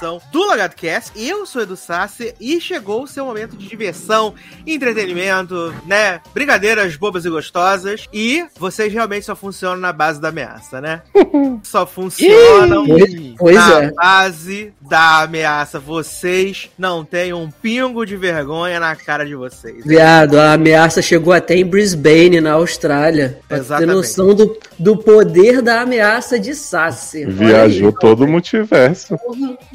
[0.00, 0.39] Edição do
[1.50, 4.34] sou Edu Sassi e chegou o seu momento de diversão,
[4.66, 6.20] entretenimento, né?
[6.32, 8.06] Brincadeiras bobas e gostosas.
[8.12, 11.02] E vocês realmente só funcionam na base da ameaça, né?
[11.62, 12.86] Só funcionam
[13.38, 13.92] Pois na é.
[13.92, 15.78] base da ameaça.
[15.78, 19.84] Vocês não têm um pingo de vergonha na cara de vocês.
[19.84, 23.38] Viado, a ameaça chegou até em Brisbane, na Austrália.
[23.48, 23.94] Pra ter Exatamente.
[23.94, 27.24] noção do, do poder da ameaça de Sassi.
[27.24, 27.94] Olha Viajou aí.
[28.00, 29.16] todo o multiverso.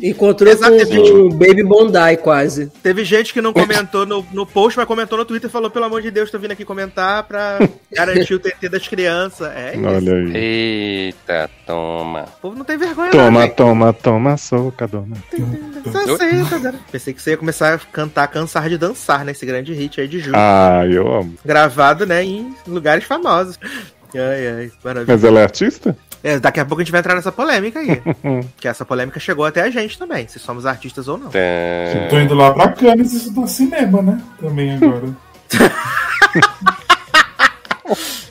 [0.01, 1.11] Encontrou Exatamente.
[1.11, 2.71] com o Baby Bondi, quase.
[2.81, 5.85] Teve gente que não comentou no, no post, mas comentou no Twitter e falou: pelo
[5.85, 7.59] amor de Deus, tô vindo aqui comentar pra
[7.91, 9.51] garantir o TT das crianças.
[9.55, 9.85] É isso.
[9.85, 10.35] Olha aí.
[10.35, 12.23] Eita, toma.
[12.37, 13.49] O povo não tem vergonha, Toma, não.
[13.49, 15.15] toma, toma, soca, dona.
[15.31, 16.73] Tá.
[16.91, 19.31] Pensei que você ia começar a cantar Cansar de Dançar, né?
[19.31, 20.35] Esse grande hit aí de julho.
[20.37, 21.35] Ah, eu amo.
[21.43, 23.59] Gravado, né, em lugares famosos.
[24.13, 25.13] Ai, ai, maravilha.
[25.13, 25.95] Mas ela é artista?
[26.25, 28.01] É, daqui a pouco a gente vai entrar nessa polêmica aí.
[28.57, 31.29] que essa polêmica chegou até a gente também, se somos artistas ou não.
[31.29, 31.37] Tã.
[32.09, 34.19] Tô indo lá pra Cannes estudar cinema, né?
[34.39, 35.15] Também agora.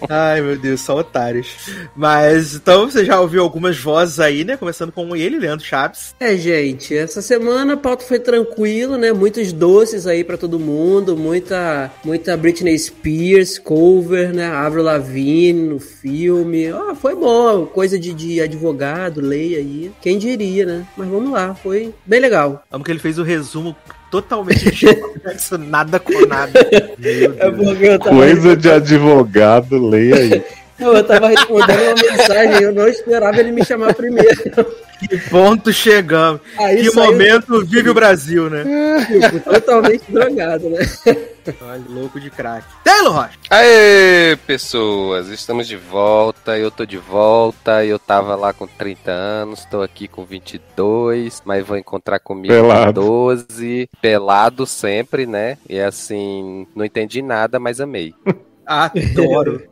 [0.08, 1.48] Ai, meu Deus, só otários.
[1.94, 4.56] Mas, então, você já ouviu algumas vozes aí, né?
[4.56, 6.14] Começando com ele, Leandro Chaves.
[6.18, 9.12] É, gente, essa semana a pauta foi tranquilo, né?
[9.12, 14.46] Muitos doces aí pra todo mundo, muita muita Britney Spears cover, né?
[14.46, 16.68] Avril Lavigne no filme.
[16.68, 19.92] Ah, foi bom, coisa de, de advogado, lei aí.
[20.00, 20.86] Quem diria, né?
[20.96, 22.64] Mas vamos lá, foi bem legal.
[22.70, 23.76] Amo que ele fez o resumo
[24.14, 26.52] totalmente desconexo, nada com nada.
[26.98, 27.56] Meu É Deus.
[27.56, 30.42] porque eu tava, Coisa de advogado, leia aí.
[30.78, 34.74] eu tava respondendo uma mensagem, eu não esperava ele me chamar primeiro.
[34.98, 36.40] Que ponto chegamos.
[36.58, 38.64] Aí que momento vive o Brasil, né?
[39.20, 40.78] Tipo, totalmente drogado, né?
[41.60, 42.66] Olha, louco de craque.
[42.82, 43.38] Taylor Rocha.
[43.50, 49.64] Aê, pessoas, estamos de volta, eu tô de volta, eu tava lá com 30 anos,
[49.66, 53.00] tô aqui com 22, mas vou encontrar comigo Pelado.
[53.00, 55.58] com 12, pelado sempre, né?
[55.68, 58.14] E assim, não entendi nada, mas amei.
[58.66, 59.62] Adoro.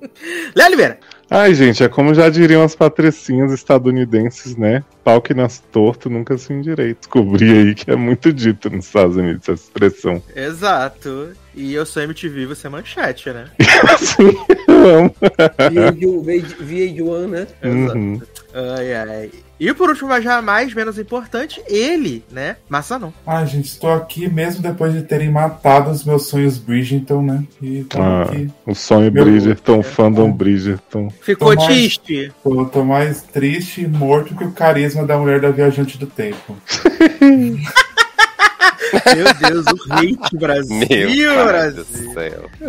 [0.54, 0.98] Léo Oliveira.
[1.30, 4.84] Ai, gente, é como já diriam as patricinhas estadunidenses, né?
[5.02, 7.00] Pau que nasce torto nunca se endireita.
[7.00, 10.22] Descobri aí que é muito dito nos Estados Unidos essa expressão.
[10.34, 11.30] Exato.
[11.56, 13.46] E eu sou MTV, você é manchete, né?
[13.94, 14.36] Assim,
[14.68, 15.14] eu amo.
[16.60, 17.46] VH1, né?
[17.62, 18.20] Uhum.
[18.76, 19.30] Ai, ai.
[19.58, 22.56] E por último, mas jamais menos importante, ele, né?
[22.68, 23.12] Massanon.
[23.24, 27.44] Ai, gente, estou aqui mesmo depois de terem matado os meus sonhos Bridgerton, né?
[27.62, 28.50] E tô Ah, aqui.
[28.66, 31.08] o sonho Meu- Bridgerton, fandom Bridgerton.
[31.22, 31.72] Ficou Tomás.
[31.72, 32.32] triste.
[32.42, 36.06] Pô, Eu tô mais triste e morto que o carisma da mulher da viajante do
[36.06, 36.56] tempo.
[39.14, 40.76] Meu Deus, o hate Brasil.
[40.88, 41.84] Meu Brasil.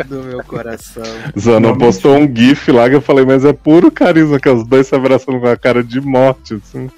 [0.08, 1.04] do meu coração.
[1.40, 4.66] Zanon Não, postou um gif lá que eu falei, mas é puro carisma, que os
[4.66, 6.90] dois se abraçando com a cara de morte, assim.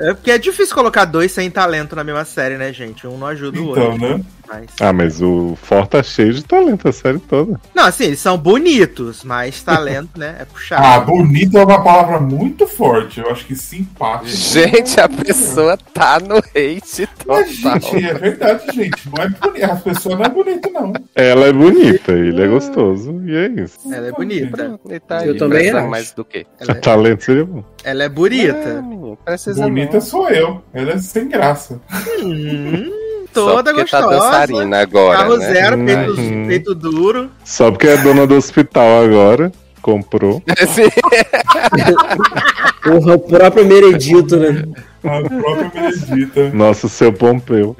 [0.00, 3.06] É porque é difícil colocar dois sem talento na mesma série, né, gente?
[3.06, 3.98] Um não ajuda o Então, outro.
[4.18, 4.24] né?
[4.48, 4.66] Mas...
[4.80, 7.60] Ah, mas o For tá cheio de talento, a série toda.
[7.74, 10.36] Não, assim, eles são bonitos, mas talento, né?
[10.40, 10.82] É puxado.
[10.84, 13.20] Ah, bonito é uma palavra muito forte.
[13.20, 14.26] Eu acho que simpático.
[14.28, 17.80] Gente, a pessoa tá no hate Mas, total.
[17.80, 19.08] gente, é verdade, gente.
[19.10, 19.64] Não é bonito.
[19.64, 20.92] As pessoas não é bonito, não.
[21.14, 23.78] Ela é bonita, ele é gostoso, e é isso.
[23.92, 24.80] Ela é bonita.
[24.90, 25.88] E tá Eu também acho.
[25.88, 26.46] mais do que?
[26.60, 27.64] Ela é, Talento seria bom.
[27.82, 28.84] ela é bonita.
[29.24, 30.62] Precisa Bonita sou eu.
[30.72, 31.80] Ela é sem graça.
[32.22, 32.90] Hum,
[33.34, 34.08] toda porque gostosa.
[34.08, 35.52] tá dançarina agora, Carro né?
[35.52, 36.46] zero, peito, Uhum.
[36.46, 37.30] peito duro.
[37.44, 39.52] Só porque é dona do hospital agora,
[39.82, 40.42] comprou.
[40.68, 40.88] Sim.
[42.82, 44.64] Porra, o próprio Meredito, né?
[45.04, 46.50] A própria Benedita.
[46.54, 47.76] Nossa, seu Pompeu.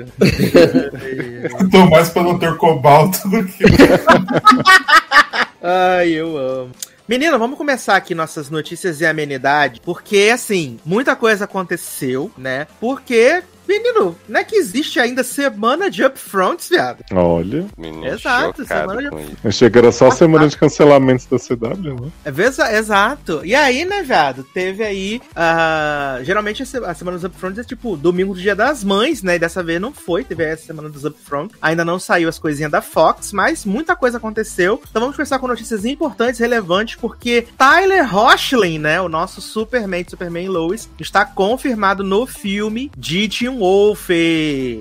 [1.71, 2.57] Tô mais pelo Dr.
[2.57, 3.65] Cobalto do que.
[5.63, 6.71] Ai, eu amo.
[7.09, 12.67] Menina, vamos começar aqui nossas notícias e amenidade, porque assim, muita coisa aconteceu, né?
[12.81, 17.05] Porque, menino, não é que existe ainda semana de upfronts, viado.
[17.13, 21.39] Olha, Menino Exato, semana de- eu achei que era só a semana de cancelamentos da
[21.39, 22.13] CW, né?
[22.25, 23.41] É exato.
[23.45, 25.21] E aí, né, viado, teve aí.
[25.35, 29.23] ah, geralmente a, se- a semana dos upfronts é tipo domingo do dia das mães,
[29.23, 29.37] né?
[29.37, 31.57] E dessa vez não foi, teve aí a semana dos upfronts.
[31.61, 34.81] Ainda não saiu as coisinhas da Fox, mas muita coisa aconteceu.
[34.89, 40.49] Então vamos começar com notícias importantes, relevantes, porque Tyler Hoechlin, né, o nosso Superman, Superman
[40.49, 44.09] Lois, está confirmado no filme de Tim Wolf,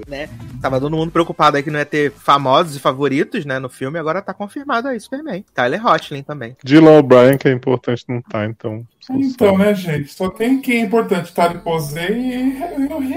[0.08, 0.30] né?
[0.62, 4.00] Tava todo mundo preocupado aí que não ia ter famosos e favoritos, né, no filme,
[4.00, 5.46] agora tá confirmado aí Superman.
[5.54, 6.58] Tyler Hoechlin também.
[6.64, 10.14] Dylan O'Brien, que é importante, não tá, então Então, né, gente?
[10.14, 12.58] Só tem quem é importante, Tari Posey e,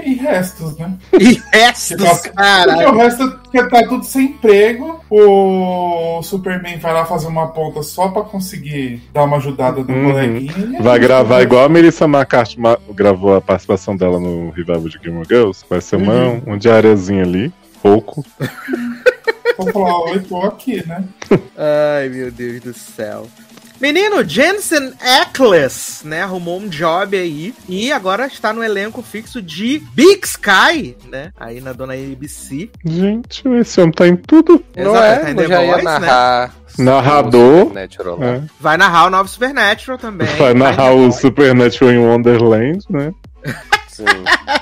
[0.05, 0.93] e, e restos, né?
[1.19, 2.91] E restos, Porque cara.
[2.91, 4.99] o resto que tá tudo sem emprego.
[5.09, 10.11] O Superman vai lá fazer uma ponta só pra conseguir dar uma ajudada do Uhum.
[10.11, 10.81] coleguinha.
[10.81, 15.17] Vai gravar igual a Melissa McCarthy ma- gravou a participação dela no revival de Game
[15.17, 15.63] of Girls.
[15.69, 16.41] Vai ser uma, Uhum.
[16.47, 18.25] um diariazinho ali, pouco.
[19.57, 21.03] Vou falar, oi, tô aqui, né?
[21.97, 23.25] Ai, meu Deus do céu.
[23.79, 29.79] Menino, Jensen Ackles, né, arrumou um job aí e agora está no elenco fixo de
[29.93, 32.69] Big Sky, né, aí na dona ABC.
[32.83, 34.63] Gente, esse homem tá em tudo.
[34.75, 35.19] Não Exato, é?
[35.19, 36.55] tá em The já ia Voice, narrar.
[36.77, 37.59] Narrador.
[37.67, 38.25] Supernatural lá.
[38.27, 38.41] É.
[38.59, 40.27] Vai narrar o novo Supernatural também.
[40.37, 41.11] Vai narrar The o.
[41.11, 43.13] Supernatural em Wonderland, né?
[43.87, 44.05] Sim.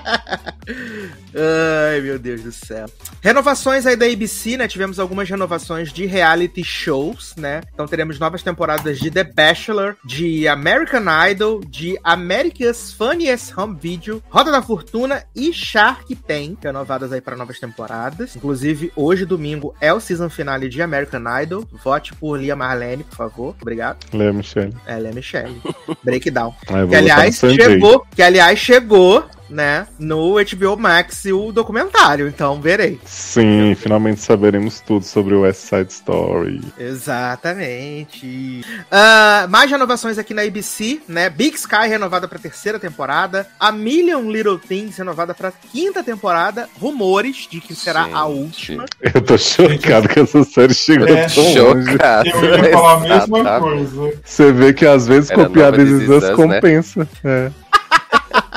[0.67, 2.85] Ai, meu Deus do céu.
[3.21, 4.67] Renovações aí da ABC, né?
[4.67, 7.61] Tivemos algumas renovações de reality shows, né?
[7.73, 14.23] Então teremos novas temporadas de The Bachelor, de American Idol, de America's Funniest Home Video,
[14.29, 18.35] Roda da Fortuna e Shark Tank, renovadas aí para novas temporadas.
[18.35, 21.67] Inclusive, hoje, domingo, é o season finale de American Idol.
[21.83, 23.55] Vote por Lia Marlene, por favor.
[23.61, 23.97] Obrigado.
[24.13, 24.73] Lê, Michelle.
[24.87, 25.61] É Michelle.
[26.03, 26.53] Breakdown.
[26.67, 32.99] Ah, Que aliás chegou, que aliás chegou, né, no HBO Max o documentário, então verei.
[33.05, 36.61] Sim, finalmente saberemos tudo sobre o West Side Story.
[36.77, 38.63] Exatamente.
[38.91, 41.29] Ah, mais renovações aqui na ABC, né?
[41.29, 47.47] Big Sky renovada para terceira temporada, A Million Little Things renovada para quinta temporada, rumores
[47.49, 48.85] de que será a última.
[49.01, 51.91] Eu tô chocado que essa série chegou É, tão longe.
[51.91, 52.29] Chocado.
[52.29, 54.13] Eu ia falar a mesma coisa.
[54.23, 57.07] Você vê que às vezes Era copiar Us Us, compensa.
[57.23, 57.51] É.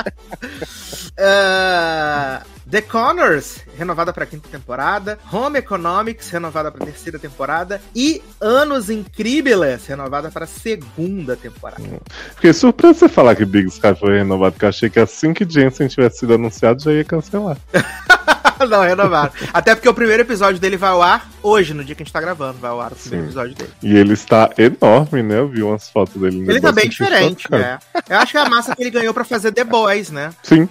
[1.19, 5.17] Ah, The Connors, renovada para quinta temporada.
[5.31, 7.81] Home Economics, renovada para terceira temporada.
[7.95, 11.81] E Anos Incríveis, renovada para segunda temporada.
[12.35, 15.49] Fiquei surpreso você falar que Big Sky foi renovado, porque eu achei que assim que
[15.49, 17.57] Jensen tivesse sido anunciado já ia cancelar.
[18.69, 19.31] Não, renovaram.
[19.53, 22.13] Até porque o primeiro episódio dele vai ao ar hoje, no dia que a gente
[22.13, 22.59] tá gravando.
[22.59, 23.29] Vai ao ar o primeiro Sim.
[23.29, 23.71] episódio dele.
[23.81, 25.39] E ele está enorme, né?
[25.39, 26.45] Eu vi umas fotos dele.
[26.47, 27.79] Ele tá bem diferente, né?
[28.09, 30.31] Eu acho que é a massa que ele ganhou pra fazer The Boys, né?
[30.43, 30.67] Sim.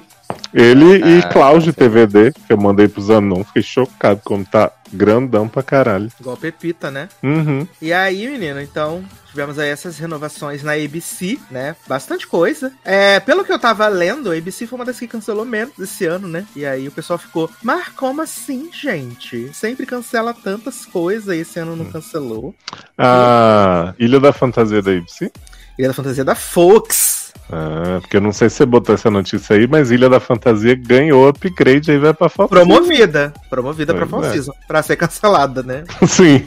[0.52, 5.46] Ele e Ah, Cláudio TVD, que eu mandei pro Zanon, fiquei chocado como tá grandão
[5.48, 6.10] pra caralho.
[6.18, 7.08] Igual Pepita, né?
[7.22, 7.66] Uhum.
[7.80, 11.76] E aí, menino, então tivemos aí essas renovações na ABC, né?
[11.86, 12.72] Bastante coisa.
[12.84, 16.06] É, pelo que eu tava lendo, a ABC foi uma das que cancelou menos esse
[16.06, 16.46] ano, né?
[16.56, 19.50] E aí o pessoal ficou, mas como assim, gente?
[19.52, 22.54] Sempre cancela tantas coisas e esse ano não cancelou.
[22.96, 25.30] A Ilha da Fantasia da ABC?
[25.78, 27.17] Ilha da Fantasia da Fox.
[27.50, 30.74] Ah, porque eu não sei se você botou essa notícia aí, mas Ilha da Fantasia
[30.74, 32.50] ganhou upgrade aí vai pra Fox.
[32.50, 33.32] Promovida.
[33.48, 34.32] Promovida pra Pois Fall é.
[34.32, 34.52] Season.
[34.66, 35.84] Pra ser cancelada, né?
[36.06, 36.44] Sim.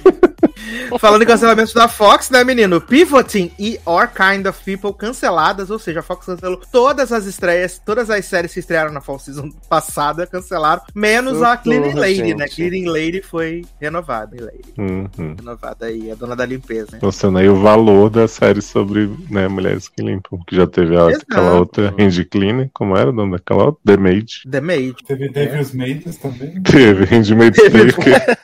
[1.00, 2.80] Falando em cancelamentos da Fox, né, menino?
[2.82, 7.82] Pivoting e Or Kind of People canceladas, ou seja, a Fox cancelou todas as estreias,
[7.84, 12.46] todas as séries que estrearam na Fall Season passada, cancelaram, menos a Cleaning Lady, né?
[12.48, 12.56] gente.
[12.56, 14.74] Cleaning Lady foi renovada, Lady.
[14.78, 15.36] Uhum.
[15.38, 17.00] Renovada aí, a dona da limpeza, né?
[17.02, 20.40] Mostrando aí o valor da série sobre né, mulheres que limpam.
[20.46, 23.82] Que já teve a- aquela outra Randy Cleaner, como era o nome daquela outra?
[23.86, 24.42] The Maid.
[24.50, 24.96] The Maid.
[25.08, 26.62] Teve Devil's Mates também.
[26.64, 27.94] Teve, Handmaid's Teve.
[27.94, 28.38] Tale.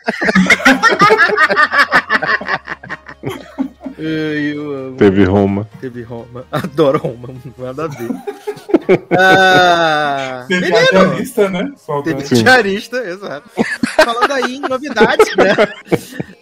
[3.98, 4.98] eu amo.
[4.98, 5.68] Teve Roma.
[5.80, 6.46] Teve Roma.
[6.52, 8.10] Adoro Roma, nada a ver.
[9.18, 10.88] Ah, Teve menino!
[10.92, 11.72] diarista, né?
[11.78, 12.44] Só Teve Sim.
[12.44, 13.50] diarista, exato.
[13.96, 15.56] Falando aí em novidades, né?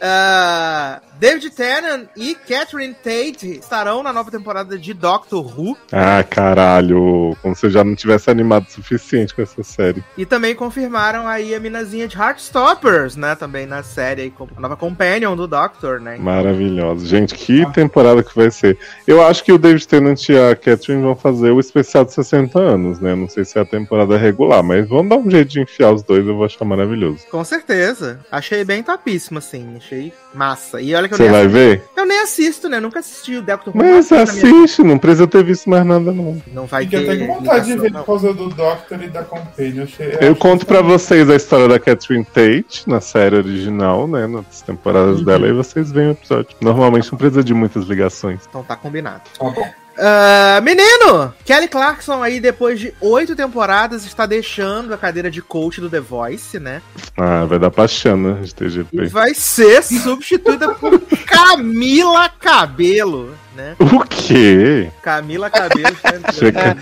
[0.02, 5.78] Ah, David Tennant e Catherine Tate estarão na nova temporada de Doctor Who.
[5.92, 7.36] Ah, caralho.
[7.42, 10.04] Como se eu já não tivesse animado o suficiente com essa série.
[10.18, 13.36] E também confirmaram aí a minazinha de Heartstoppers, né?
[13.36, 16.18] Também na série, aí, como nova companion do Doctor, né?
[16.18, 17.06] Maravilhosa.
[17.06, 18.78] Gente, que temporada que vai ser.
[19.08, 22.35] Eu acho que o David Tennant e a Catherine vão fazer o especial de 60
[22.60, 23.16] anos, né?
[23.16, 26.04] Não sei se é a temporada regular, mas vão dar um jeito de enfiar os
[26.04, 27.20] dois, eu vou achar maravilhoso.
[27.30, 28.20] Com certeza.
[28.32, 29.76] Achei bem topíssimo, assim.
[29.78, 30.82] Achei massa.
[30.82, 31.84] E olha que eu Você vai ver?
[31.96, 32.80] eu nem assisto, né?
[32.80, 33.84] Nunca assisti o Doctor Who.
[33.84, 36.42] Mas assiste, não precisa ter visto mais nada, não.
[36.54, 36.98] Não vai ter.
[36.98, 39.84] até com vontade de ver por causa do Doctor e da Companion.
[39.84, 44.28] Achei, Eu conto pra vocês a história da Catherine Tate na série original, né?
[44.28, 46.56] Nas temporadas dela, e vocês veem o episódio.
[46.62, 48.42] Normalmente não precisa de muitas ligações.
[48.48, 49.22] Então tá combinado.
[49.38, 49.85] Tá bom.
[49.98, 51.34] Ah, menino!
[51.46, 56.00] Kelly Clarkson aí, depois de oito temporadas, está deixando a cadeira de coach do The
[56.02, 56.82] Voice, né?
[57.18, 59.06] Ah, vai dar pra Xana de E TGP.
[59.08, 63.76] vai ser substituída por Camila Cabelo, né?
[63.80, 64.90] O quê?
[65.02, 66.34] Camila Cabelo está entrando.
[66.34, 66.78] Chega-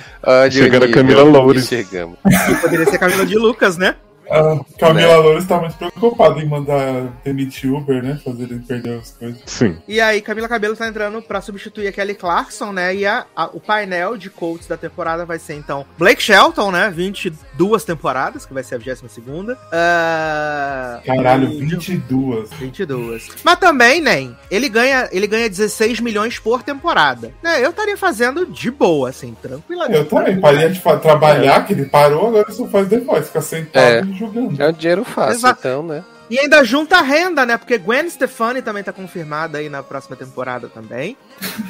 [0.51, 1.67] Chega na nível Camila Loures.
[1.67, 2.17] Chegamos.
[2.61, 3.95] Poderia ser Camila de Lucas, né?
[4.29, 8.19] A Camila Loures tá muito preocupada em mandar demitir Uber, né?
[8.23, 9.41] Fazer ele perder as coisas.
[9.45, 9.77] Sim.
[9.87, 12.95] E aí, Camila Cabelo tá entrando pra substituir a Kelly Clarkson, né?
[12.95, 16.89] E a, a- o painel de coaches da temporada vai ser, então, Blake Shelton, né?
[16.89, 19.57] 22 temporadas, que vai ser a 22 segunda.
[19.71, 22.49] Ah, Caralho, o- 22.
[22.53, 23.29] 22.
[23.43, 27.31] Mas também, nem, ele ganha, ele ganha 16 milhões por temporada.
[27.43, 27.63] Né?
[27.63, 29.97] Eu estaria fazendo de boa, assim, tranquilamente.
[29.99, 33.83] Eu também, parei de fa- trabalhar, que ele parou, agora só faz Voice, fica sentado
[33.85, 34.12] É.
[34.13, 34.61] jogando.
[34.61, 35.59] É um dinheiro fácil, Exato.
[35.59, 36.03] então, né?
[36.29, 37.57] E ainda junta a renda, né?
[37.57, 41.17] Porque Gwen Stefani também tá confirmada aí na próxima temporada também.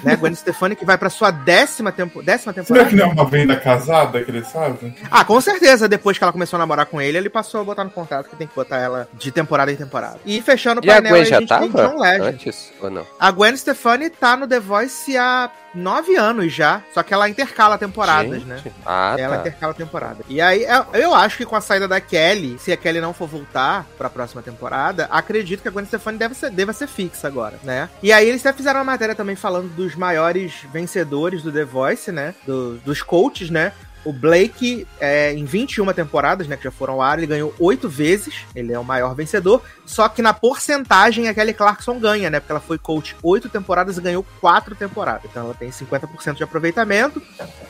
[0.04, 0.16] né?
[0.16, 2.90] Gwen Stefani que vai pra sua décima, tempo, décima Será temporada.
[2.90, 4.96] que não é uma venda casada que eles fazem?
[5.10, 7.84] Ah, com certeza, depois que ela começou a namorar com ele, ele passou a botar
[7.84, 10.20] no contrato que tem que botar ela de temporada em temporada.
[10.24, 12.28] E fechando o E a painel, Gwen aí, já gente tem tava John Legend.
[12.30, 13.06] antes ou não?
[13.20, 17.78] A Gwen Stefani tá no The Voice há nove anos já, só que ela intercala
[17.78, 18.46] temporadas, Gente.
[18.46, 18.62] né?
[18.86, 19.42] Ah, Ela tá.
[19.42, 20.24] intercala temporada.
[20.30, 23.14] E aí, eu- eu acho que com a saída da Kelly, se a Kelly não
[23.14, 27.28] for voltar pra próxima temporada, acredito que a Gwen Stefani deve ser, deva ser fixa
[27.28, 27.90] agora, né?
[28.02, 32.12] E aí eles até fizeram uma matéria também falando dos maiores vencedores do The Voice,
[32.12, 32.34] né?
[32.46, 33.72] Do- dos coaches, né?
[34.06, 37.88] O Blake, é, em 21 temporadas, né, que já foram ao ar, ele ganhou oito
[37.88, 38.46] vezes.
[38.56, 39.62] Ele é o maior vencedor.
[39.86, 42.40] Só que na porcentagem a Kelly Clarkson ganha, né?
[42.40, 45.24] Porque ela foi coach oito temporadas e ganhou quatro temporadas.
[45.30, 47.22] Então ela tem 50% de aproveitamento.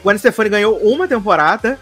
[0.03, 1.79] Gwen Stefani ganhou uma temporada.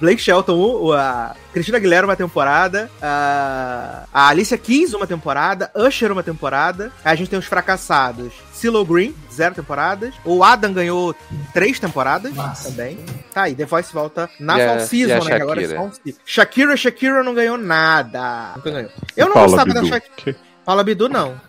[0.00, 2.90] Blake Shelton, a Cristina Aguilera, uma temporada.
[3.00, 5.70] A, a Alicia Keys, uma temporada.
[5.74, 6.92] Usher, uma temporada.
[7.04, 8.32] Aí a gente tem os fracassados.
[8.58, 10.14] CeeLo Green, zero temporadas.
[10.24, 11.14] O Adam ganhou
[11.54, 12.68] três temporadas Nossa.
[12.70, 12.98] também.
[13.32, 15.36] Tá aí, The Voice volta na a- fall season, né?
[15.36, 16.18] Que agora é um season.
[16.24, 18.52] Shakira, Shakira não ganhou nada.
[18.56, 18.90] Nunca ganhou.
[19.16, 19.94] Eu não Paula gostava da Abdul.
[19.94, 20.36] Shakira.
[20.64, 21.40] Paula Bidu, não.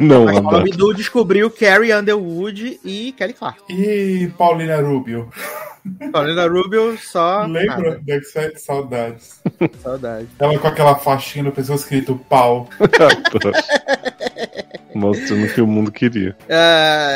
[0.00, 0.64] Não, Mas Paula.
[0.64, 3.62] Bidu descobriu Carrie Underwood e Kelly Clark.
[3.72, 5.30] E Paulina Rubio?
[6.12, 7.46] Paulina Rubio só.
[7.46, 8.02] Lembra?
[8.04, 8.24] nada.
[8.24, 9.40] Ser saudades.
[9.80, 10.26] Saudade.
[10.40, 12.68] Ela com aquela faixinha no pescoço escrito pau.
[14.96, 16.36] Mostrando o que o mundo queria.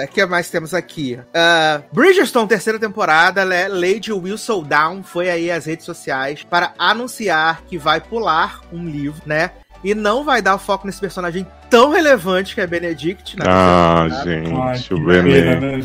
[0.04, 1.18] O que mais temos aqui?
[1.34, 3.68] Ah, Bridgerton, terceira temporada, né?
[3.68, 9.22] Lady Will Down foi aí às redes sociais para anunciar que vai pular um livro,
[9.24, 9.50] né?
[9.82, 13.38] E não vai dar foco nesse personagem tão relevante que é Benedict.
[13.38, 14.02] Na Ah.
[14.02, 15.54] Ai, gente, que o Benê.
[15.58, 15.80] né?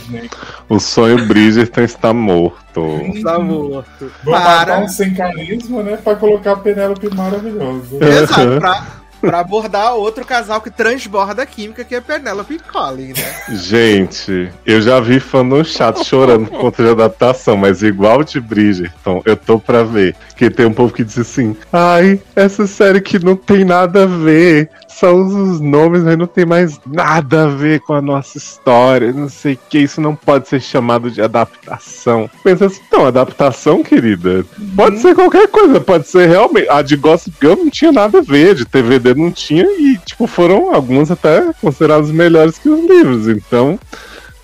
[0.68, 3.00] O sonho Bridgerton está morto.
[3.14, 4.12] Está morto.
[4.22, 4.44] Vou Para.
[4.60, 5.96] matar um sem carisma, né?
[5.96, 8.04] Pra colocar a Penélope maravilhosa.
[8.04, 8.86] Exato, pra,
[9.26, 13.36] pra abordar outro casal que transborda a química, que é Penelope e Colin, né?
[13.50, 18.40] Gente, eu já vi fã no chat chorando por conta de adaptação, mas igual de
[18.40, 20.16] Bridgerton, eu tô pra ver.
[20.36, 24.06] Que tem um povo que diz assim: ai, essa série que não tem nada a
[24.06, 24.70] ver.
[24.88, 29.12] Só usa os nomes, mas não tem mais nada a ver com a nossa história.
[29.12, 32.30] Não sei o que, isso não pode ser chamado de adaptação.
[32.42, 34.46] Pensa assim, não, adaptação, querida.
[34.74, 36.70] Pode ser qualquer coisa, pode ser realmente.
[36.70, 40.28] A de Gossip Girl não tinha nada a ver, de TVD não tinha, e, tipo,
[40.28, 43.28] foram algumas até consideradas melhores que os livros.
[43.28, 43.80] Então,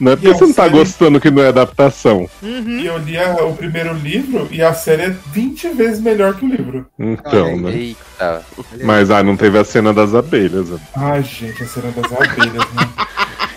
[0.01, 2.29] não é porque a você não tá série- gostando que não é adaptação.
[2.41, 2.79] Uhum.
[2.79, 6.43] E eu li a- o primeiro livro e a série é 20 vezes melhor que
[6.43, 6.86] o livro.
[7.00, 7.72] Então, Ai, né?
[7.74, 8.41] Eita.
[8.84, 10.70] Mas, ah, não teve a cena das abelhas.
[10.70, 10.79] né?
[10.96, 12.89] Ai, gente, a cena das abelhas, né?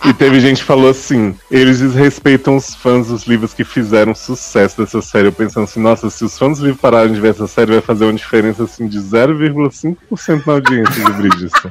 [0.07, 4.77] E teve gente que falou assim: eles desrespeitam os fãs dos livros que fizeram sucesso
[4.83, 5.29] dessa série.
[5.29, 7.81] Eu pensando assim, nossa, se os fãs dos livros pararem de ver essa série, vai
[7.81, 11.71] fazer uma diferença assim de 0,5% na audiência de Bridgerton.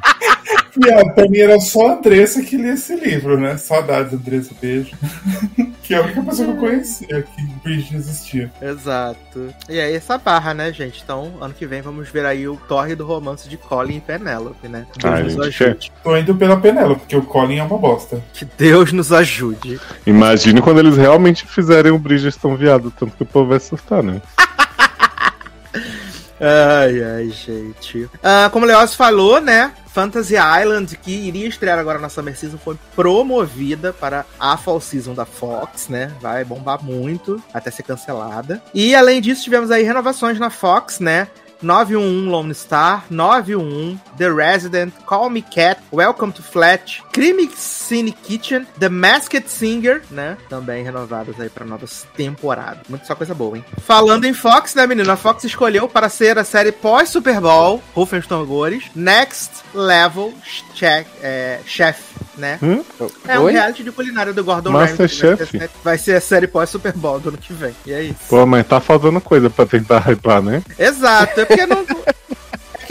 [0.75, 3.57] E a, pra mim era só a Andressa que lia esse livro, né?
[3.57, 4.95] Saudades, Andressa, beijo.
[5.83, 8.51] que é a única pessoa que eu conhecia que Bridget existia.
[8.61, 9.53] Exato.
[9.69, 11.01] E aí, essa barra, né, gente?
[11.03, 14.67] Então, ano que vem vamos ver aí o torre do romance de Colin e Penélope,
[14.67, 14.87] né?
[14.97, 15.91] Deus Ai, nos gente, ajude.
[16.03, 18.23] Tô indo pela Penélope, porque o Colin é uma bosta.
[18.33, 19.79] Que Deus nos ajude.
[20.07, 24.21] Imagine quando eles realmente fizerem o Bridgerton viado, tanto que o povo vai surtar, né?
[26.45, 28.09] Ai, ai, gente.
[28.21, 29.73] Ah, como o Leoz falou, né?
[29.93, 35.13] Fantasy Island, que iria estrear agora na Summer Season, foi promovida para a Fall Season
[35.13, 36.11] da Fox, né?
[36.19, 38.61] Vai bombar muito até ser cancelada.
[38.73, 41.27] E além disso, tivemos aí renovações na Fox, né?
[41.63, 48.67] 911 Lone Star, 911 The Resident, Call Me Cat, Welcome to Flat, Crime Cine Kitchen,
[48.79, 50.37] The Masked Singer, né?
[50.49, 52.83] Também renovadas aí para novas temporadas.
[52.87, 53.65] Muito só coisa boa, hein?
[53.79, 55.11] Falando em Fox, né, menino?
[55.11, 60.33] A Fox escolheu para ser a série pós-Super Bowl, Rufem os tambores, Next Level
[60.73, 61.99] Check, é, Chef,
[62.37, 62.59] né?
[62.61, 62.83] Hum?
[63.27, 63.53] É um Oi?
[63.53, 64.71] reality de culinária do Gordon?
[64.71, 64.97] Ramsay.
[64.97, 67.75] Vai ser, vai ser a série pós-Super Bowl do ano que vem.
[67.85, 68.19] E é isso.
[68.29, 70.63] Pô, mas tá faltando coisa pra tentar hypar, né?
[70.77, 71.85] Exato, é porque não.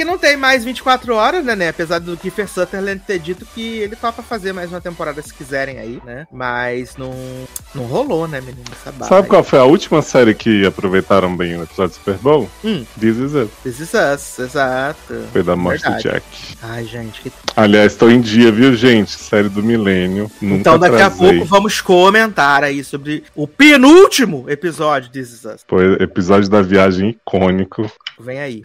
[0.02, 1.68] Que não tem mais 24 horas, né, né?
[1.68, 5.78] Apesar do Kiefer Sutherland ter dito que ele topa fazer mais uma temporada se quiserem
[5.78, 6.26] aí, né?
[6.32, 7.14] Mas não,
[7.72, 8.64] não rolou, né, menino?
[9.06, 12.50] Sabe qual foi a última série que aproveitaram bem o episódio do Super Bowl?
[12.64, 12.84] Hum.
[12.98, 13.50] This Is It.
[13.62, 15.24] This is us, exato.
[15.32, 16.02] Foi da morte Verdade.
[16.02, 16.26] do Jack.
[16.62, 19.12] Ai, gente, que Aliás, tô em dia, viu, gente?
[19.12, 20.28] Série do milênio.
[20.42, 21.38] Então daqui a atrasei.
[21.38, 25.64] pouco vamos comentar aí sobre o penúltimo episódio de This Is Us.
[25.68, 27.88] Foi episódio da viagem icônico.
[28.18, 28.64] Vem aí.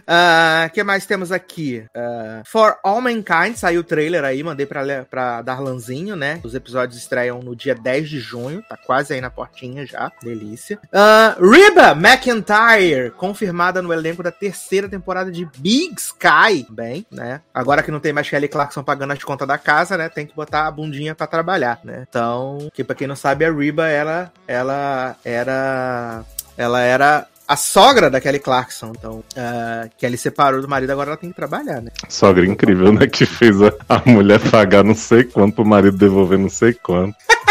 [0.66, 1.84] O que mais temos aqui?
[1.94, 6.40] Ah, For All Mankind, saiu o trailer aí, mandei pra, pra Darlanzinho, né?
[6.42, 10.10] Os episódios estreiam no dia 10 de junho, tá quase aí na portinha já.
[10.22, 10.78] Delícia.
[10.92, 16.66] Ah, Reba McIntyre, confirmada no elenco da terceira temporada de Big Sky.
[16.70, 17.40] Bem, né?
[17.52, 20.08] Agora que não tem mais Kelly Clarkson pagando as contas da casa, né?
[20.08, 22.04] Tem que botar a bundinha pra trabalhar, né?
[22.08, 26.24] Então, que pra quem não sabe, a Reba, ela, ela era.
[26.56, 28.92] Ela era a sogra da Kelly Clarkson.
[28.96, 31.90] Então, ah, Kelly separou do marido, agora ela tem que trabalhar, né?
[32.08, 33.06] Sogra incrível, né?
[33.06, 37.16] Que fez a, a mulher pagar não sei quanto pro marido devolver não sei quanto.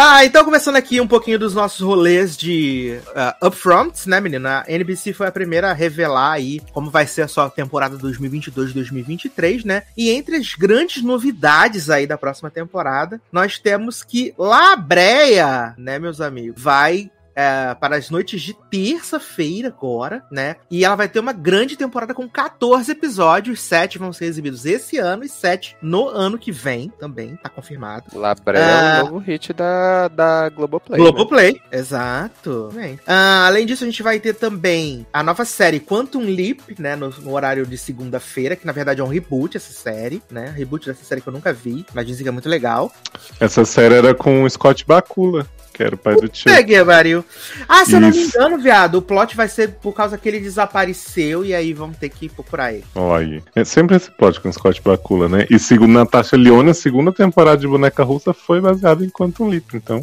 [0.00, 4.60] Ah, então começando aqui um pouquinho dos nossos rolês de ah, upfronts, né, menina?
[4.60, 9.64] A NBC foi a primeira a revelar aí como vai ser a sua temporada 2022-2023,
[9.64, 9.82] né?
[9.96, 15.98] E entre as grandes novidades aí da próxima temporada, nós temos que La Breia, né,
[15.98, 20.56] meus amigos, vai é, para as noites de terça-feira agora, né?
[20.68, 24.98] E ela vai ter uma grande temporada com 14 episódios, 7 vão ser exibidos esse
[24.98, 28.06] ano e 7 no ano que vem também, tá confirmado.
[28.12, 30.98] Labré é o novo hit da, da Globoplay.
[30.98, 31.04] né?
[31.04, 32.70] Globoplay, exato.
[32.74, 32.98] Bem.
[33.06, 36.96] Ah, além disso, a gente vai ter também a nova série Quantum Leap, né?
[36.96, 40.52] No, no horário de segunda-feira, que na verdade é um reboot essa série, né?
[40.56, 42.90] Reboot dessa série que eu nunca vi, mas dizem que é muito legal.
[43.38, 45.46] Essa série era com o Scott Bakula,
[45.78, 46.44] que era o pai do Chuck.
[46.44, 47.24] Peguei, Baril.
[47.68, 50.40] Ah, se eu não me engano, viado, o plot vai ser por causa que ele
[50.40, 52.84] desapareceu e aí vamos ter que procurar ele.
[52.96, 53.42] Olha aí.
[53.54, 55.46] É sempre esse plot com o Scott Bakula, né?
[55.48, 59.72] E segundo Natasha Leone, a segunda temporada de Boneca Russa foi baseada em Quantum Leap,
[59.74, 60.02] então.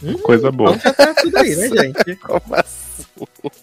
[0.00, 0.72] Hum, coisa boa.
[0.76, 2.16] Então tá tudo aí, né, gente?
[2.16, 2.81] Como assim?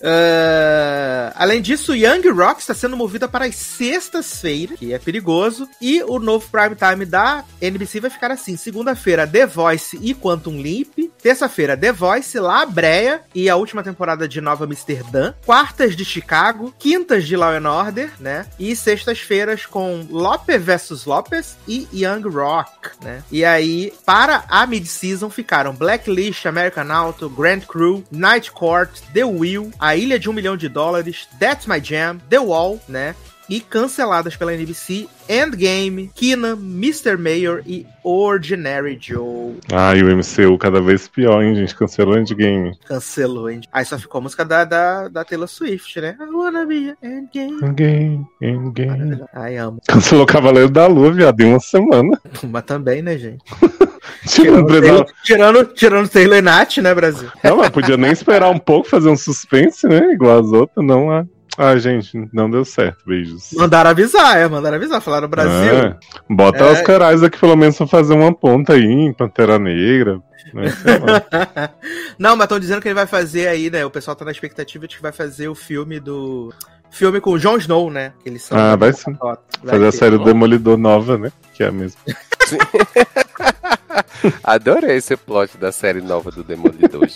[0.02, 5.68] Ah, além disso, Young Rock está sendo movida para as sextas-feiras, que é perigoso.
[5.82, 10.62] E o novo prime time da NBC vai ficar assim: segunda-feira, The Voice e Quantum
[10.62, 11.12] Leap.
[11.22, 15.34] Terça-feira, The Voice, La Breia e a última temporada de Nova Amsterdã.
[15.46, 16.74] Quartas de Chicago.
[16.78, 18.46] Quintas de Law and Order, né?
[18.58, 23.24] E sextas-feiras com Lope vs Lopes e Young Rock, né?
[23.32, 29.72] E aí, para a mid-season ficaram Blacklist, American Auto, Grand Crew, Night Court, The Will,
[29.80, 33.16] A Ilha de um Milhão de Dólares, That's My Jam, The Wall, né?
[33.50, 37.18] E canceladas pela NBC, Endgame, Keenan, Mr.
[37.18, 39.58] Mayor e Ordinary Joe.
[39.74, 41.76] Ah, e o MCU cada vez pior, hein, gente?
[41.76, 42.78] Cancelou Endgame.
[42.86, 43.62] Cancelou, hein?
[43.74, 46.16] Aí só ficou a música da, da, da Taylor Swift, né?
[46.20, 47.64] I wanna be Endgame.
[47.64, 49.24] Endgame, Endgame.
[49.34, 49.82] Ai, amo.
[49.88, 52.22] Cancelou Cavaleiro da Lua, viado, em uma semana.
[52.48, 53.44] Mas também, né, gente?
[54.28, 57.30] Tipo, não, Tirando, precisava- tirando, tirando Taylor e Nath, né, Brasil?
[57.44, 60.14] não, mas podia nem esperar um pouco, fazer um suspense, né?
[60.14, 61.12] Igual as outras, não.
[61.12, 61.26] Ah,
[61.58, 63.04] ah gente, não deu certo.
[63.06, 63.50] Beijos.
[63.54, 65.02] Mandaram avisar, é, mandaram avisar.
[65.02, 65.74] Falaram Brasil.
[65.74, 65.98] É,
[66.30, 66.72] bota É.
[66.74, 70.22] os carais aqui pelo menos pra fazer uma ponta aí em Pantera Negra.
[70.54, 70.64] Né?
[72.18, 73.86] Não, mas estão dizendo que ele vai fazer aí, né?
[73.86, 76.54] O pessoal tá na expectativa de que vai fazer o filme do.
[76.92, 78.14] Filme com o Jon Snow, né?
[78.24, 78.58] Que eles são.
[78.58, 79.16] Ah, vai sim.
[79.22, 79.98] Vai fazer a ter.
[79.98, 81.32] série do Demolidor nova, né?
[81.54, 82.00] Que é a mesma.
[84.44, 87.08] Adorei esse plot da série nova do Demolidor.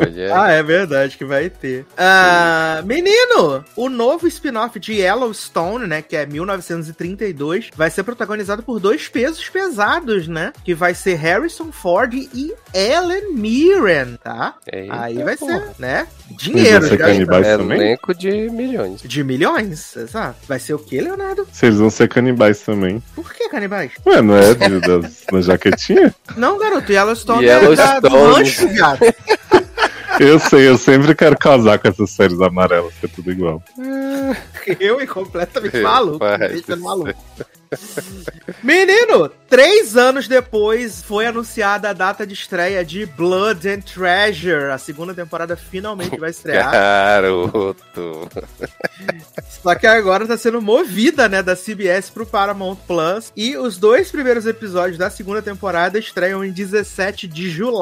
[0.00, 0.34] Olha.
[0.42, 1.84] Ah, é verdade que vai ter.
[1.96, 8.78] Ah, menino, o novo spin-off de Yellowstone, né, que é 1932, vai ser protagonizado por
[8.80, 10.52] dois pesos pesados, né?
[10.64, 14.54] Que vai ser Harrison Ford e Ellen Mirren, tá?
[14.70, 15.58] Eita, Aí vai porra.
[15.60, 16.06] ser, né?
[16.30, 17.78] Dinheiro, Eles vão ser já canibais É também?
[17.80, 19.00] elenco de milhões.
[19.02, 20.36] De milhões, exato.
[20.48, 21.46] Vai ser o que, Leonardo?
[21.52, 23.02] Se eles vão ser canibais também.
[23.14, 23.92] Por que canibais?
[24.06, 26.14] Ué, não é de, das, da jaquetinha?
[26.36, 27.96] Não, garoto, Yellowstone, Yellowstone.
[27.96, 29.00] é da, do rancho, viado.
[30.20, 33.62] Eu sei, eu sempre quero casar com essas séries amarelas, que é tudo igual.
[34.80, 36.18] Eu e completamente Meu maluco.
[36.18, 36.38] pai
[36.78, 37.14] maluco.
[38.62, 44.70] Menino, três anos depois foi anunciada a data de estreia de Blood and Treasure.
[44.72, 46.70] A segunda temporada finalmente vai estrear.
[46.70, 48.28] Garoto.
[49.62, 53.32] Só que agora tá sendo movida, né, da CBS pro Paramount Plus.
[53.36, 57.74] E os dois primeiros episódios da segunda temporada estreiam em 17 de julho.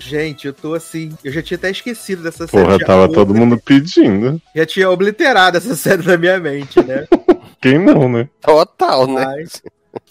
[0.00, 1.16] Gente, eu tô assim.
[1.24, 2.64] Eu já tinha até esquecido dessa série.
[2.64, 4.40] Porra, tava todo mundo pedindo.
[4.54, 7.06] Já tinha obliterado essa série da minha mente, né?
[7.62, 8.28] Quem não, né?
[8.40, 9.24] Total, né?
[9.24, 9.62] Mas,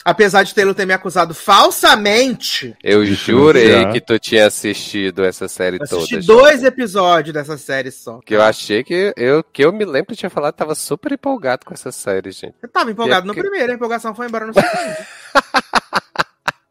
[0.05, 5.77] Apesar de Taylor ter me acusado falsamente, Eu jurei que tu tinha assistido essa série
[5.77, 5.97] eu toda.
[5.97, 6.33] assisti já.
[6.33, 8.19] dois episódios dessa série só.
[8.23, 11.11] Que eu achei que eu, que eu me lembro que tinha falado que tava super
[11.11, 12.53] empolgado com essa série, gente.
[12.61, 14.69] Eu tava empolgado E é no porque- primeiro, a empolgação foi embora no segundo.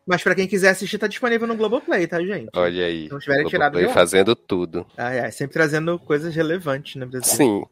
[0.07, 2.49] Mas pra quem quiser assistir, tá disponível no Globoplay, tá, gente?
[2.57, 3.09] Olha aí.
[3.11, 3.93] Não tiverem Globoplay tirado de lá.
[3.93, 4.87] fazendo tudo.
[4.97, 7.37] Ai, ai, sempre trazendo coisas relevantes, né, Brasil?
[7.37, 7.64] Sim.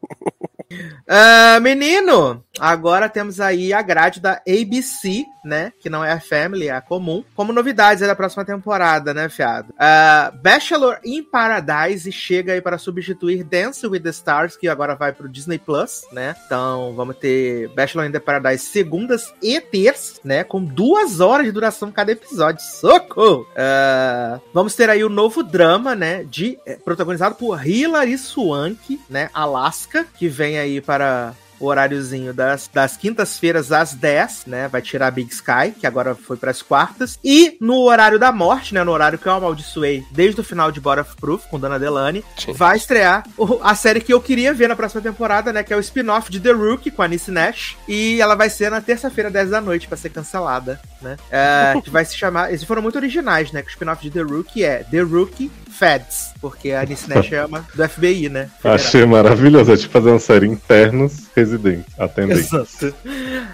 [1.07, 5.73] Ah, menino, agora temos aí a grade da ABC, né?
[5.79, 7.23] Que não é a Family, é a comum.
[7.35, 9.73] Como novidades da próxima temporada, né, fiado?
[9.79, 15.11] Ah, Bachelor in Paradise chega aí para substituir Dance with the Stars, que agora vai
[15.11, 16.35] pro Disney Plus, né?
[16.45, 20.43] Então vamos ter Bachelor in the Paradise segundas e terças, né?
[20.43, 22.61] Com duas horas de duração cada episódio.
[22.63, 23.47] Socorro!
[23.55, 26.23] Ah, vamos ter aí o novo drama, né?
[26.23, 29.31] De, eh, protagonizado por Hilary Swank, né?
[29.33, 34.67] Alaska, que vem aí para o horáriozinho das, das quintas-feiras às 10, né?
[34.67, 37.19] Vai tirar Big Sky, que agora foi para as quartas.
[37.23, 38.83] E no horário da morte, né?
[38.83, 42.23] No horário que eu amaldiçoei desde o final de Bora of Proof, com Dona Delane,
[42.37, 42.53] Sim.
[42.53, 43.23] vai estrear
[43.61, 45.63] a série que eu queria ver na próxima temporada, né?
[45.63, 47.75] Que é o spin-off de The Rookie, com a Nice Nash.
[47.87, 51.17] E ela vai ser na terça-feira, 10 da noite, para ser cancelada, né?
[51.29, 52.49] É, que vai se chamar...
[52.49, 53.61] Eles foram muito originais, né?
[53.61, 57.47] Que o spin-off de The Rookie é The Rookie Feds, porque a Nice Nash é
[57.47, 58.49] do FBI, né?
[58.57, 58.75] Federal.
[58.75, 59.71] Achei maravilhoso.
[59.71, 62.51] É tipo fazer uma série internos residentes, atendentes.
[62.51, 62.93] Exato.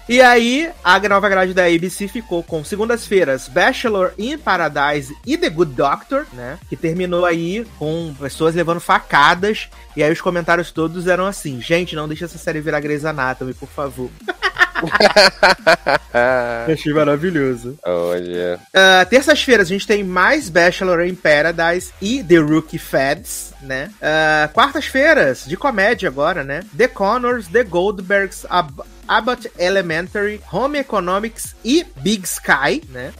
[0.08, 5.48] E aí, a nova grade da ABC ficou com segundas-feiras Bachelor in Paradise e The
[5.48, 6.58] Good Doctor, né?
[6.68, 9.68] Que terminou aí com pessoas levando facadas.
[9.96, 13.54] E aí os comentários todos eram assim: gente, não deixa essa série virar Grey's Anatomy,
[13.54, 14.10] por favor.
[16.66, 17.78] Achei maravilhoso.
[17.84, 18.58] Olha.
[18.74, 23.90] Ah, Terças-feiras a gente tem mais Bachelor in Paradise e The Rookie Feds, né?
[24.00, 26.60] Ah, Quartas-feiras, de comédia agora, né?
[26.76, 33.12] The Connors, The Goldbergs, Ab Abbott Elementary, Home Economics e Big Sky, né?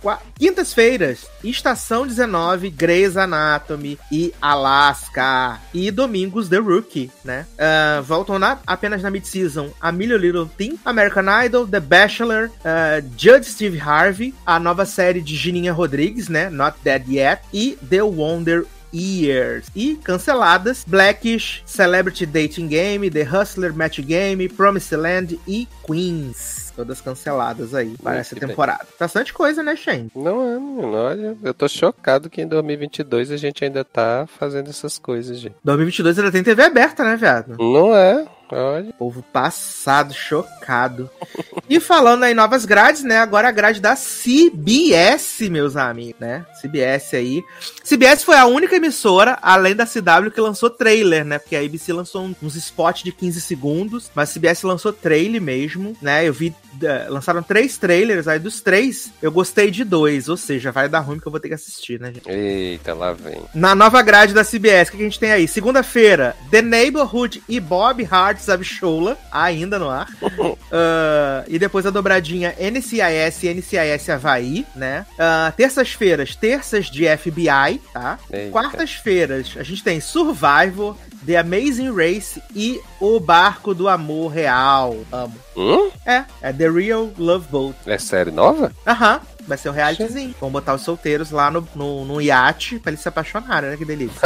[0.00, 5.58] Qua- Quintas-feiras, Estação 19, Grey's Anatomy e Alaska.
[5.72, 7.46] E domingos, The Rookie, né?
[7.58, 13.00] Ah, voltam na, apenas na mid-season a Million Little Thing, American Idol, The Bachelor, ah,
[13.16, 16.50] Judge Steve Harvey, a nova série de Gininha Rodrigues, né?
[16.50, 19.66] Not Dead Yet, e The Wonder Years.
[19.74, 26.72] E canceladas, Blackish, Celebrity Dating Game, The Hustler Match Game, Promised Land e Queens.
[26.74, 28.86] Todas canceladas aí para essa temporada.
[28.98, 30.10] Bastante coisa, né, Shane?
[30.14, 30.86] Não é.
[30.86, 35.54] Olha, eu tô chocado que em 2022 a gente ainda tá fazendo essas coisas, gente.
[35.62, 37.56] 2022 ainda tem TV aberta, né, viado?
[37.58, 38.26] Não é?
[38.50, 38.92] Olha.
[38.94, 41.10] Povo passado, chocado.
[41.76, 43.18] e falando aí novas grades, né?
[43.18, 46.44] Agora a grade da CBS, meus amigos, né?
[46.60, 47.42] CBS aí.
[47.82, 51.38] CBS foi a única emissora, além da CW, que lançou trailer, né?
[51.38, 55.96] Porque a ABC lançou uns spots de 15 segundos, mas a CBS lançou trailer mesmo,
[56.00, 56.26] né?
[56.28, 56.54] Eu vi.
[56.82, 61.00] eh, lançaram três trailers, aí dos três eu gostei de dois, ou seja, vai dar
[61.00, 62.28] ruim que eu vou ter que assistir, né, gente?
[62.30, 63.42] Eita, lá vem.
[63.54, 65.46] Na nova grade da CBS, o que a gente tem aí?
[65.48, 70.08] Segunda-feira, The Neighborhood e Bob Hart's Abishola, ainda no ar.
[70.74, 75.06] Ah, e depois a dobradinha NCIS e NCIS Havaí, né?
[75.16, 78.18] Ah, Terças-feiras, terças de FBI, tá?
[78.50, 84.96] Quartas-feiras, a gente tem Survivor, The Amazing Race e O Barco do Amor Real.
[85.12, 85.34] Amo.
[85.56, 85.90] Hum?
[86.04, 87.76] É, é The Real Love Boat.
[87.86, 88.72] É série nova?
[88.86, 90.34] Aham, vai ser um realityzinho.
[90.40, 93.76] Vão botar os solteiros lá no, no, no iate pra eles se apaixonarem, né?
[93.76, 94.20] Que delícia.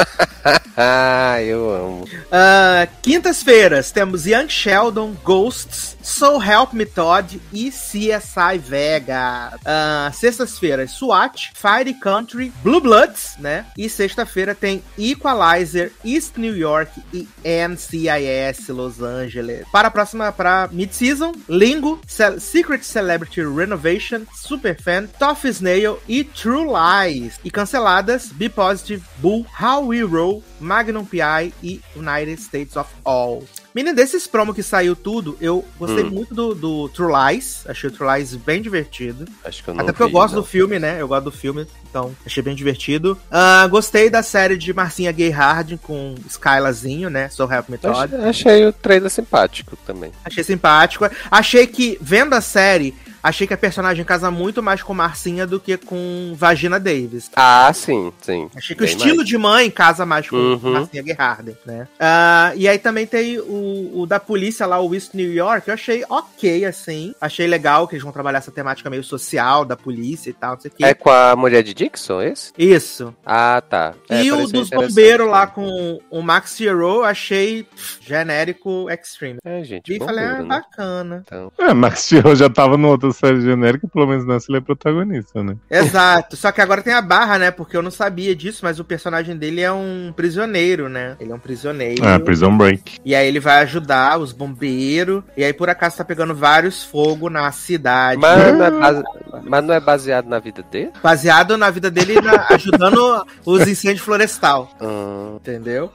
[0.76, 2.04] ah, eu amo.
[2.30, 9.54] Ah, Quintas-feiras temos Young Sheldon, Ghosts, So Help Me Todd e CSI Vegas.
[9.64, 13.66] Ah, Sextas-feiras, SWAT, Fire Country, Blue Bloods, né?
[13.76, 19.66] E sexta-feira tem Equalizer, East New York e NCIS Los Angeles.
[19.72, 26.66] Para a próxima, para mid-season, Lingo, Ce- Secret Celebrity Renovation, Superfan, Tough Snail e True
[26.66, 27.38] Lies.
[27.44, 33.44] E canceladas, Be Positive, Bull, How We Roll, Magnum PI e United States of All.
[33.76, 36.08] Menino, desses promo que saiu tudo, eu gostei Hum.
[36.08, 37.62] muito do, do True Lies.
[37.68, 39.26] Achei o True Lies bem divertido.
[39.44, 40.40] Acho que eu não Até porque eu vi, gosto não.
[40.40, 40.96] do filme, né?
[40.98, 43.18] Eu gosto do filme, então achei bem divertido.
[43.30, 47.28] Ah, gostei da série de Marcinha Gay Harding com Skylazinho, né?
[47.28, 48.14] So Help Me Todd.
[48.14, 50.10] Achei, achei o trailer simpático também.
[50.24, 51.06] Achei simpático.
[51.30, 52.94] Achei que, vendo a série,
[53.28, 57.30] achei que a personagem casa muito mais com Marcinha do que com Vagina Davis.
[57.36, 58.48] Ah, sim, sim.
[58.56, 59.28] Achei que o Bem estilo mais.
[59.28, 60.72] de mãe casa mais com Uhum.
[60.72, 61.88] Marcinha Gerharden, né?
[61.98, 65.74] Ah, e aí também tem o, o da polícia lá, o East New York, eu
[65.74, 67.14] achei ok, assim.
[67.20, 70.60] Achei legal que eles vão trabalhar essa temática meio social da polícia e tal, não
[70.60, 70.84] sei o quê.
[70.84, 72.52] É com a mulher de Dixon, esse?
[72.56, 73.14] Isso.
[73.24, 73.94] Ah, tá.
[74.08, 79.38] É, e o dos bombeiros lá com o Max Hero, achei pff, genérico extreme.
[79.44, 80.44] É, gente, E falei, ah, né?
[80.44, 81.22] bacana.
[81.26, 84.60] Então, É, Max Steel já tava no outro série genérica, pelo menos nessa ele é
[84.60, 85.56] protagonista, né?
[85.70, 86.36] Exato.
[86.36, 87.50] Só que agora tem a barra, né?
[87.50, 91.16] Porque eu não sabia disso, mas o personagem dele é um prisioneiro, né?
[91.20, 92.04] Ele é um prisioneiro.
[92.06, 92.98] Ah, Prison Break.
[93.04, 95.22] E aí ele vai ajudar os bombeiros.
[95.36, 98.20] E aí, por acaso, tá pegando vários fogo na cidade.
[98.20, 99.02] Mas não, é base-
[99.44, 100.90] mas não é baseado na vida dele?
[101.02, 104.70] Baseado na vida dele na- ajudando os incêndios florestal.
[104.80, 105.90] Hum, Entendeu?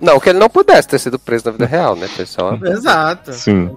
[0.00, 2.58] Não, que ele não pudesse ter sido preso na vida real, né, pessoal?
[2.64, 3.32] Exato.
[3.32, 3.76] Sim.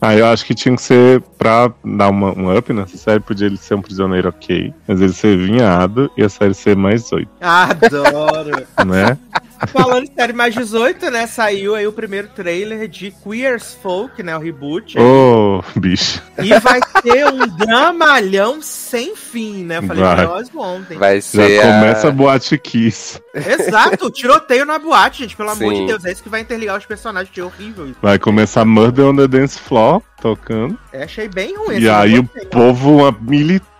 [0.00, 3.46] Ah, eu acho que tinha que ser pra dar uma, um up nessa série, podia
[3.46, 7.30] ele ser um prisioneiro ok, mas ele ser vinhado e a série ser mais oito,
[7.40, 8.66] Adoro.
[8.86, 9.18] né?
[9.68, 11.26] Falando em série mais 18, né?
[11.26, 14.36] Saiu aí o primeiro trailer de Queer as Folk, né?
[14.36, 14.98] O reboot.
[14.98, 16.22] Ô, bicho.
[16.42, 19.78] E vai ter um dramalhão sem fim, né?
[19.78, 20.26] Eu falei Vai.
[20.26, 20.98] nós ontem.
[20.98, 21.60] Vai Já ser.
[21.60, 23.20] começa a boate Kiss.
[23.34, 25.36] Exato, tiroteio na boate, gente.
[25.36, 25.80] Pelo amor Sim.
[25.82, 27.32] de Deus, é isso que vai interligar os personagens.
[27.32, 27.96] Que é horrível isso.
[28.00, 30.78] Vai começar Murder on the Dance Floor, tocando.
[30.92, 31.78] Eu achei bem ruim.
[31.78, 33.12] E aí o povo, uma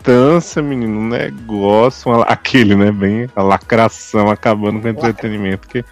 [0.01, 5.69] militância, menino, um negócio, uma- aquele, né, bem a lacração acabando com o entretenimento.
[5.69, 5.85] Que...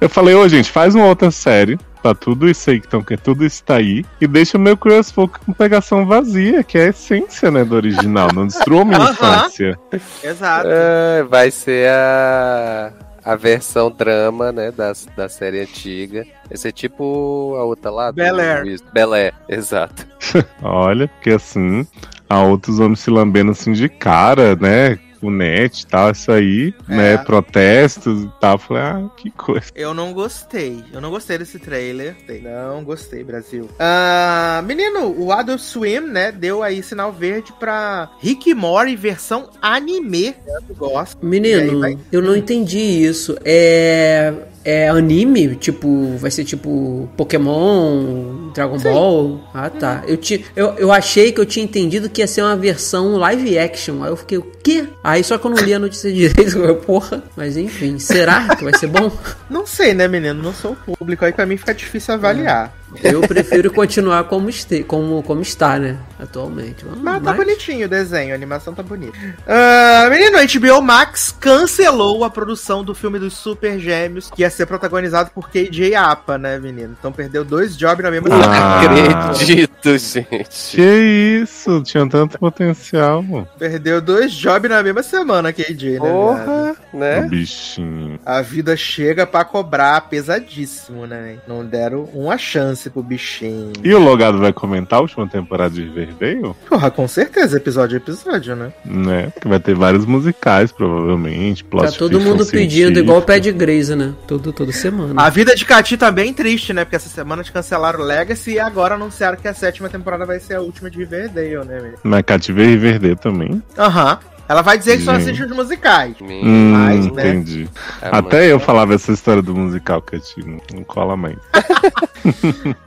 [0.00, 3.16] Eu falei, ô gente, faz uma outra série pra tudo isso aí que estão que
[3.16, 6.86] tudo isso tá aí e deixa o meu Curious Folk com pegação vazia, que é
[6.86, 8.28] a essência, né, do original.
[8.34, 9.78] Não destrua a minha infância.
[10.22, 10.68] Exato.
[10.70, 12.92] É, vai ser a.
[13.24, 16.26] A versão drama, né, da, da série antiga.
[16.48, 18.10] Vai ser tipo a outra lá.
[18.10, 18.66] do- Bel Air.
[18.66, 20.04] Isso, Bel Air, exato.
[20.60, 21.86] Olha, porque assim,
[22.32, 24.98] há outros homens se lambendo assim de cara, né?
[25.20, 26.96] O net e tal, isso aí, É.
[26.96, 27.16] né?
[27.18, 28.58] Protestos e tal.
[28.58, 29.66] Falei, ah, que coisa.
[29.72, 30.82] Eu não gostei.
[30.92, 32.16] Eu não gostei desse trailer.
[32.42, 33.68] Não gostei, Brasil.
[33.78, 39.48] Ah, menino, o Adult Swim, né, deu aí sinal verde pra Rick e Morty versão
[39.62, 40.34] anime.
[40.68, 41.18] Eu gosto.
[41.22, 43.36] Aí Menino, vai- eu não entendi isso.
[43.44, 44.32] É.
[44.64, 45.56] É anime?
[45.56, 49.40] Tipo, vai ser tipo Pokémon, Dragon Ball?
[49.52, 50.04] Ah, tá.
[50.06, 53.58] Eu, ti, eu, eu achei que eu tinha entendido que ia ser uma versão live
[53.58, 54.02] action.
[54.02, 54.86] Aí eu fiquei, o quê?
[55.02, 57.22] Aí só que eu não li a notícia direito, eu, porra.
[57.36, 59.10] Mas enfim, será que vai ser bom?
[59.50, 60.42] Não sei, né, menino?
[60.42, 61.24] Não sou o público.
[61.24, 62.72] Aí pra mim fica difícil avaliar.
[63.02, 65.96] Eu prefiro continuar como, este, como, como está, né?
[66.18, 66.84] Atualmente.
[66.84, 69.16] Vamos, Mas tá mas- bonitinho o desenho, a animação tá bonita.
[69.46, 74.50] Ah, menino, a HBO Max cancelou a produção do filme dos Super Gêmeos, que ia
[74.50, 76.96] ser protagonizado por KJ Apa, né, menino?
[76.98, 78.82] Então perdeu dois jobs na mesma Ah.
[78.82, 79.30] semana.
[79.30, 80.46] Acredito, gente.
[80.70, 83.48] Que isso, tinha tanto potencial, mano.
[83.58, 85.98] Perdeu dois jobs na mesma semana, KJ, né?
[85.98, 87.22] Porra, O né?
[87.22, 88.18] bichinho.
[88.24, 91.36] A vida chega pra cobrar pesadíssimo, né?
[91.46, 93.72] Não deram uma chance pro bichinho.
[93.82, 96.54] E o Logado vai comentar a última temporada de Riverdale?
[96.68, 98.72] Porra, com certeza, episódio a episódio, né?
[98.84, 99.32] Né?
[99.40, 101.64] Que vai ter vários musicais, provavelmente.
[101.64, 102.98] plot Tá todo mundo pedindo, científico.
[102.98, 104.12] igual o pé de Grace, né?
[104.26, 105.20] Todo, toda semana.
[105.20, 106.84] A vida de Cati tá bem triste, né?
[106.84, 110.40] Porque essa semana te cancelaram o Legacy e agora anunciaram que a sétima temporada vai
[110.40, 111.92] ser a última de Riverdale, né?
[112.02, 113.62] Mas Cativeiro e Riverdale também.
[113.78, 114.18] Aham.
[114.48, 116.16] Ela vai dizer que só assiste os musicais.
[116.20, 117.28] Hum, Mas, né?
[117.28, 117.68] entendi.
[118.00, 120.40] É Até eu falava essa história do musical, Cati.
[120.46, 121.36] Não, não cola mais.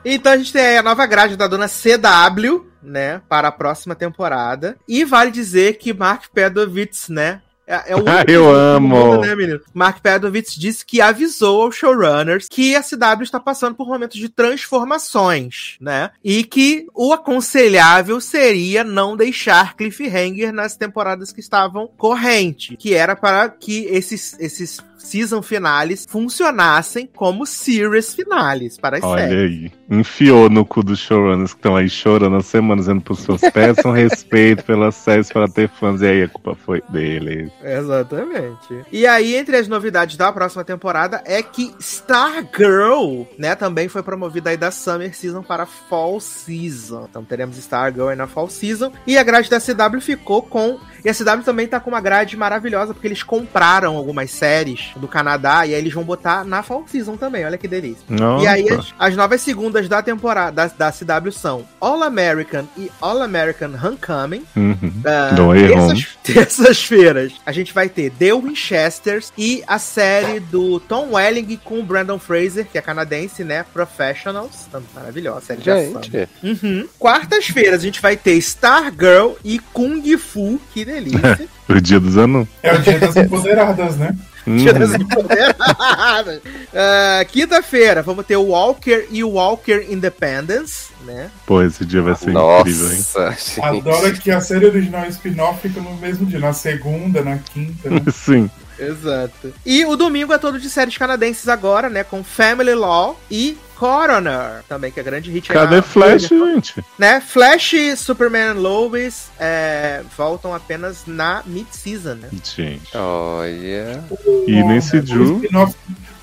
[0.05, 3.21] Então a gente tem aí a nova grade da dona CW, né?
[3.27, 4.77] Para a próxima temporada.
[4.87, 7.41] E vale dizer que Mark Pedovitz, né?
[7.67, 8.87] É, é o único Eu amo.
[8.87, 9.61] mundo, né, menino?
[9.73, 14.29] Mark Pedovitz disse que avisou aos showrunners que a CW está passando por momentos de
[14.29, 16.11] transformações, né?
[16.23, 23.15] E que o aconselhável seria não deixar cliffhanger nas temporadas que estavam corrente, que era
[23.15, 29.63] para que esses, esses season finales funcionassem como series finales para as Olha séries.
[29.63, 29.71] aí.
[29.89, 33.91] Enfiou no cu dos showrunners que estão aí chorando há semanas, dizendo pros seus peçam
[33.91, 36.01] respeito pelas séries para ter fãs.
[36.01, 37.51] E aí a culpa foi deles.
[37.63, 38.81] Exatamente.
[38.91, 44.49] E aí, entre as novidades da próxima temporada é que Stargirl, né, também foi promovida
[44.49, 47.07] aí da Summer Season para Fall Season.
[47.09, 48.91] Então teremos Stargirl aí na Fall Season.
[49.05, 50.79] E a grade da CW ficou com.
[51.03, 55.07] E a CW também tá com uma grade maravilhosa, porque eles compraram algumas séries do
[55.07, 57.45] Canadá e aí eles vão botar na Fall Season também.
[57.45, 58.03] Olha que delícia.
[58.09, 58.43] Nossa.
[58.43, 62.91] E aí, as, as novas segundas da temporada da, da CW são All American e
[63.01, 64.43] All American Homecoming.
[64.55, 64.75] Uhum.
[65.05, 71.09] Ah, Way terças- Terças-feiras, a gente vai ter The Winchesters e a série do Tom
[71.13, 73.65] Welling com o Brandon Fraser, que é canadense, né?
[73.73, 74.67] Professionals.
[74.71, 76.01] Tá maravilhosa, série de ação.
[76.03, 76.87] Gente, Uhum.
[76.99, 80.59] Quartas-feiras, a gente vai ter Stargirl e Kung Fu.
[80.73, 81.47] Que delícia.
[81.67, 82.47] O dia dos anos.
[82.61, 84.15] É o dia das empoderadas, né?
[86.77, 91.29] Ah, Quinta-feira, vamos ter o Walker e o Walker Independence, né?
[91.45, 92.97] Pô, esse dia vai ser incrível, hein?
[92.97, 93.61] nossa, gente.
[93.61, 97.89] Adoro que a série original e spin-off fica no mesmo dia, na segunda, na quinta,
[97.89, 98.01] né?
[98.11, 98.49] Sim.
[98.77, 99.53] Exato.
[99.65, 102.03] E o domingo é todo de séries canadenses agora, né?
[102.03, 105.49] Com Family Law e Coroner, também, que é grande hit.
[105.51, 106.83] Cadê na- Flash, gente?
[106.97, 107.19] Né?
[107.21, 112.29] Flash, Superman e Lois é, voltam apenas na mid-season, né?
[112.43, 112.95] Gente.
[112.97, 114.03] Olha.
[114.47, 115.75] E nesse spin-off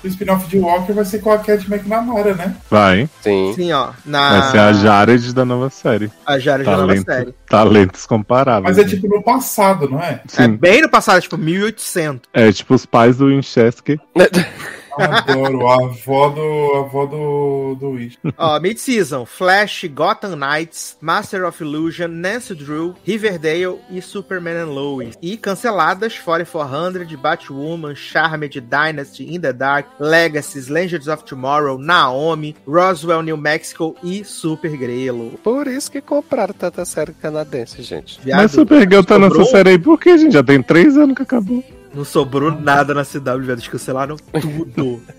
[0.03, 2.55] o spin-off de Walker vai ser com a Cat McNamara, né?
[2.69, 3.09] vai.
[3.21, 3.53] Sim.
[3.55, 3.91] Sim, ó.
[4.05, 6.11] Na, Vai ser a Jared da nova série.
[6.25, 7.35] a Jared da nova Talento, série.
[7.47, 8.75] talentos comparáveis.
[8.75, 8.89] Mas é né?
[8.89, 10.21] tipo no passado, não é?
[10.37, 10.57] É Sim.
[10.57, 12.27] bem no passado, tipo 1800.
[12.33, 13.97] É tipo os pais do Winchester.
[14.97, 15.67] Adoro.
[15.67, 16.73] A avó do.
[16.75, 17.75] A avó do.
[17.79, 18.17] do Wish.
[18.37, 25.17] Ó, Mid-Season, Flash, Gotham Knights, Master of Illusion, Nancy Drew, Riverdale e Superman and Lois.
[25.21, 33.21] E canceladas, 4400, Batwoman, Charmed, Dynasty, In the Dark, Legacies, Legends of Tomorrow, Naomi, Roswell,
[33.21, 35.31] New Mexico e Super Grelo.
[35.43, 38.19] Por isso que compraram tanta série canadense, gente.
[38.21, 40.33] Viado, Mas Supergirl tá nessa série aí por quê, gente?
[40.33, 41.63] Já tem três anos que acabou.
[41.93, 43.51] Não sobrou nada na CW, velho.
[43.51, 45.01] Eles cancelaram tudo.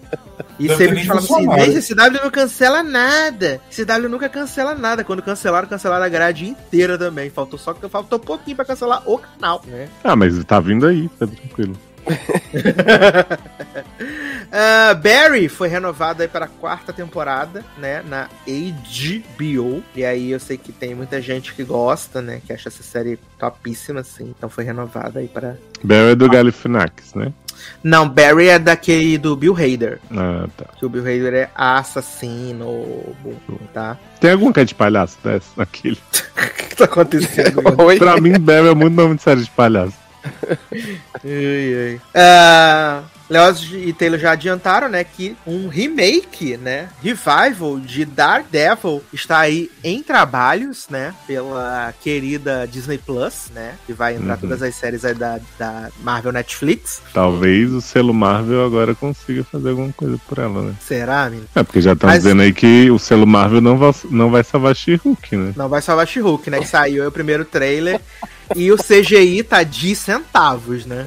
[0.58, 3.60] E Deve sempre falam assim, desde CW não cancela nada.
[3.70, 5.02] CW nunca cancela nada.
[5.02, 7.28] Quando cancelaram, cancelaram a grade inteira também.
[7.28, 9.88] Faltou só que faltou pouquinho pra cancelar o canal, né?
[10.02, 11.76] Ah, mas tá vindo aí, tá tranquilo.
[14.56, 18.04] Ah, Barry foi renovado aí para a quarta temporada, né?
[18.08, 19.82] Na HBO.
[19.96, 22.40] E aí eu sei que tem muita gente que gosta, né?
[22.46, 24.32] Que acha essa série topíssima, assim.
[24.36, 25.58] Então foi renovada aí para.
[25.82, 27.32] Barry é do Galifianax, né?
[27.82, 29.98] Não, Barry é daquele do Bill Hader.
[30.12, 30.66] Ah, tá.
[30.78, 33.12] Que o Bill Hader é assassino,
[33.72, 33.98] tá?
[34.20, 35.48] Tem algum que é de palhaço dessa?
[35.56, 35.98] Naquele?
[36.34, 37.62] O que tá acontecendo?
[37.84, 37.98] Oi.
[37.98, 40.03] Pra mim, Barry é muito nome de série de palhaço.
[41.24, 42.00] ai, ai.
[42.14, 49.38] Ah, Leoz e Taylor já adiantaram, né, que um remake, né, revival de Daredevil está
[49.38, 54.40] aí em trabalhos, né, pela querida Disney Plus, né, que vai entrar Uhum.
[54.40, 57.00] todas as séries aí da, da Marvel Netflix.
[57.14, 60.74] Talvez o selo Marvel agora consiga fazer alguma coisa por ela, né?
[60.80, 61.48] Será, menino?
[61.54, 64.44] É, porque já estão Mas- dizendo aí que o selo Marvel não vai, não vai
[64.44, 65.52] salvar She-Hulk, né?
[65.56, 67.98] Não vai salvar She-Hulk, né, que saiu aí o primeiro trailer
[68.54, 71.06] e o CGI tá de centavos, né?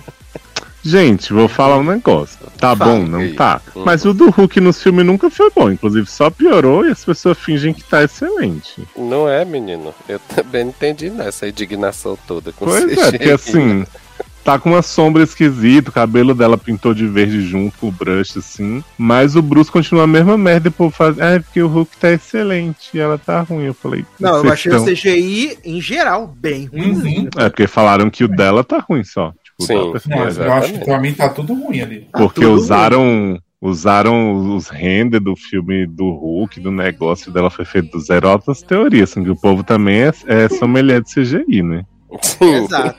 [0.84, 2.38] Gente, vou falar um negócio.
[2.58, 2.92] Tá Fala.
[2.92, 3.60] bom, não tá.
[3.76, 3.84] Hum.
[3.86, 5.70] Mas o do Hulk nos filmes nunca foi bom.
[5.70, 8.88] Inclusive, só piorou e as pessoas fingem que tá excelente.
[8.96, 9.94] Não é, menino?
[10.08, 13.00] Eu também não entendi nessa indignação toda com Pois CGI.
[13.00, 13.86] é, porque assim,
[14.48, 18.38] tá com uma sombra esquisita, o cabelo dela pintou de verde junto com o brush,
[18.38, 18.82] assim.
[18.98, 21.20] Mas o Bruce continua a mesma merda e o povo faz.
[21.20, 23.66] É, porque o Hulk tá excelente e ela tá ruim.
[23.66, 24.06] Eu falei.
[24.18, 26.94] Não, eu achei tão- o CGI, em geral, bem ruim.
[26.94, 27.30] Uhum.
[27.38, 29.34] É, porque falaram que o dela tá ruim só.
[29.44, 29.92] Tipo, Sim.
[29.92, 32.08] tá mas eu acho que pra mim tá tudo ruim ali.
[32.10, 33.38] Tá Porque usaram.
[33.60, 38.62] Usaram os render do filme do Hulk, do negócio dela foi feito do zero altas
[38.62, 41.84] teorias, assim, que o povo também é, é sommelier de CGI, né?
[42.22, 42.66] Sim.
[42.66, 42.96] Exato.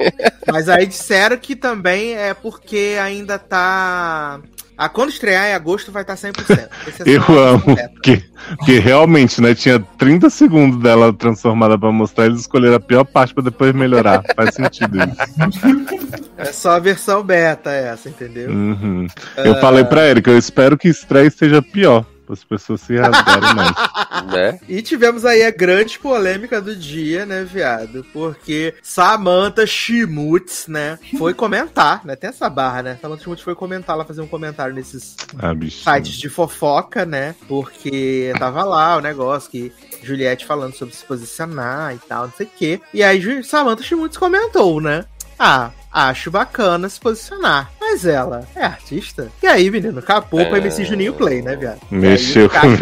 [0.47, 4.41] Mas aí disseram que também é porque ainda tá.
[4.77, 6.69] Ah, quando estrear em agosto vai estar 100%.
[6.87, 8.23] Esse é Eu só uma amo, porque,
[8.57, 13.35] porque realmente, né, tinha 30 segundos dela transformada pra mostrar, eles escolheram a pior parte
[13.35, 14.23] pra depois melhorar.
[14.37, 15.99] Faz sentido isso.
[16.39, 18.49] É só a versão beta essa, entendeu?
[18.49, 19.09] Uhum.
[19.39, 23.55] Eu falei pra Erika, eu espero que estreia esteja pior, para as pessoas se rasgarem
[23.55, 23.73] mais.
[24.29, 24.59] Né?
[24.69, 28.05] E tivemos aí a grande polêmica do dia, né, viado?
[28.13, 32.17] Porque Samantha Schmutz, né, foi comentar, né?
[32.17, 32.99] Tem essa barra, né?
[33.01, 37.35] Samantha Schmutz foi comentar lá, fazer um comentário nesses Ah, sites de fofoca, né?
[37.47, 42.47] Porque tava lá o negócio que Juliette falando sobre se posicionar e tal, não sei
[42.47, 42.81] o quê.
[42.93, 45.05] E aí Samantha Schmutz comentou, né?
[45.39, 47.71] Ah, acho bacana se posicionar.
[47.81, 49.29] Mas ela é artista.
[49.43, 50.03] E aí, menino,
[50.47, 50.61] pra É.
[50.61, 51.81] MC Juninho Play, né, viado?
[51.91, 52.77] Mexeu com o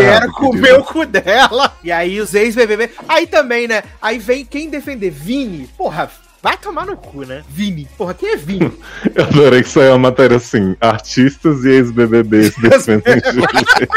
[0.00, 1.72] Vieram comer o cu dela.
[1.84, 2.90] E aí os ex-BBB.
[3.08, 3.82] Aí também, né?
[4.02, 5.68] Aí vem quem defender Vini.
[5.78, 6.10] Porra,
[6.42, 7.42] vai tomar no cu, né?
[7.48, 7.88] Vini.
[7.96, 8.72] Porra, quem é Vini?
[9.14, 13.88] Eu adorei que saiu uma matéria assim: artistas e ex-BBBs defendem Juliette.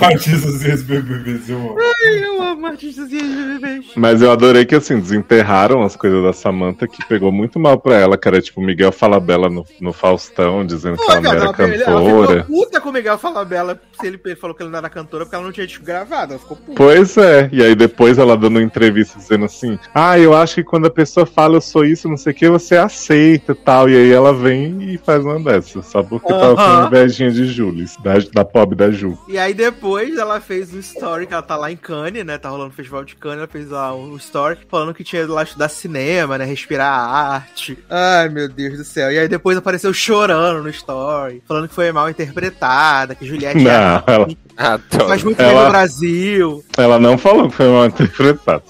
[0.00, 1.76] Artistas e ex-BBBs, eu amo.
[1.80, 3.86] Eu amo artistas e ex-BBBs.
[3.96, 7.96] Mas eu adorei que, assim, desenterraram as coisas da Samantha, que pegou muito mal pra
[7.96, 11.38] ela, que era tipo Miguel Falabella no, no Faustão, dizendo que Pô, ela não era
[11.40, 12.44] ela, ela cantora.
[12.44, 15.34] ficou puta com o Miguel Falabella se ele falou que ele não era cantora porque
[15.34, 16.34] ela não tinha disco gravado.
[16.34, 16.74] Ela ficou puta.
[16.76, 20.64] Pois é, e aí depois ela dando uma entrevista dizendo assim: Ah, eu acho que
[20.64, 23.88] quando a pessoa fala eu sou isso, não sei o que, você aceita e tal.
[23.88, 27.96] E aí ela vem e faz uma dessas, só porque tava com invejinha de Julis,
[28.02, 29.18] da, da pobre da Ju.
[29.28, 32.38] E aí depois ela fez um story, que ela tá lá em Cannes, né?
[32.38, 35.34] Tá rolando o festival de Cannes, ela fez lá um story falando que tinha ido
[35.34, 36.44] lá estudar cinema, né?
[36.44, 37.78] Respirar arte.
[37.90, 39.12] Ai, meu Deus do céu.
[39.12, 44.02] E aí depois apareceu chorando no story, falando que foi mal interpretada, que Juliette Não,
[44.06, 44.26] ela,
[44.56, 45.08] Adoro.
[45.08, 46.64] faz muito bem Ela- no Brasil.
[46.78, 48.62] ela não falou que foi mal interpretado.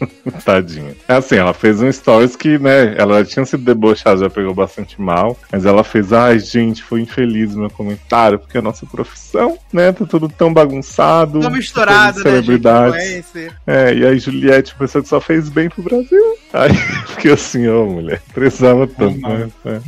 [0.44, 0.94] Tadinha.
[1.08, 5.00] É assim, ela fez um stories que, né, ela tinha sido debochada, já pegou bastante
[5.00, 9.58] mal, mas ela fez, ai, gente, foi infeliz o meu comentário, porque a nossa profissão,
[9.72, 11.40] né, tá tudo tão bagunçado.
[11.40, 13.52] Tão misturado, né, gente?
[13.66, 16.36] É, e aí Juliette, pessoa que só fez bem pro Brasil.
[16.52, 16.74] Aí
[17.14, 19.48] fiquei assim, ô mulher, precisava tanto, né?
[19.64, 19.80] É.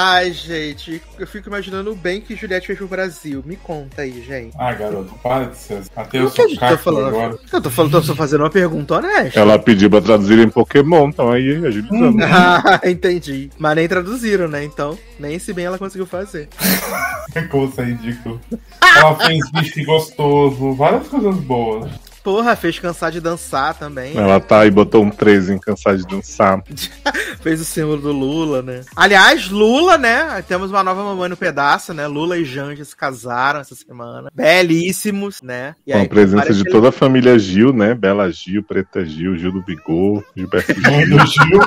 [0.00, 3.42] Ai, gente, eu fico imaginando o bem que Juliette fez pro Brasil.
[3.44, 4.54] Me conta aí, gente.
[4.56, 5.82] Ah, garoto, para de ser.
[5.96, 7.08] Até eu O que a sou gente tá falando?
[7.08, 7.38] agora.
[7.52, 9.40] Eu tô falando, tô só fazendo uma pergunta honesta.
[9.40, 12.16] Ela pediu pra traduzir em Pokémon, então aí agilizando.
[12.22, 13.50] Ah, entendi.
[13.58, 14.62] Mas nem traduziram, né?
[14.62, 16.48] Então, nem esse bem ela conseguiu fazer.
[17.50, 18.40] Como você é ridículo.
[18.80, 21.90] Ela fez bicho gostoso, várias coisas boas.
[22.28, 24.14] Porra, fez cansar de dançar também.
[24.14, 26.62] Ela tá e botou um 3 em cansar de dançar.
[27.40, 28.82] Fez o símbolo do Lula, né?
[28.94, 30.42] Aliás, Lula, né?
[30.42, 32.06] Temos uma nova mamãe no pedaço, né?
[32.06, 34.30] Lula e Janja se casaram essa semana.
[34.34, 35.74] Belíssimos, né?
[35.86, 37.94] E Com a aí, presença parece de toda a família Gil, né?
[37.94, 41.16] Bela Gil, Preta Gil, Gil do Bigô, Gilberto Mãe Gil.
[41.16, 41.58] do Gil.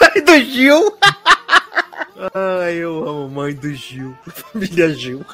[0.00, 0.98] Mãe do Gil!
[2.34, 4.16] Ai, eu amo mãe do Gil.
[4.26, 5.24] Família Gil.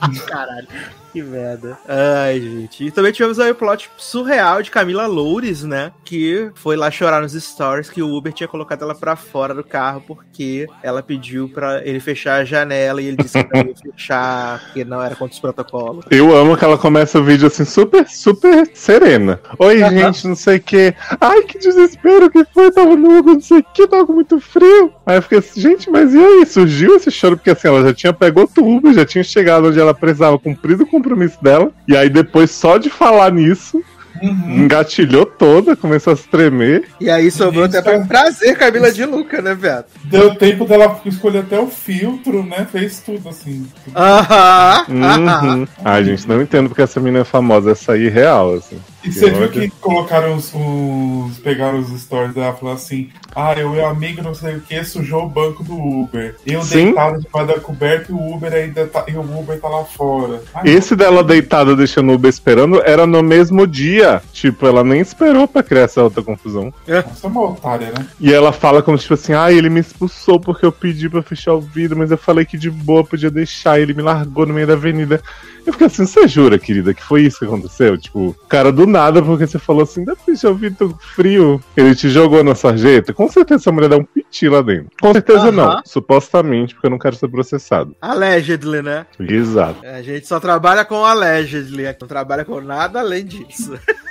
[0.26, 0.68] Caralho,
[1.12, 1.78] que merda.
[1.88, 2.84] Ai, gente.
[2.84, 5.92] E também tivemos aí o plot surreal de Camila Loures, né?
[6.04, 9.64] Que foi lá chorar nos stories que o Uber tinha colocado ela pra fora do
[9.64, 13.74] carro porque ela pediu pra ele fechar a janela e ele disse que não ia
[13.74, 16.04] fechar porque não era contra os protocolos.
[16.10, 19.40] Eu amo que ela começa o vídeo assim, super, super serena.
[19.58, 20.94] Oi, gente, não sei o que.
[21.20, 24.38] Ai, que desespero que foi, tava no Uber, não sei o que, tava com muito
[24.40, 24.92] frio.
[25.06, 26.46] Aí eu fiquei assim, gente, mas e aí?
[26.46, 27.36] Surgiu esse choro?
[27.36, 30.86] Porque assim, ela já tinha pegou Uber, já tinha chegado onde ela precisava cumprir o
[30.86, 31.70] compromisso dela.
[31.86, 33.82] E aí depois, só de falar nisso,
[34.20, 34.64] Uhum.
[34.64, 36.88] engatilhou toda, começou a se tremer.
[37.00, 37.78] E aí sobrou Isso.
[37.78, 39.84] até pra prazer Camila de Luca, né, velho?
[40.04, 42.66] Deu tempo dela escolher até o filtro, né?
[42.70, 43.66] Fez tudo assim.
[43.94, 45.56] Aham, aham.
[45.58, 45.68] Uhum.
[45.84, 48.78] Ai, gente, não entendo porque essa menina é famosa, essa aí real, assim.
[49.04, 53.74] E você viu que colocaram os, os- Pegaram os stories dela falando assim: Ah, eu
[53.74, 56.34] e o amigo não sei o que sujou o banco do Uber.
[56.44, 56.86] Eu Sim.
[56.86, 59.04] deitado debaixo da coberta e o Uber ainda tá.
[59.06, 60.42] E o Uber tá lá fora.
[60.54, 64.20] Ai, Esse dela deitada deixando o Uber esperando era no mesmo dia.
[64.32, 66.72] Tipo, ela nem esperou pra criar essa outra confusão.
[66.86, 68.06] Nossa, é uma otária, né?
[68.20, 71.54] E ela fala como tipo assim, ah, ele me expulsou porque eu pedi pra fechar
[71.54, 74.66] o vidro, mas eu falei que de boa podia deixar, ele me largou no meio
[74.66, 75.22] da avenida.
[75.68, 77.98] Eu fiquei assim, você jura, querida, que foi isso que aconteceu?
[77.98, 80.98] Tipo, cara, do nada, porque você falou assim, dá pra fechar o vidro, tô com
[80.98, 81.62] frio.
[81.76, 83.12] Ele te jogou na sarjeta?
[83.12, 84.88] Com certeza essa mulher dá um piti lá dentro.
[84.98, 85.52] Com certeza Aham.
[85.52, 87.94] não, supostamente, porque eu não quero ser processado.
[88.00, 89.04] Allegedly, né?
[89.20, 89.84] Exato.
[89.84, 93.78] A gente só trabalha com allegedly, não trabalha com nada além disso.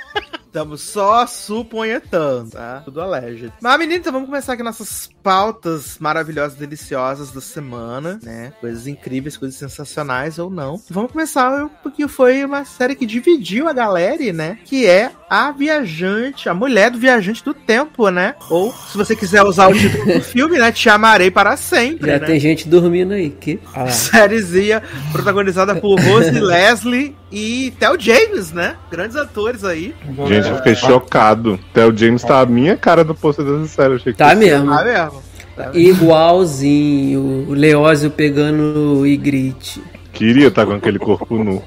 [0.48, 2.80] Estamos só suponhetando, tá?
[2.82, 3.52] Tudo alleged.
[3.60, 8.54] Mas, menina, então vamos começar aqui nossas pautas maravilhosas, deliciosas da semana, né?
[8.58, 10.80] Coisas incríveis, coisas sensacionais ou não.
[10.88, 14.58] Vamos começar porque foi uma série que dividiu a galera, né?
[14.64, 18.34] Que é a viajante, a mulher do viajante do tempo, né?
[18.48, 20.72] Ou, se você quiser usar o título do filme, né?
[20.72, 22.26] Te amarei para sempre, Já né?
[22.26, 23.28] tem gente dormindo aí.
[23.28, 23.60] Que...
[23.74, 23.86] Ah.
[23.88, 24.82] Sériezinha
[25.12, 28.76] protagonizada por Rose Leslie e Theo James, né?
[28.90, 29.94] Grandes atores aí.
[30.26, 31.58] Gente, eu fiquei chocado.
[31.74, 33.92] Theo James tá a minha cara do pôster dessa série.
[33.92, 34.72] eu Achei que Tá mesmo.
[34.72, 35.22] Ah, mesmo.
[35.54, 35.78] Tá mesmo.
[35.78, 37.46] Igualzinho.
[37.48, 39.82] O Leózio pegando o Ygritte.
[40.18, 41.62] Queria estar com aquele corpo nu.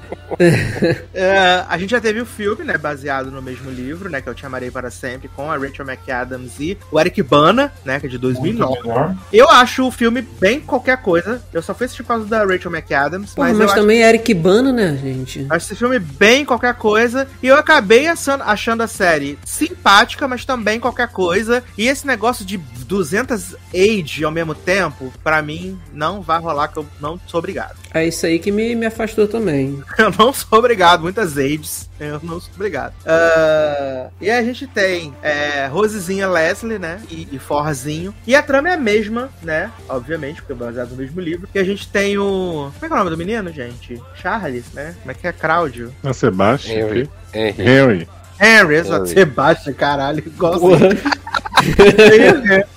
[1.14, 2.76] É, a gente já teve o filme, né?
[2.76, 4.20] Baseado no mesmo livro, né?
[4.20, 8.00] Que eu te amarei para sempre, com a Rachel McAdams e o Eric Bana, né?
[8.00, 8.72] Que é de 2009.
[8.72, 9.14] Muito melhor.
[9.32, 11.42] Eu acho o filme bem qualquer coisa.
[11.52, 14.08] Eu só fui assistir por causa da Rachel McAdams, Porra, mas, mas, eu também é
[14.08, 15.40] Eric Bana, né, gente?
[15.40, 17.28] acho, acho esse filme bem qualquer coisa.
[17.42, 21.62] E eu acabei achando, achando a série simpática, mas também qualquer coisa.
[21.76, 26.78] E esse negócio de 200 age ao mesmo tempo, pra mim, não vai rolar, que
[26.78, 27.76] eu não sou obrigado.
[27.94, 29.82] É isso aí que me, me afastou também.
[29.96, 31.88] Eu não sou obrigado, muitas ages.
[31.98, 32.92] Eu não sou obrigado.
[33.06, 37.00] Ah, e a gente tem é, Rosezinha Leslie, né?
[37.08, 38.12] E, e Forzinho.
[38.26, 39.70] E a trama é a mesma, né?
[39.88, 41.48] Obviamente, porque é baseado no mesmo livro.
[41.54, 42.70] E a gente tem o.
[42.74, 44.02] Como é que é o nome do menino, gente?
[44.16, 44.94] Charles, né?
[45.00, 45.32] Como é que é?
[45.32, 45.94] Cláudio?
[46.02, 46.74] É Sebastian?
[46.74, 47.10] Henry.
[47.32, 47.62] Henry.
[47.62, 48.08] Henry.
[48.40, 49.06] Henry, exato.
[49.06, 50.18] Sebastião, caralho.
[50.26, 50.58] Igual.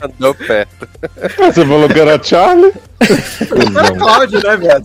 [0.02, 0.88] Andou perto.
[1.40, 2.72] Ah, Você falou que era Charlie?
[3.06, 3.98] É Cusão.
[3.98, 4.84] Cláudio, né, velho?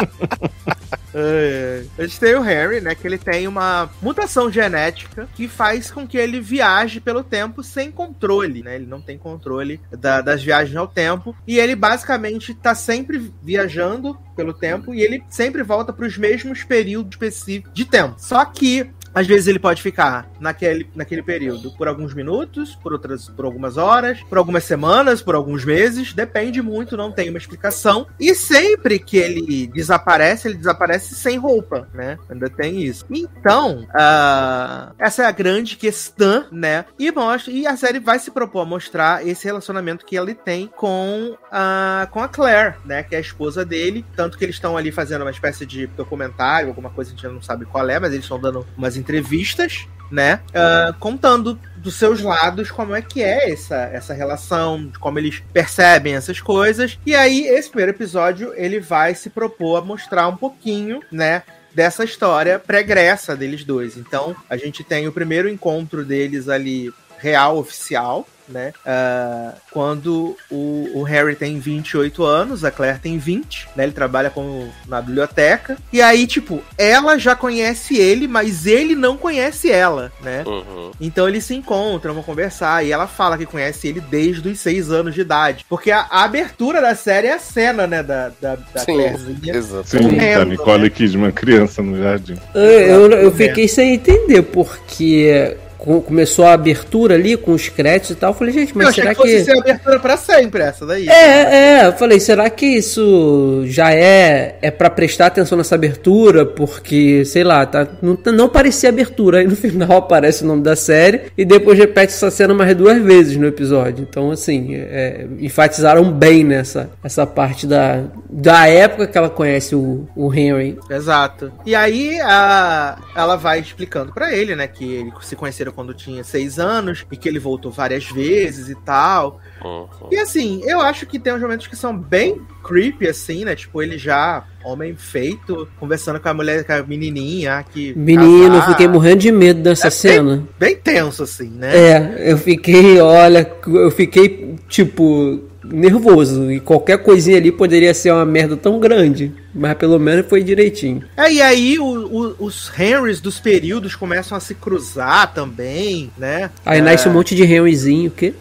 [1.12, 2.94] É, A gente tem o Harry, né?
[2.94, 7.90] Que ele tem uma mutação genética que faz com que ele viaje pelo tempo sem
[7.90, 8.76] controle, né?
[8.76, 11.34] Ele não tem controle da- das viagens ao tempo.
[11.46, 16.62] E ele basicamente tá sempre viajando pelo tempo e ele sempre volta para os mesmos
[16.62, 18.14] períodos específicos de tempo.
[18.18, 23.28] Só que Às vezes ele pode ficar naquele, naquele período por alguns minutos, por outras
[23.28, 28.06] por algumas horas, por algumas semanas, por alguns meses, depende muito, não tem uma explicação.
[28.18, 32.18] E sempre que ele desaparece, ele desaparece sem roupa, né?
[32.28, 33.04] Ainda tem isso.
[33.10, 36.84] Então, uh, essa é a grande questão, né?
[36.98, 40.66] E mostra e a série vai se propor a mostrar esse relacionamento que ele tem
[40.66, 44.76] com a com a Claire, né, que é a esposa dele, tanto que eles estão
[44.76, 48.12] ali fazendo uma espécie de documentário, alguma coisa a gente não sabe qual é, mas
[48.12, 50.40] eles estão dando umas entrevistas né?
[50.48, 56.14] Uh, contando dos seus lados como é que é essa, essa relação, como eles percebem
[56.14, 56.98] essas coisas.
[57.06, 61.42] E aí, esse primeiro episódio, ele vai se propor a mostrar um pouquinho, né?
[61.72, 63.96] Dessa história pregressa deles dois.
[63.96, 68.72] Então, a gente tem o primeiro encontro deles ali, real, oficial, né?
[68.84, 73.84] Uh, quando o, o, Harry tem 28 anos, a Claire tem 20, né?
[73.84, 75.78] Ele trabalha com, na biblioteca.
[75.92, 80.42] E aí, tipo, ela já conhece ele, mas ele não conhece ela, né?
[80.46, 80.90] Uhum.
[81.00, 84.90] Então eles se encontram, vão conversar, e ela fala que conhece ele desde os 6
[84.90, 85.64] anos de idade.
[85.68, 89.62] Porque a, a abertura da série é a cena, né, da, da, da Sim, Clairezinha.
[89.84, 90.90] Sim, tá Nicole né?
[90.90, 92.36] Kidman, criança no jardim.
[92.54, 98.14] Eu, eu, eu fiquei sem entender, porque começou a abertura ali com os créditos e
[98.14, 98.30] tal.
[98.30, 99.22] Eu falei, gente, mas eu será que.
[99.22, 99.44] que...
[99.44, 101.08] ser abertura pra sempre, essa daí.
[101.08, 101.86] É, é.
[101.86, 106.44] Eu falei, será que isso já é é para prestar atenção nessa abertura?
[106.44, 109.38] Porque, sei lá, tá, não, não parecia abertura.
[109.38, 113.00] Aí no final aparece o nome da série e depois repete essa cena mais duas
[113.02, 114.06] vezes no episódio.
[114.08, 120.06] Então, assim, é, enfatizaram bem nessa essa parte da, da época que ela conhece o,
[120.14, 120.78] o Henry.
[120.88, 121.52] Exato.
[121.64, 126.24] E aí a, ela vai explicando para ele, né, que ele se conheceram quando tinha
[126.24, 129.40] seis anos e que ele voltou várias vezes e tal.
[129.64, 130.08] Uhum.
[130.10, 133.54] E assim, eu acho que tem uns momentos que são bem creepy, assim, né?
[133.54, 137.92] Tipo, ele já, homem feito, conversando com a mulher, com a menininha que.
[137.96, 140.36] Menino, eu fiquei morrendo de medo dessa é cena.
[140.58, 141.76] Bem, bem tenso, assim, né?
[141.76, 146.50] É, eu fiquei, olha, eu fiquei, tipo, nervoso.
[146.50, 149.32] E qualquer coisinha ali poderia ser uma merda tão grande.
[149.52, 151.02] Mas pelo menos foi direitinho.
[151.16, 156.50] É, e aí o, o, os Henrys dos períodos começam a se cruzar também, né?
[156.64, 156.82] Aí é...
[156.82, 158.32] nasce um monte de Henryzinho, o quê?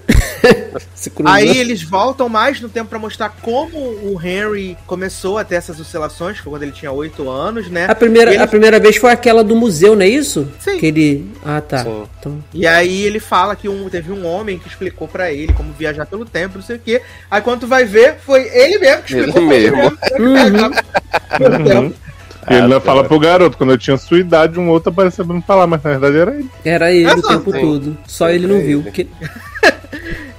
[1.26, 5.80] aí eles voltam mais no tempo para mostrar como o Henry começou a ter essas
[5.80, 7.88] oscilações, foi quando ele tinha 8 anos, né?
[7.90, 8.44] A primeira, ele...
[8.44, 10.48] a primeira vez foi aquela do museu, não é isso?
[10.60, 10.78] Sim.
[10.78, 11.32] Que ele...
[11.44, 11.86] Ah, tá.
[12.20, 12.44] Então...
[12.54, 16.06] E aí ele fala que um, teve um homem que explicou para ele como viajar
[16.06, 17.02] pelo tempo, não sei o quê.
[17.30, 19.52] Aí quando tu vai ver, foi ele mesmo que explicou.
[19.52, 19.84] Ele mesmo.
[20.20, 21.84] Uhum.
[21.84, 21.94] Uhum.
[22.50, 25.36] E ele ah, fala pro garoto, quando eu tinha sua idade, um outro apareceu pra
[25.36, 26.50] me falar, mas na verdade era ele.
[26.66, 27.98] Era ele o tempo todo.
[28.08, 28.82] Só ele não viu.
[28.82, 29.08] Porque...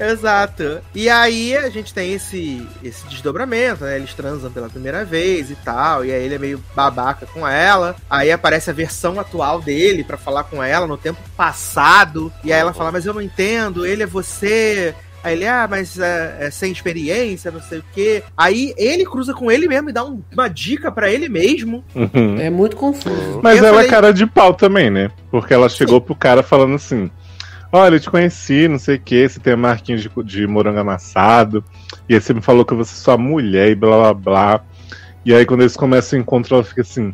[0.01, 0.81] Exato.
[0.95, 3.97] E aí a gente tem esse, esse desdobramento, né?
[3.97, 6.05] Eles transam pela primeira vez e tal.
[6.05, 7.95] E aí ele é meio babaca com ela.
[8.09, 12.33] Aí aparece a versão atual dele para falar com ela no tempo passado.
[12.43, 14.95] E aí ela fala, mas eu não entendo, ele é você.
[15.23, 18.23] Aí ele, ah, mas é, é, sem experiência, não sei o quê.
[18.37, 21.85] Aí ele cruza com ele mesmo e dá um, uma dica para ele mesmo.
[21.95, 22.41] Uhum.
[22.41, 23.41] É muito confuso.
[23.43, 23.87] Mas ela é falei...
[23.87, 25.11] é cara de pau também, né?
[25.31, 26.07] Porque ela chegou Sim.
[26.07, 27.11] pro cara falando assim:
[27.73, 31.62] Olha, eu te conheci, não sei o que, você tem marquinho de, de morango amassado.
[32.09, 34.61] E aí você me falou que você é sua mulher e blá blá blá.
[35.25, 37.12] E aí quando eles começam o encontro, ela fica assim.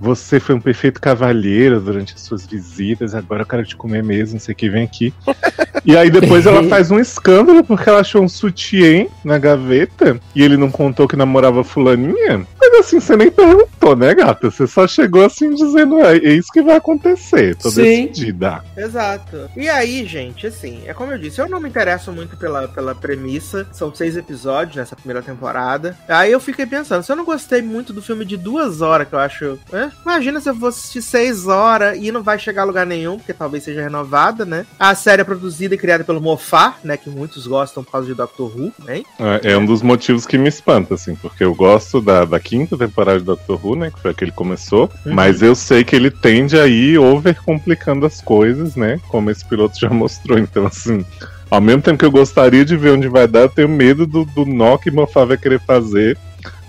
[0.00, 4.34] Você foi um perfeito cavalheiro durante as suas visitas, agora eu quero te comer mesmo,
[4.34, 5.12] não sei o que, vem aqui.
[5.82, 10.42] E aí depois ela faz um escândalo porque ela achou um sutiã na gaveta e
[10.42, 12.46] ele não contou que namorava fulaninha.
[12.60, 14.50] Mas assim, você nem perguntou, né, gata?
[14.50, 18.08] Você só chegou assim dizendo, é, é isso que vai acontecer, tô Sim.
[18.08, 18.62] decidida.
[18.76, 19.48] Exato.
[19.56, 22.94] E aí, gente, assim, é como eu disse, eu não me interesso muito pela, pela
[22.94, 25.96] premissa, são seis episódios nessa primeira temporada.
[26.06, 29.14] Aí eu fiquei pensando, se eu não gostei muito do filme de duas horas, que
[29.14, 29.58] eu acho...
[29.72, 33.16] É, Imagina se eu fosse assistir seis horas e não vai chegar a lugar nenhum,
[33.16, 34.66] porque talvez seja renovada, né?
[34.78, 36.96] A série é produzida e criada pelo Mofá, né?
[36.96, 39.02] Que muitos gostam por causa de Doctor Who, né?
[39.18, 42.76] É, é um dos motivos que me espanta, assim, porque eu gosto da, da quinta
[42.76, 43.90] temporada de Doctor Who, né?
[43.90, 44.90] Que foi a que ele começou.
[45.04, 45.14] Uhum.
[45.14, 49.00] Mas eu sei que ele tende a ir over complicando as coisas, né?
[49.08, 50.38] Como esse piloto já mostrou.
[50.38, 51.04] Então, assim.
[51.50, 54.24] Ao mesmo tempo que eu gostaria de ver onde vai dar, eu tenho medo do,
[54.24, 56.16] do nó que Mofá vai querer fazer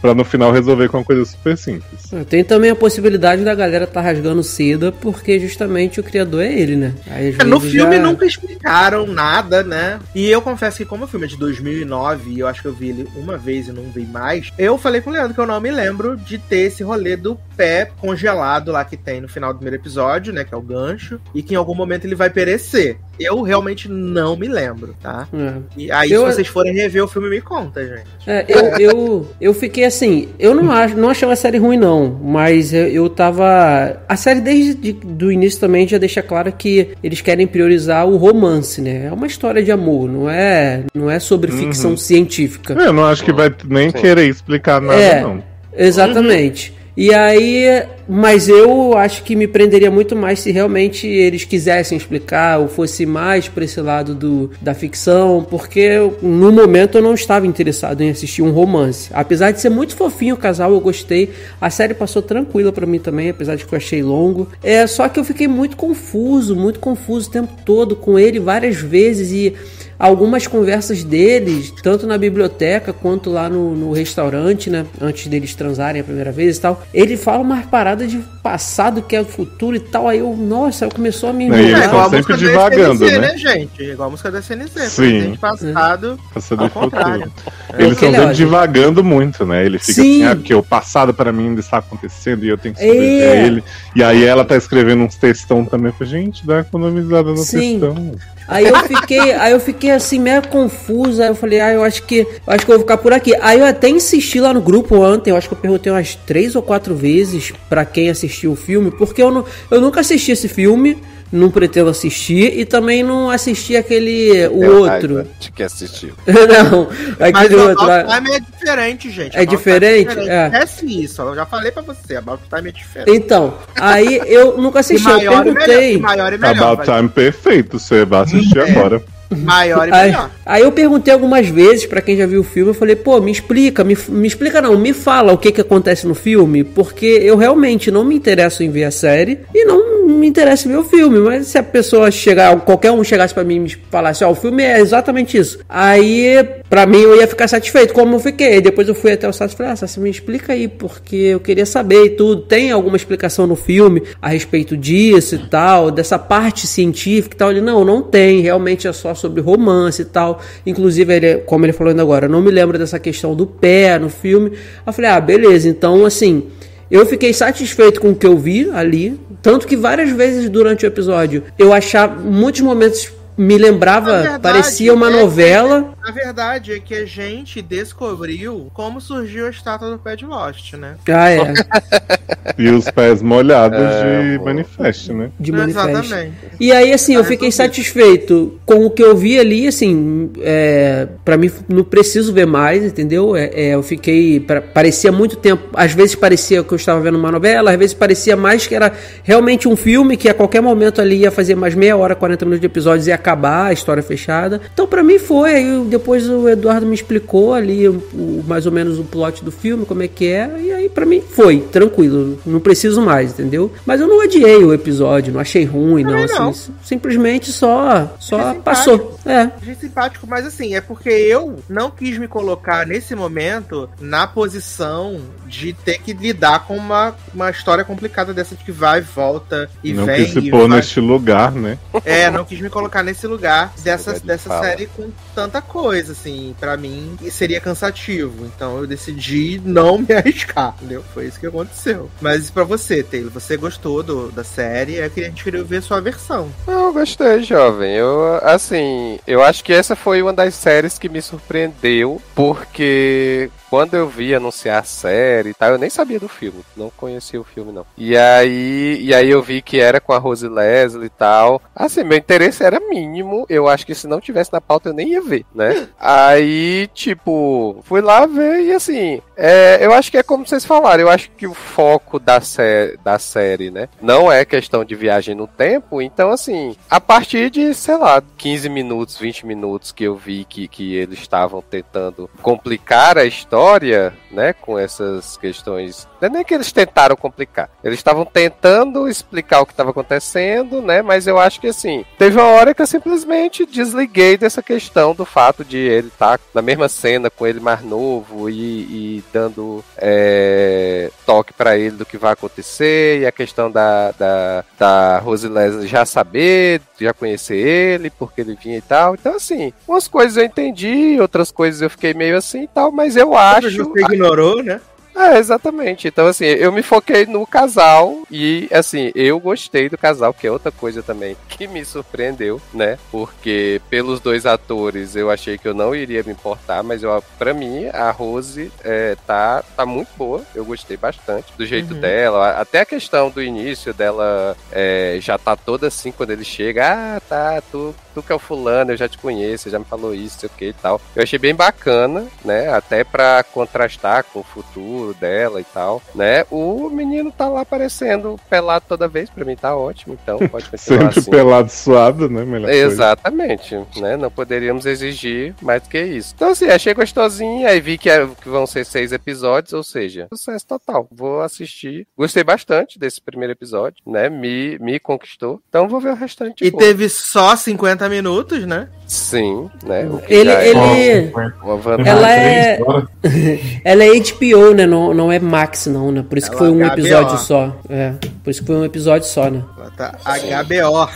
[0.01, 2.11] Pra no final resolver com uma coisa super simples.
[2.13, 6.51] Ah, tem também a possibilidade da galera tá rasgando seda porque justamente o criador é
[6.51, 6.93] ele, né?
[7.07, 8.01] Aí, é, no filme já...
[8.01, 9.99] nunca explicaram nada, né?
[10.15, 12.73] E eu confesso que como o filme é de 2009 e eu acho que eu
[12.73, 15.47] vi ele uma vez e não vi mais, eu falei com o Leandro que eu
[15.47, 19.53] não me lembro de ter esse rolê do pé congelado lá que tem no final
[19.53, 20.43] do primeiro episódio, né?
[20.43, 22.97] Que é o gancho, e que em algum momento ele vai perecer.
[23.19, 25.27] Eu realmente não me lembro, tá?
[25.31, 25.53] É.
[25.77, 28.07] E aí, Eu- se vocês forem rever o filme, me conta, gente.
[28.25, 32.19] É, eu, eu, eu fiquei assim, eu não acho, não achei uma série ruim não,
[32.23, 36.89] mas eu, eu tava, a série desde de- do início também já deixa claro que
[37.03, 39.07] eles querem priorizar o romance, né?
[39.07, 42.73] É uma história de amor, não é, não é sobre ficção científica.
[42.73, 43.97] Eu não acho que vai nem Sim.
[43.97, 45.21] querer explicar nada, É.
[45.21, 45.43] não.
[45.77, 46.73] Exatamente.
[46.97, 47.83] E aí,
[48.13, 53.05] mas eu acho que me prenderia muito mais se realmente eles quisessem explicar ou fosse
[53.05, 58.09] mais para esse lado do, da ficção, porque no momento eu não estava interessado em
[58.09, 59.09] assistir um romance.
[59.13, 61.31] Apesar de ser muito fofinho o casal, eu gostei.
[61.61, 64.49] A série passou tranquila para mim também, apesar de que eu achei longo.
[64.61, 68.75] É só que eu fiquei muito confuso, muito confuso o tempo todo com ele várias
[68.75, 69.55] vezes e
[70.01, 74.83] algumas conversas deles, tanto na biblioteca quanto lá no, no restaurante, né?
[74.99, 76.83] Antes deles transarem a primeira vez e tal.
[76.91, 77.67] Ele fala umas
[78.01, 80.07] paradas de passado que é o futuro e tal.
[80.07, 81.63] Aí eu, nossa, eu começou a me E enrolar.
[81.65, 82.39] eles É, estão a sempre música da
[82.69, 83.37] divagando, SNZ, né?
[83.37, 83.83] gente?
[83.83, 84.71] Igual a música da SNZ.
[84.89, 85.11] Sim.
[85.11, 86.19] presente, passado.
[86.33, 86.91] Passado Ao e futuro.
[86.91, 87.31] contrário.
[87.77, 89.65] Eles estão sempre divagando muito, né?
[89.65, 90.23] Ele fica Sim.
[90.23, 92.87] assim, ah, porque o passado pra mim ainda está acontecendo e eu tenho que É.
[92.87, 93.63] sobreviver a ele.
[93.95, 95.87] E aí ela tá escrevendo uns textão também.
[95.87, 97.79] Eu falei, gente, dá uma economizada no Sim.
[97.79, 98.11] textão.
[98.47, 101.23] Aí eu fiquei, aí eu fiquei assim meio confusa.
[101.23, 103.33] Aí eu falei, ah, eu acho que, eu acho que eu vou ficar por aqui.
[103.41, 105.29] Aí eu até insisti lá no grupo ontem.
[105.29, 108.91] Eu acho que eu perguntei umas três ou quatro vezes pra quem assistiu o filme,
[108.91, 110.97] porque eu, não, eu nunca assisti esse filme.
[111.33, 115.25] Não pretendo assistir e também não assisti aquele o Deu outro.
[115.39, 116.13] De que assistiu.
[116.27, 117.85] não, Mas aquele o outro.
[117.85, 119.37] Time é diferente, gente.
[119.37, 120.19] É About Time diferente?
[120.29, 120.45] É.
[120.47, 121.21] Esquece isso.
[121.21, 122.17] Eu já falei pra você.
[122.17, 123.15] About Time é diferente.
[123.17, 125.53] Então, aí eu nunca E assisti, eu maior e melhor.
[125.55, 125.93] perguntei.
[125.93, 126.57] E maior e melhor.
[126.57, 126.97] About vai.
[126.97, 128.69] Time perfeito, você vai assistir É.
[128.69, 129.01] agora.
[129.31, 130.29] Maior e Aí, melhor.
[130.45, 133.31] aí eu perguntei algumas vezes pra quem já viu o filme, eu falei, pô, me
[133.31, 137.37] explica, me, me explica não, me fala o que que acontece no filme, porque eu
[137.37, 141.19] realmente não me interesso em ver a série e não me interessa ver o filme,
[141.19, 144.35] mas se a pessoa chegar, qualquer um chegasse pra mim e me falasse, ó, o
[144.35, 148.87] filme é exatamente isso, aí pra mim eu ia ficar satisfeito, como eu fiquei, depois
[148.87, 151.65] eu fui até o site e falei, ah, Sassi, me explica aí, porque eu queria
[151.65, 156.67] saber e tudo, tem alguma explicação no filme a respeito disso e tal, dessa parte
[156.67, 160.41] científica e tal, ele, não, não tem, realmente é só sobre romance e tal.
[160.65, 163.97] Inclusive, ele, como ele falou ainda agora, eu não me lembro dessa questão do pé
[163.97, 164.51] no filme.
[164.85, 166.47] Eu falei, ah, beleza, então assim.
[166.91, 169.17] Eu fiquei satisfeito com o que eu vi ali.
[169.41, 172.21] Tanto que várias vezes durante o episódio eu achava.
[172.21, 175.93] Muitos momentos me lembrava, Na verdade, parecia uma é- novela.
[176.03, 180.73] A verdade é que a gente descobriu como surgiu a estátua do pé de Lost,
[180.73, 180.95] né?
[181.07, 181.53] Ah, é.
[182.57, 184.45] E os pés molhados É, de amor.
[184.45, 185.29] manifesto, né?
[185.39, 185.89] De manifesto.
[185.89, 186.33] Exatamente.
[186.59, 191.37] E aí, assim, eu fiquei satisfeito com o que eu vi ali, assim, é, para
[191.37, 193.35] mim não preciso ver mais, entendeu?
[193.35, 197.17] É, é, eu fiquei, pra- parecia muito tempo, às vezes parecia que eu estava vendo
[197.17, 198.91] uma novela, às vezes parecia mais que era
[199.23, 202.59] realmente um filme que a qualquer momento ali ia fazer mais meia hora, 40 minutos
[202.61, 204.59] de episódios e acabar a história fechada.
[204.73, 208.65] Então, pra mim foi, aí eu- depois o Eduardo me explicou ali o, o- mais
[208.65, 211.59] ou menos o plot do filme, como é que é, e aí pra mim foi,
[211.71, 213.71] tranquilo, não preciso mais, entendeu?
[213.85, 216.53] Mas eu não odiei o episódio, não achei ruim, não, Também assim, não.
[216.83, 219.19] simplesmente só, só Achei passou.
[219.25, 219.49] É.
[219.61, 225.19] Achei simpático, mas assim, é porque eu não quis me colocar nesse momento na posição
[225.47, 229.93] de ter que lidar com uma, uma história complicada dessa que vai e volta e
[229.93, 230.23] não vem.
[230.25, 231.77] quis se pôr vai- neste lugar, né?
[232.05, 234.63] É, não quis me colocar nesse lugar dessa, lugar de dessa fala.
[234.65, 238.45] série com tanta coisa, assim, pra mim seria cansativo.
[238.45, 241.03] Então eu decidi não me arriscar, entendeu?
[241.13, 242.09] Foi isso que aconteceu.
[242.21, 244.95] Mas pra você, Taylor, você gostou do, da série?
[244.95, 246.51] Eu queria, a gente queria ver a sua versão.
[246.67, 247.95] Eu gostei, jovem.
[247.95, 253.93] Eu, assim, eu acho que essa foi uma das séries que me surpreendeu, porque quando
[253.93, 257.43] eu vi anunciar a série e tal, eu nem sabia do filme, não conhecia o
[257.45, 257.85] filme não.
[257.97, 261.61] E aí, e aí eu vi que era com a Rose Leslie e tal.
[261.73, 265.11] Assim, meu interesse era mínimo, eu acho que se não tivesse na pauta eu nem
[265.11, 265.87] ia ver, né?
[265.97, 271.03] Aí, tipo, fui lá ver e assim, é, eu acho que é como vocês falaram,
[271.03, 275.33] eu acho que o foco da, sé da série, né, não é questão de viagem
[275.33, 280.15] no tempo, então assim, a partir de, sei lá, 15 minutos, 20 minutos que eu
[280.15, 286.27] vi que, que eles estavam tentando complicar a história, história né, com essas questões, não
[286.27, 291.01] é nem que eles tentaram complicar, eles estavam tentando explicar o que estava acontecendo, né,
[291.01, 295.25] mas eu acho que assim, teve uma hora que eu simplesmente desliguei dessa questão do
[295.25, 301.11] fato de ele estar na mesma cena com ele mais novo e, e dando é,
[301.25, 305.87] toque pra ele do que vai acontecer e a questão da, da, da Rose Leslie
[305.87, 309.15] já saber, já conhecer ele, porque ele vinha e tal.
[309.15, 313.15] Então, assim, umas coisas eu entendi, outras coisas eu fiquei meio assim e tal, mas
[313.15, 313.71] eu acho.
[313.71, 313.85] Você
[314.21, 314.79] ignorou, né?
[315.15, 316.07] É, exatamente.
[316.07, 320.51] Então, assim, eu me foquei no casal e, assim, eu gostei do casal, que é
[320.51, 322.97] outra coisa também que me surpreendeu, né?
[323.11, 327.53] Porque pelos dois atores eu achei que eu não iria me importar, mas eu, pra
[327.53, 330.41] mim, a Rose é, tá, tá muito boa.
[330.55, 331.99] Eu gostei bastante do jeito Uhum.
[331.99, 332.51] dela.
[332.51, 336.87] Até a questão do início dela é, já tá toda assim quando ele chega.
[337.17, 340.13] Ah, tá, tu, tu que é o fulano, eu já te conheço, já me falou
[340.15, 341.01] isso, sei o que e tal.
[341.15, 342.69] Eu achei bem bacana, né?
[342.73, 346.45] Até pra contrastar com o futuro dela e tal, né?
[346.51, 350.99] O menino tá lá aparecendo pelado toda vez, pra mim tá ótimo, então pode continuar
[351.11, 351.31] Sempre assim.
[351.31, 352.43] pelado suado, né?
[352.45, 352.85] Melhor coisa.
[352.85, 354.15] Exatamente, né?
[354.17, 356.33] Não poderíamos exigir mais do que isso.
[356.35, 360.27] Então, assim, achei gostosinho, aí vi que, é- que vão ser seis episódios, ou seja,
[360.33, 361.07] sucesso total.
[361.11, 362.07] Vou assistir.
[362.17, 364.29] Gostei bastante desse primeiro episódio, né?
[364.29, 365.61] Me, me conquistou.
[365.69, 366.61] Então, vou ver o restante.
[366.61, 366.85] E depois.
[366.85, 368.87] teve só 50 minutos, né?
[369.07, 370.05] Sim, né?
[370.05, 371.31] o que Ele- é ele-
[371.61, 372.11] uma vantagem.
[372.11, 372.79] Ela é-.
[373.83, 374.85] Ela é HBO, né?
[374.91, 376.21] Não, não é Max, não, né?
[376.21, 377.37] Por isso que Ela foi um é episódio HBO.
[377.37, 377.79] só.
[377.89, 378.13] É,
[378.43, 379.63] por isso que foi um episódio só, né?
[379.77, 381.09] Ela tá HBO.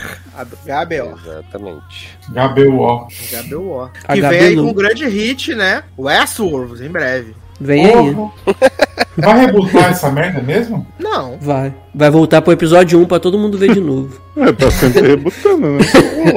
[0.45, 1.19] HBO.
[1.25, 2.17] Exatamente.
[2.29, 3.07] HBO.
[3.07, 3.91] HBO.
[4.13, 5.83] Que vem aí com um grande hit, né?
[5.97, 7.35] Westworld, em breve.
[7.59, 8.15] Vem aí.
[9.17, 10.87] Vai rebutar essa merda mesmo?
[10.97, 11.37] Não.
[11.39, 11.73] Vai.
[11.95, 14.23] Vai voltar pro episódio 1 pra todo mundo ver de novo.
[14.37, 15.79] É, tá sempre rebutando, né?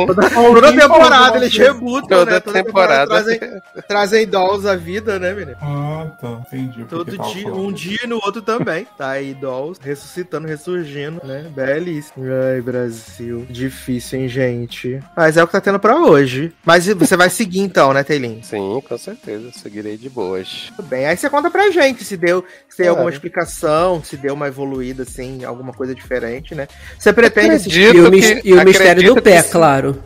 [0.06, 2.38] Toda temporada eles rebutam, Toda né?
[2.40, 3.06] temporada.
[3.08, 3.40] trazem,
[3.88, 5.56] trazem dolls à vida, né, menino?
[5.60, 6.40] Ah, tá.
[6.46, 6.84] Entendi.
[6.84, 7.60] Todo que tava dia, falando.
[7.60, 8.86] um dia e no outro também.
[8.96, 11.50] Tá aí dolls ressuscitando, ressurgindo, né?
[11.52, 12.24] Belíssimo.
[12.54, 13.44] Ai, Brasil.
[13.50, 15.00] Difícil, hein, gente?
[15.16, 16.52] Mas é o que tá tendo pra hoje.
[16.64, 18.40] Mas você vai seguir então, né, Teilin?
[18.44, 19.50] Sim, com certeza.
[19.54, 20.70] Seguirei de boas.
[20.76, 21.04] Tudo bem.
[21.04, 22.90] Aí você conta pra gente se deu, se tem Claro.
[23.00, 26.68] alguma explicação, se deu uma evoluída, assim, alguma coisa diferente, né?
[26.98, 27.94] Você pretende assistir.
[27.94, 30.02] E o, que- mis- e o mistério do pé, que claro.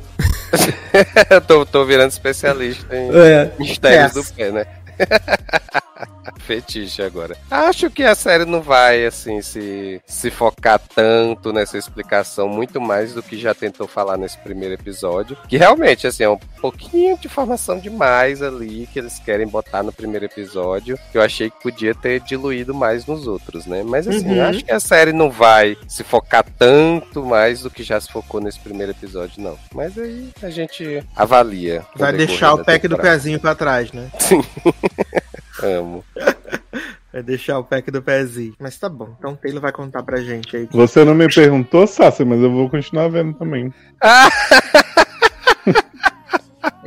[1.48, 3.50] Tô, tô virando especialista em É.
[3.58, 4.26] mistérios Yes.
[4.26, 4.66] do pé, né?
[6.40, 7.36] Fetiche agora.
[7.50, 13.12] Acho que a série não vai, assim, se, se focar tanto nessa explicação, muito mais
[13.14, 15.36] do que já tentou falar nesse primeiro episódio.
[15.48, 19.92] Que realmente, assim, é um pouquinho de informação demais ali que eles querem botar no
[19.92, 20.98] primeiro episódio.
[21.10, 23.82] Que eu achei que podia ter diluído mais nos outros, né?
[23.84, 24.44] Mas, assim, Uhum.
[24.48, 28.40] acho que a série não vai se focar tanto mais do que já se focou
[28.40, 29.58] nesse primeiro episódio, não.
[29.74, 31.84] Mas aí a gente avalia.
[31.96, 34.10] Vai deixar o pack do pezinho pra trás, né?
[35.62, 36.04] Amo.
[37.12, 38.54] Vai deixar o pack do pezinho.
[38.58, 39.14] Mas tá bom.
[39.18, 40.66] Então o Taylor vai contar pra gente aí.
[40.72, 43.70] Você não me perguntou, Sassi, mas eu vou continuar vendo também.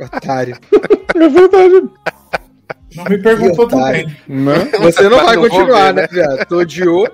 [0.00, 0.58] Otário.
[1.14, 1.88] É verdade,
[2.96, 4.06] Não me perguntou também.
[4.26, 4.54] né?
[4.80, 6.46] Você não vai Não continuar, ver, né, viado?
[6.46, 7.08] Tu odiou.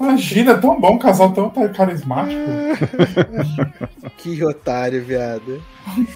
[0.00, 2.40] Imagina, tão bom, um casal tão carismático.
[4.18, 5.60] Que otário, viado.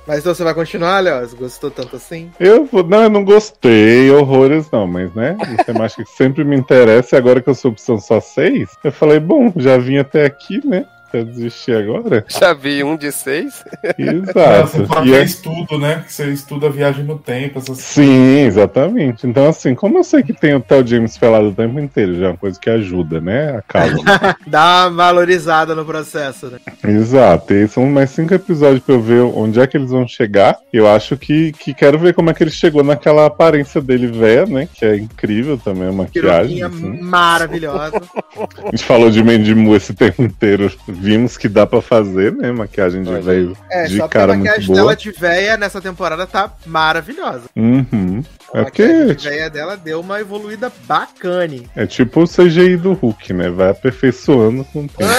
[0.07, 1.27] Mas então você vai continuar, Léo?
[1.27, 2.31] Você gostou tanto assim?
[2.39, 2.85] Eu vou.
[2.85, 5.37] Não, eu não gostei, horrores não, mas né?
[5.59, 8.93] O temática que sempre me interessa, e agora que eu sou opção só seis, eu
[8.93, 10.87] falei, bom, já vim até aqui, né?
[11.11, 12.25] Quer desistir agora?
[12.29, 13.65] Já vi um de seis.
[13.99, 14.69] Exato.
[14.69, 16.03] Você fala E é é- estudo, né?
[16.07, 19.27] Que você estuda a viagem no tempo, essas Sim, exatamente.
[19.27, 22.27] Então, assim, como eu sei que tem o Theo James pelado o tempo inteiro, já
[22.27, 23.59] é uma coisa que ajuda, né?
[23.59, 24.37] A.
[24.47, 26.59] Dá uma valorizada no processo, né?
[26.85, 27.53] Exato.
[27.55, 30.57] E são mais cinco episódios pra eu ver onde é que eles vão chegar.
[30.73, 34.47] Eu acho que, que quero ver como é que ele chegou naquela aparência dele velha,
[34.47, 34.69] né?
[34.73, 36.63] Que é incrível também a maquiagem.
[36.63, 37.01] Assim.
[37.01, 38.01] maravilhosa.
[38.67, 40.71] A gente falou de Mandy Moore esse tempo inteiro.
[40.99, 42.51] Vimos que dá pra fazer, né?
[42.53, 44.78] Maquiagem de velho É, de só porque cara a muito maquiagem boa.
[44.80, 47.42] dela de véia nessa temporada tá maravilhosa.
[47.55, 48.22] Uhum.
[48.55, 51.68] A É maquiagem porque de véia dela deu uma evoluída bacane.
[51.76, 53.51] é tipo o CGI do Hulk, né?
[53.51, 55.11] Vai aperfeiçoando com o tempo.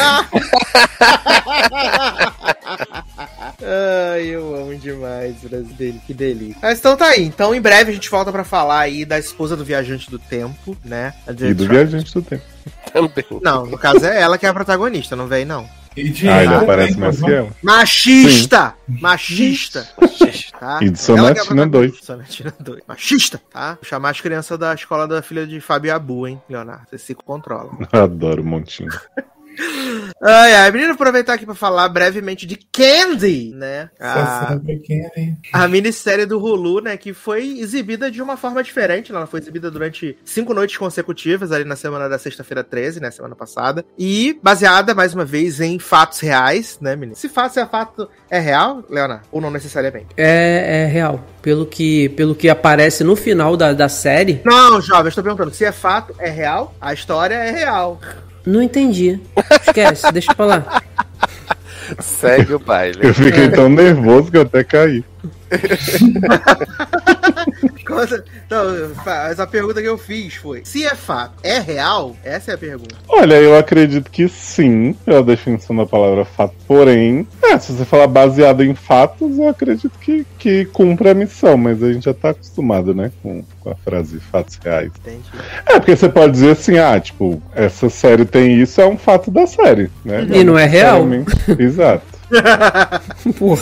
[4.13, 6.57] Ai, eu amo demais Brasil, que delícia.
[6.61, 7.23] Mas então tá aí.
[7.23, 10.75] Então em breve a gente volta pra falar aí da esposa do viajante do tempo,
[10.83, 11.13] né?
[11.27, 12.43] A E do Viajante do Tempo.
[12.91, 13.25] Também.
[13.41, 15.67] Não, no caso é ela que é a protagonista, não vem não.
[15.95, 17.49] E de Ah, ele aparece tem, mais que ela.
[17.63, 18.75] Machista!
[18.87, 19.87] Machista!
[20.59, 20.79] Tá?
[20.81, 21.69] E de Ela que é a Sonatina protagonista.
[21.69, 22.05] 2.
[22.05, 22.81] Sonatina 2.
[22.87, 23.41] Machista!
[23.51, 23.73] Tá?
[23.75, 26.85] Vou chamar as crianças da escola da filha de Fábio Abu, hein, Leonardo?
[26.89, 27.71] Você se controla.
[27.91, 28.91] Adoro o montinho.
[30.21, 33.89] Ai, ai, menino, aproveitar aqui pra falar brevemente de Candy, né?
[33.99, 34.57] A,
[35.53, 36.97] a minissérie do Hulu, né?
[36.97, 39.11] Que foi exibida de uma forma diferente.
[39.11, 39.17] né?
[39.17, 43.11] Ela foi exibida durante cinco noites consecutivas, ali na semana da sexta-feira 13, né?
[43.11, 43.85] Semana passada.
[43.97, 47.15] E baseada, mais uma vez, em fatos reais, né, menino?
[47.15, 49.23] Se fato é fato, é real, Leonardo?
[49.31, 50.07] Ou não necessariamente?
[50.17, 51.23] É, é real.
[51.41, 55.51] Pelo que, pelo que aparece no final da, da série, Não, jovem, eu estou perguntando.
[55.53, 56.75] Se é fato, é real?
[56.81, 57.99] A história é real.
[58.47, 59.19] Não entendi.
[59.61, 60.81] Esquece, deixa pra lá.
[61.99, 62.99] Segue o baile.
[63.01, 65.03] Eu fiquei tão nervoso que eu até caí.
[68.45, 72.15] Então, mas a pergunta que eu fiz foi: se é fato, é real?
[72.23, 72.95] Essa é a pergunta.
[73.07, 76.53] Olha, eu acredito que sim, pela definição da palavra fato.
[76.67, 81.57] Porém, é, se você falar baseado em fatos, eu acredito que, que cumpre a missão,
[81.57, 84.91] mas a gente já tá acostumado, né, com, com a frase fatos reais.
[85.01, 85.29] Entendi.
[85.65, 89.31] É, porque você pode dizer assim, ah, tipo, essa série tem isso, é um fato
[89.31, 90.27] da série, né?
[90.31, 91.05] E não é real.
[91.57, 92.16] Exato.
[93.37, 93.61] Porra.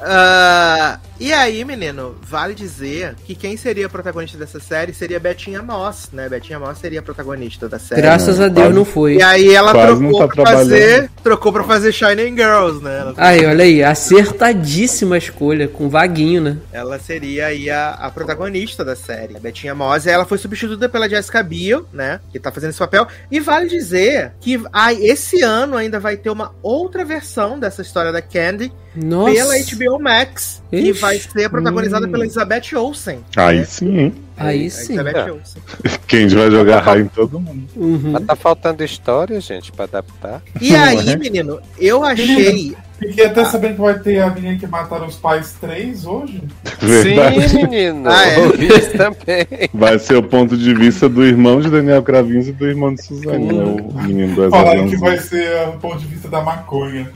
[0.00, 5.62] Ah, e aí, menino, vale dizer que quem seria a protagonista dessa série seria Betinha
[5.62, 6.28] Moss, né?
[6.28, 8.02] Betinha Moss seria a protagonista da série.
[8.02, 8.74] Graças a Deus quase.
[8.74, 9.16] não foi.
[9.18, 11.10] E aí ela Quase trocou tá pra fazer.
[11.22, 12.98] Trocou pra fazer Shining Girls, né?
[12.98, 16.58] Ela, Aí, olha aí, acertadíssima escolha, com vaguinho, né?
[16.72, 19.36] ela seria aí a, a protagonista da série.
[19.36, 22.20] A Betinha Moss, ela foi substituída pela Jessica Biel, né?
[22.32, 23.06] Que tá fazendo esse papel.
[23.30, 28.10] E vale dizer que ah, esse ano ainda vai ter uma outra versão dessa história
[28.10, 29.32] da Candy Nossa.
[29.32, 30.92] pela HBO Max, que Ixi.
[31.00, 32.10] vai ser protagonizada Hum.
[32.10, 33.20] pela Elizabeth Olsen.
[33.36, 33.64] Aí né?
[33.64, 34.14] sim, hein?
[34.36, 34.98] Aí A sim.
[34.98, 35.40] Elizabeth
[35.84, 35.88] É.
[36.06, 37.66] Quem vai jogar raio em todo mundo.
[37.76, 38.12] Uhum.
[38.12, 40.42] Mas tá faltando história, gente, pra adaptar.
[40.60, 42.76] E aí, menino, eu achei.
[43.08, 46.42] Fiquei até sabendo que vai ter a menina que mataram os pais três hoje.
[46.80, 47.48] Verdade.
[47.48, 48.08] Sim, menino.
[48.08, 48.46] Ah, é?
[48.64, 49.68] Isso também.
[49.74, 53.02] Vai ser o ponto de vista do irmão de Daniel Cravinhos e do irmão de
[53.02, 53.64] Suzane, né?
[53.64, 57.10] O menino do Falaram que vai ser o ponto de vista da maconha.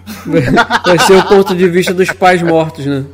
[0.84, 3.04] Vai ser o ponto de vista dos pais mortos, né?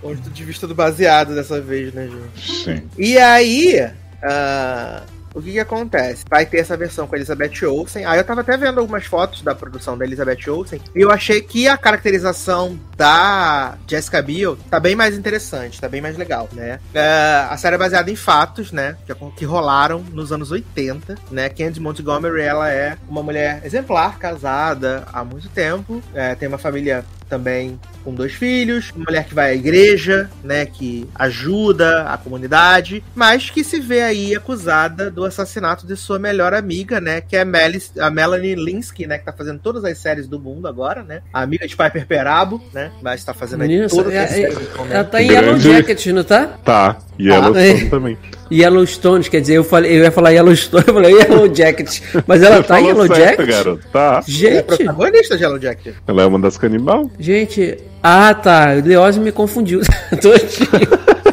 [0.00, 2.64] Ponto de vista do baseado dessa vez, né, gente?
[2.64, 2.82] Sim.
[2.96, 3.84] E aí,
[4.22, 5.02] ah,
[5.34, 6.24] o que que acontece?
[6.30, 8.04] Vai ter essa versão com a Elizabeth Olsen.
[8.04, 11.40] Aí eu tava até vendo algumas fotos da produção da Elizabeth Olsen e eu achei
[11.40, 16.78] que a caracterização da Jessica Biel tá bem mais interessante, tá bem mais legal, né?
[16.94, 18.96] Ah, a série é baseada em fatos, né?
[19.04, 21.48] Que, que rolaram nos anos 80, né?
[21.48, 27.04] Candy Montgomery, ela é uma mulher exemplar, casada há muito tempo, é, tem uma família
[27.28, 33.02] também com dois filhos, uma mulher que vai à igreja, né, que ajuda a comunidade,
[33.14, 37.40] mas que se vê aí acusada do assassinato de sua melhor amiga, né, que é
[37.40, 41.02] a, Melis, a Melanie Linsky, né, que tá fazendo todas as séries do mundo agora,
[41.02, 44.34] né, a amiga de Piper Perabo, né, mas tá fazendo aí todas é- as é-
[44.34, 44.68] séries.
[44.90, 45.66] Ela tá em Grande.
[45.66, 46.46] Yellow Jacket, não tá?
[46.62, 46.98] Tá.
[47.18, 47.88] E ela é.
[47.88, 48.18] também.
[48.50, 52.62] Yellowstone, quer dizer, eu, falei, eu ia falar Yellowstone, eu falei Yellow Jacket, mas ela
[52.62, 53.46] tá em Yellow certo, Jacket?
[53.46, 53.86] garoto.
[53.92, 54.00] Tá.
[54.00, 55.94] Ela é Gente, protagonista de Yellow Jacket.
[56.06, 57.10] Ela é uma das canibal.
[57.18, 59.80] gente, ah tá, o Leose me confundiu.
[60.20, 61.14] Todinho.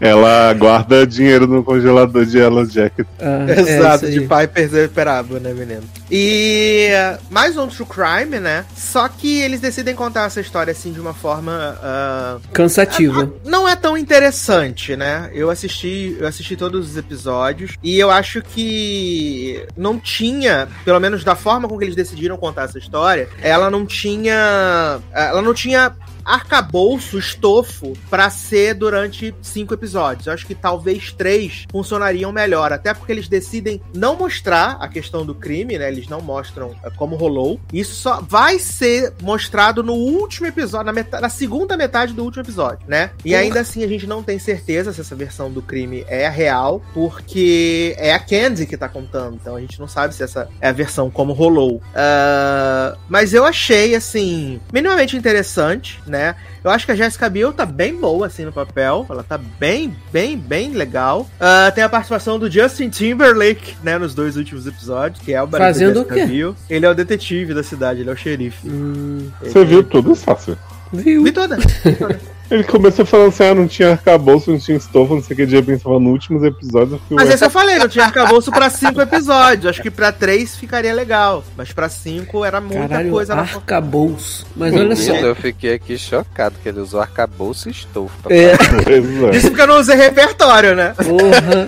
[0.00, 3.06] Ela guarda dinheiro no congelador de Yellow Jacket.
[3.20, 4.28] Ah, é Exato, isso de.
[4.28, 5.82] Piper Perabo, né, menino?
[6.10, 8.64] E uh, mais um True Crime, né?
[8.76, 13.32] Só que eles decidem contar essa história assim de uma forma uh, Cansativa.
[13.44, 15.30] não é tão interessante, né?
[15.34, 21.24] Eu assisti, eu assisti todos os episódios e eu acho que não tinha, pelo menos
[21.24, 25.92] da forma com que eles decidiram contar essa história, ela não tinha, ela não tinha
[26.28, 30.26] arcabouço, estofo pra ser durante cinco episódios.
[30.26, 35.24] Eu acho que talvez três funcionariam melhor, até porque eles decidem não mostrar a questão
[35.24, 35.88] do crime, né?
[35.88, 37.60] Eles não mostram eh, como rolou.
[37.72, 42.42] Isso só vai ser mostrado no último episódio, na, meta- na segunda metade do último
[42.42, 43.10] episódio, né?
[43.24, 46.82] E ainda assim a gente não tem certeza se essa versão do crime é real,
[46.92, 50.68] porque é a Candy que tá contando, então a gente não sabe se essa é
[50.68, 51.80] a versão como rolou.
[51.94, 56.17] Ah, mas eu achei, assim, minimamente interessante, né?
[56.64, 59.06] Eu acho que a Jessica Biel tá bem boa, assim, no papel.
[59.08, 61.28] Ela tá bem, bem, bem legal.
[61.40, 65.46] Ah, tem a participação do Justin Timberlake, né, nos dois últimos episódios, que é o
[65.46, 66.26] marido Fazendo da o Jessica quê?
[66.26, 66.56] Biel.
[66.68, 68.68] Ele é o detetive da cidade, ele é o xerife.
[68.68, 70.58] Hum, Você viu tudo, Sácio?
[70.92, 71.22] viu?
[71.22, 71.56] Vi toda.
[72.50, 75.46] Ele começou falando assim, ah, não tinha arcabouço, não tinha estofa, não sei o que,
[75.46, 76.98] de repente tava nos últimos episódios.
[77.10, 79.66] Eu Mas esse eu falei, não tinha arcabouço pra cinco episódios.
[79.66, 81.44] Acho que pra três ficaria legal.
[81.56, 83.34] Mas pra cinco era muita Caralho, coisa.
[83.34, 84.46] arcabouço.
[84.56, 85.14] Mas olha só.
[85.14, 88.14] Eu fiquei aqui chocado que ele usou arcabouço e estofa.
[88.30, 88.52] É,
[89.32, 89.36] é.
[89.36, 90.94] Isso porque eu não usei repertório, né?
[90.96, 91.66] porra.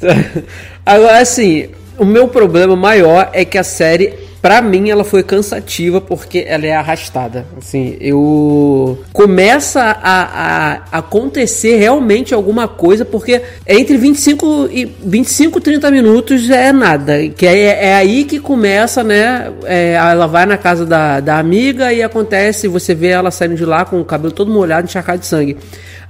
[0.84, 6.00] Agora, assim, o meu problema maior é que a série, pra mim, ela foi cansativa
[6.00, 7.46] porque ela é arrastada.
[7.56, 9.02] Assim, eu.
[9.12, 16.72] Começa a, a acontecer realmente alguma coisa, porque entre 25 e 25 30 minutos é
[16.72, 17.28] nada.
[17.28, 19.50] Que é, é aí que começa, né?
[19.64, 23.64] é, ela vai na casa da, da amiga e acontece, você vê ela saindo de
[23.64, 25.56] lá com o cabelo todo molhado, encharcado de sangue.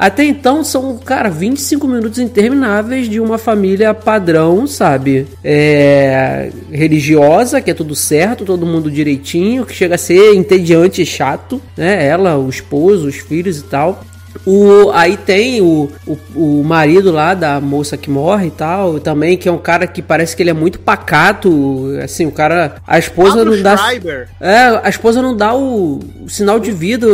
[0.01, 5.27] Até então são, cara, 25 minutos intermináveis de uma família padrão, sabe?
[5.45, 11.07] É, religiosa, que é tudo certo, todo mundo direitinho, que chega a ser entediante e
[11.07, 12.07] chato, né?
[12.07, 14.03] Ela, o esposo, os filhos e tal.
[14.47, 19.37] O, aí tem o, o, o marido lá da moça que morre e tal, também,
[19.37, 21.89] que é um cara que parece que ele é muito pacato.
[22.03, 22.77] Assim, o cara.
[22.87, 23.77] A esposa Pablo não dá.
[23.77, 24.29] Schreiber.
[24.41, 27.07] É, a esposa não dá o, o sinal de vida,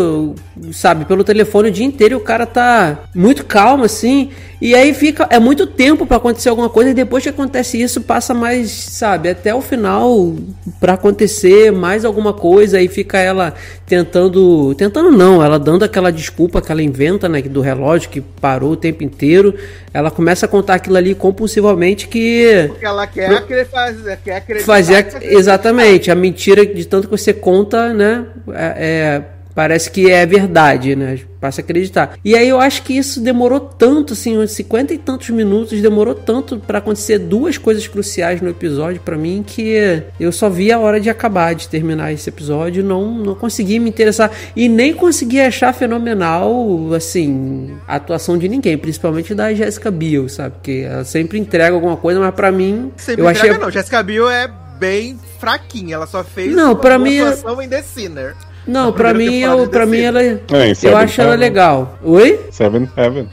[0.73, 4.31] sabe, pelo telefone o dia inteiro e o cara tá muito calmo, assim.
[4.61, 5.27] E aí fica.
[5.31, 9.29] É muito tempo pra acontecer alguma coisa e depois que acontece isso, passa mais, sabe,
[9.29, 10.35] até o final
[10.81, 12.79] pra acontecer mais alguma coisa.
[12.79, 13.53] Aí fica ela
[13.87, 14.75] tentando.
[14.75, 18.77] Tentando não, ela dando aquela desculpa que ela inventa, né, do relógio que parou o
[18.77, 19.55] tempo inteiro.
[19.93, 22.65] Ela começa a contar aquilo ali compulsivamente que.
[22.69, 24.67] Porque ela quer, faz- quer acreditar.
[24.67, 28.25] Fazer exatamente a mentira de tanto que você conta, né?
[28.55, 29.23] É, é,
[29.57, 31.19] parece que é verdade, né?
[31.41, 32.19] Passa a acreditar.
[32.23, 36.15] E aí eu acho que isso demorou tanto, assim, uns 50 e tantos minutos, demorou
[36.15, 40.79] tanto pra acontecer duas coisas cruciais no episódio pra mim que eu só vi a
[40.79, 45.41] hora de acabar, de terminar esse episódio, não não consegui me interessar e nem consegui
[45.41, 50.57] achar fenomenal, assim, a atuação de ninguém, principalmente da Jessica Biel, sabe?
[50.57, 53.71] Porque ela sempre entrega alguma coisa, mas pra mim Sempre eu entrega, achei não.
[53.71, 55.95] Jessica Biel é bem fraquinha.
[55.95, 58.35] Ela só fez Não, uma pra mim é- atuação em The Sinner.
[58.67, 60.23] Não, pra mim, eu, pra mim ela.
[60.23, 60.39] É,
[60.69, 61.41] em Eu acho ela Heaven.
[61.49, 61.99] legal.
[62.03, 62.41] Oi?
[62.51, 63.29] Seventh Heaven.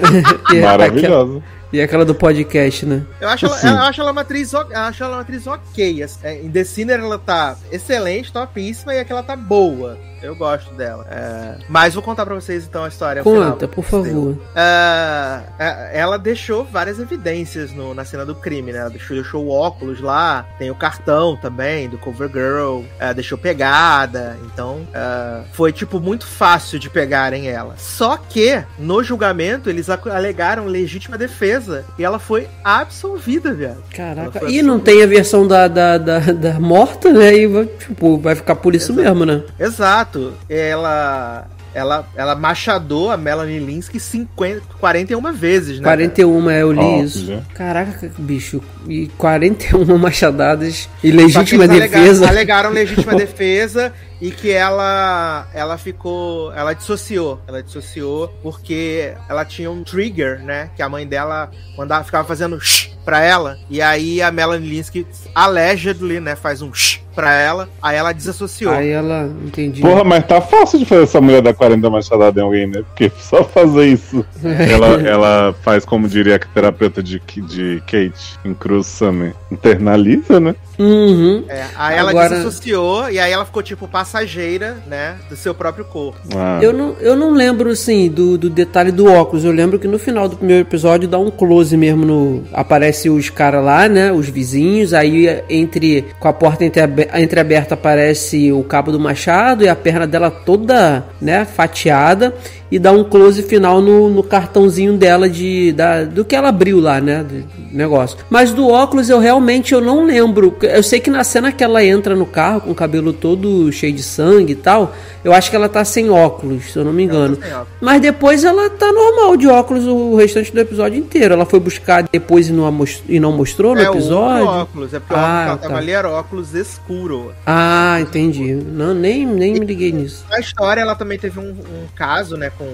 [0.54, 1.42] É Maravilhosa.
[1.72, 3.02] E aquela do podcast, né?
[3.20, 3.68] Eu acho, ela, Sim.
[3.68, 6.04] eu acho ela uma atriz, acho ela uma atriz ok.
[6.22, 9.98] É, Em The Sinner ela tá excelente, topíssima, e aqui ela tá boa.
[10.20, 11.06] Eu gosto dela.
[11.08, 13.22] É, Mas vou contar pra vocês então a história.
[13.22, 13.52] final.
[13.52, 14.36] Conta, por favor.
[14.56, 18.78] É, ela deixou várias evidências no- na cena do crime, né?
[18.80, 24.36] Ela deixou, deixou o óculos lá, tem o cartão também do Covergirl, é, deixou pegada,
[24.46, 27.74] então ah, foi tipo muito fácil de pegarem ela.
[27.78, 31.57] Só que no julgamento eles alegaram legítima defesa
[31.98, 33.82] e ela foi absolvida, viado.
[33.94, 34.50] Caraca.
[34.50, 37.36] E não tem a versão da, da, da, da morta, né?
[37.36, 39.02] E vai, tipo, vai ficar por isso Exato.
[39.02, 39.42] mesmo, né?
[39.58, 40.32] Exato.
[40.48, 41.46] Ela.
[41.74, 45.84] Ela, ela machadou a Melanie Linsky 50, 41 vezes, né?
[45.84, 47.26] 41 é, eu li Ó, isso.
[47.26, 47.40] já.
[47.54, 48.60] Caraca, bicho.
[48.88, 52.26] E 41 machadadas e legítima defesa.
[52.26, 59.70] Alegaram legítima defesa e que ela ela ficou, ela dissociou, ela dissociou porque ela tinha
[59.70, 64.20] um trigger, né, que a mãe dela mandava ficava fazendo shh pra ela e aí
[64.20, 68.72] a Melanie Linsky allegedly, né, faz um shh pra ela, aí ela desassociou.
[68.72, 69.80] Aí ela, entendi.
[69.82, 72.84] Porra, mas tá fácil de fazer essa mulher dar 40 machadadas em alguém, né?
[72.84, 74.24] Porque só fazer isso.
[74.44, 80.54] ela, ela faz, como diria a terapeuta de, de Kate em Cruz Summer, internaliza, né?
[80.78, 81.44] Uhum.
[81.48, 85.84] É, aí ela Agora- desassociou e aí ela ficou tipo passageira, né, do seu próprio
[85.84, 86.18] corpo.
[86.34, 89.44] Ah, Eu não, eu não lembro, assim, do, do detalhe do óculos.
[89.44, 92.42] Eu lembro que no final do primeiro episódio dá um close mesmo no...
[92.52, 94.10] Aparece os caras lá, né?
[94.10, 94.94] Os vizinhos.
[94.94, 96.06] Aí, entre...
[96.18, 101.04] Com a porta entreabe- entreaberta, aparece o cabo do machado e a perna dela toda,
[101.20, 101.44] né?
[101.44, 102.34] Fatiada.
[102.70, 106.80] E dá um close final no, no cartãozinho dela de, da, do que ela abriu
[106.80, 107.24] lá, né?
[107.24, 107.42] Do
[107.74, 108.18] negócio.
[108.28, 110.54] Mas do óculos eu realmente eu não lembro.
[110.60, 113.94] Eu sei que na cena que ela entra no carro com o cabelo todo cheio
[113.98, 114.94] de sangue e tal,
[115.24, 117.36] eu acho que ela tá sem óculos, se eu não me engano.
[117.36, 117.68] Tá sem óculos.
[117.80, 121.34] Mas depois ela tá normal de óculos o restante do episódio inteiro.
[121.34, 124.44] Ela foi buscar depois e não, e não mostrou no É o episódio.
[124.46, 125.68] outro óculos, é porque o Ah, ela tá.
[125.68, 127.32] tava ali era óculos escuro.
[127.46, 128.54] Ah, entendi.
[128.54, 130.24] Não, nem, nem me liguei nisso.
[130.30, 132.64] Na história, ela também teve um, um caso, né, com...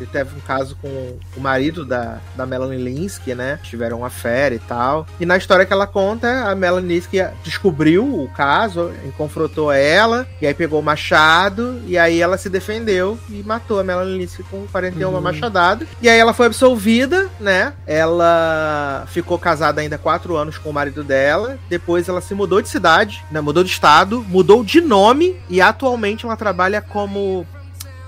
[0.00, 0.88] Ele teve um caso com
[1.36, 3.60] o marido da, da Melanie Linsky, né?
[3.62, 5.06] Tiveram uma fera e tal.
[5.20, 10.26] E na história que ela conta, a Melanie Linsky descobriu o caso, e confrontou ela,
[10.42, 14.42] e aí pegou o machado, e aí ela se defendeu e matou a Melanie Linsky
[14.44, 15.20] com 41 Uhum.
[15.20, 15.86] machadadas.
[16.00, 17.72] E aí ela foi absolvida, né?
[17.86, 21.58] Ela ficou casada ainda quatro anos com o marido dela.
[21.68, 23.40] Depois ela se mudou de cidade, né?
[23.40, 27.46] Mudou de estado, mudou de nome e atualmente ela trabalha como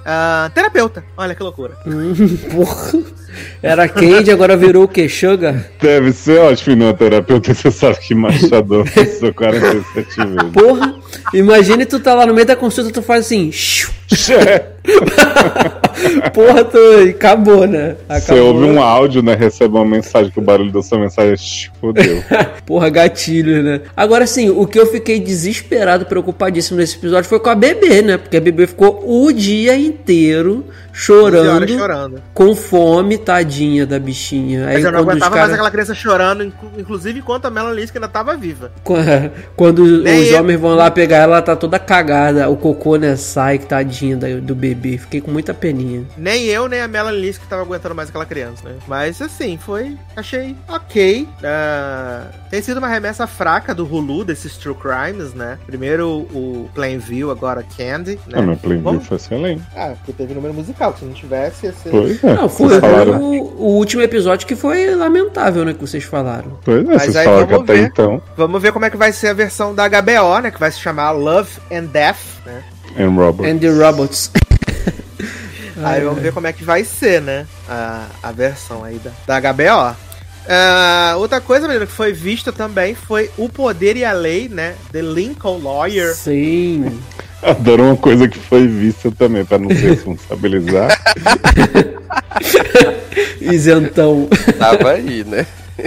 [0.04, 1.04] ah, terapeuta.
[1.16, 1.76] Olha que loucura.
[2.54, 2.92] Porra.
[3.62, 5.08] Era Candy, agora virou o que?
[5.08, 5.62] Sugar?
[5.80, 10.52] Deve ser ótimo ir numa terapeuta, você sabe que machador passou 47 vezes.
[10.52, 10.94] Porra.
[11.34, 13.50] Imagine tu tá lá no meio da consulta, tu faz assim.
[16.32, 16.78] Porra, tu
[17.10, 17.96] acabou, né?
[18.08, 18.54] Você Acabou.
[18.54, 19.34] ouve um áudio, né?
[19.34, 22.22] Recebe uma mensagem que o barulho da sua mensagem é "Shh, fodeu.
[22.66, 23.80] Porra, gatilho, né?
[23.96, 28.18] Agora sim, o que eu fiquei desesperado, preocupadíssimo nesse episódio foi com a bebê, né?
[28.18, 32.22] Porque a bebê ficou o dia inteiro 12 horas chorando, chorando.
[32.32, 34.66] com fome, tadinha da bichinha.
[34.66, 37.80] Aí Mas eu não aguentava cara- mais aquela criança chorando, inclu- inclusive enquanto a Melanie
[37.80, 38.72] Linsky ainda tava viva.
[39.56, 40.40] Quando Nem os eu.
[40.40, 42.48] homens vão lá pegar ela, ela tá toda cagada.
[42.48, 44.96] O cocô, né, sai, que tadinha do bebê.
[44.98, 46.04] Fiquei com muita peninha.
[46.16, 48.76] Nem eu, nem a Melanie que tava aguentando mais aquela criança, né?
[48.86, 49.96] Mas assim, foi.
[50.16, 51.28] Achei ok.
[51.44, 55.58] Ah, tem sido uma remessa fraca do Hulu desses True Crimes, né?
[55.66, 58.34] Primeiro o Plainview, agora Candy, né?
[58.38, 59.62] Ah, meu Plainview Vamos- foi excelente.
[59.76, 60.85] Ah, porque teve número musical.
[60.94, 61.90] Se não tivesse, ia ser.
[61.90, 62.34] Pois é.
[62.34, 65.72] Não, foi o, o último episódio que foi lamentável, né?
[65.74, 66.58] Que vocês falaram.
[66.64, 67.82] pois é, Mas vocês aí falaram até ver.
[67.84, 70.50] então, Vamos ver como é que vai ser a versão da HBO, né?
[70.50, 72.62] Que vai se chamar Love and Death, né?
[72.98, 73.52] Anne Roberts.
[73.52, 74.30] And the Robots.
[75.82, 77.46] Aí vamos ver como é que vai ser, né?
[77.68, 79.94] A, a versão aí da, da HBO.
[80.48, 84.74] Ah, outra coisa, menino, que foi vista também foi O Poder e a Lei, né?
[84.92, 86.14] The Lincoln Lawyer.
[86.14, 86.98] Sim.
[87.46, 90.88] Adoro uma coisa que foi vista também, pra não se responsabilizar.
[93.40, 94.28] Isentão.
[94.58, 95.46] Tava aí, né?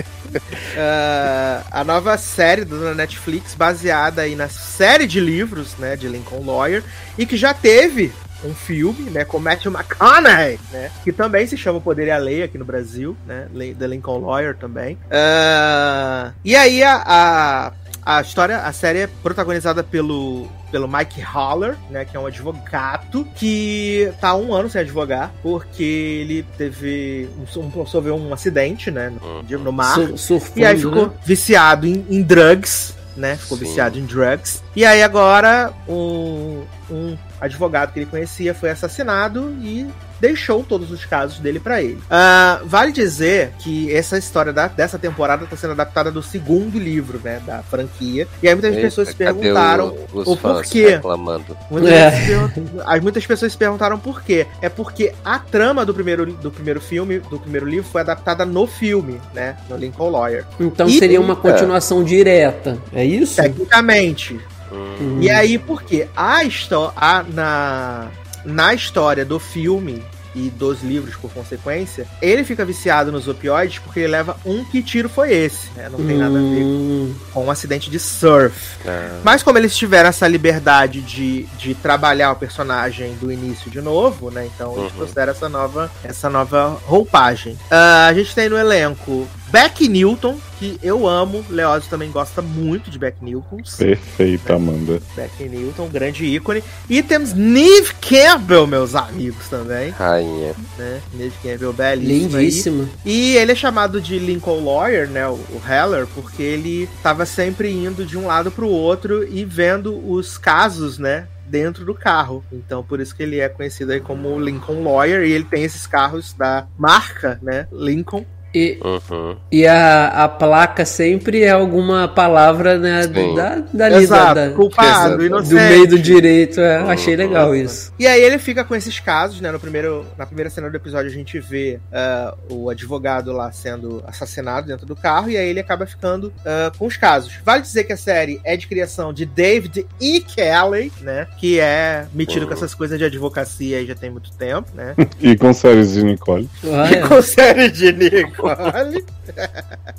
[0.78, 5.95] Ah, a nova série da Netflix, baseada aí na série de livros, né?
[5.95, 6.84] De Lincoln Lawyer.
[7.18, 9.26] E que já teve um filme, né?
[9.26, 10.91] Com Matthew McConaughey, né?
[11.03, 13.47] Que também se chama O Poder e a Lei aqui no Brasil, né?
[13.78, 14.97] The Lincoln Lawyer também.
[15.12, 17.72] Ah, e aí a, a,
[18.18, 22.05] a história, a série é protagonizada pelo, pelo Mike Haller, né?
[22.05, 27.60] Que é um advogado que tá há um ano sem advogar, porque ele teve um,
[27.82, 29.12] um, sofreu um acidente, né?
[29.22, 29.93] No, de- no mar.
[29.93, 31.14] Sur- surfando, E aí ficou né?
[31.24, 33.36] viciado em, em drugs, né?
[33.36, 33.66] Ficou Sim.
[33.66, 34.64] viciado em drugs.
[34.76, 39.88] E aí agora um, um advogado que ele conhecia foi assassinado e
[40.20, 41.99] deixou todos os casos dele pra ele.
[42.09, 47.20] Ah, vale dizer que essa história da- dessa temporada tá sendo adaptada do segundo livro,
[47.24, 47.41] né?
[47.45, 48.28] Da franquia.
[48.43, 50.88] E aí muitas Eita, pessoas se perguntaram o, os o porquê.
[50.91, 51.57] reclamando.
[51.72, 52.99] Muitas, É.
[53.01, 54.45] muitas pessoas se perguntaram por quê.
[54.61, 58.67] É porque a trama do primeiro, do primeiro filme, do primeiro livro, foi adaptada no
[58.67, 59.57] filme, né?
[59.70, 60.45] No Lincoln Lawyer.
[60.59, 62.78] Então E- seria uma continuação direta.
[62.93, 63.36] É isso?
[63.41, 64.39] Tecnicamente.
[64.72, 65.17] Hum.
[65.20, 66.07] E aí, por quê?
[66.15, 66.93] A história.
[67.34, 68.07] Na,
[68.46, 70.04] na história do filme
[70.36, 74.84] e dos livros, por consequência, ele fica viciado nos opioides porque ele leva um que
[74.84, 75.70] tiro foi esse.
[75.76, 75.90] né?
[75.92, 78.56] Não tem nada a ver Hum, com um acidente de surf.
[78.88, 83.82] ah, Mas como eles tiveram essa liberdade de, de trabalhar o personagem do início de
[83.82, 84.48] novo, né?
[84.54, 84.98] Então eles Uhum.
[85.00, 87.58] trouxeram essa nova, essa nova roupagem.
[87.72, 91.43] Ah, a gente tem no elenco Beck Newton, que eu amo.
[91.50, 93.58] Leózio também gosta muito de Beck Newton.
[93.78, 95.02] Perfeita, Amanda.
[95.16, 96.64] Beck Newton, grande ícone.
[96.89, 99.89] E temos Neve Campbell, meus amigos, também.
[99.89, 100.54] rainha.
[100.78, 101.02] Né?
[101.14, 102.38] Neve Campbell, belíssima.
[102.38, 102.45] aí.
[102.45, 102.89] lindíssima.
[103.06, 107.72] E ele é chamado de Lincoln Lawyer, né, o, o Heller, porque ele tava sempre
[107.72, 112.43] indo de um lado pro outro e vendo os casos, né, dentro do carro.
[112.52, 115.88] Então, por isso que ele é conhecido aí como Lincoln Lawyer e ele tem esses
[115.88, 118.26] carros da marca, né, Lincoln.
[118.54, 119.36] E, Uhum.
[119.52, 125.24] e a, a placa sempre é alguma palavra né, da, da, Exato, da- culpado, Exato.
[125.26, 125.50] inocente.
[125.50, 126.60] do meio do direito.
[126.60, 126.89] é, Uhum.
[126.89, 127.93] achei legal isso.
[128.00, 129.52] E aí ele fica com esses casos, né?
[129.52, 134.04] No primeiro, na primeira cena do episódio a gente vê ah, o advogado lá sendo
[134.08, 137.34] assassinado dentro do carro e aí ele acaba ficando ah, com os casos.
[137.45, 140.22] Vale dizer que a série é de criação de David E.
[140.22, 141.28] Kelly, né?
[141.38, 144.95] Que é metido com essas coisas de advocacia aí já tem muito tempo, né?
[145.22, 146.50] E com séries de Nicole.
[146.64, 148.39] Olha, com série de Nicole.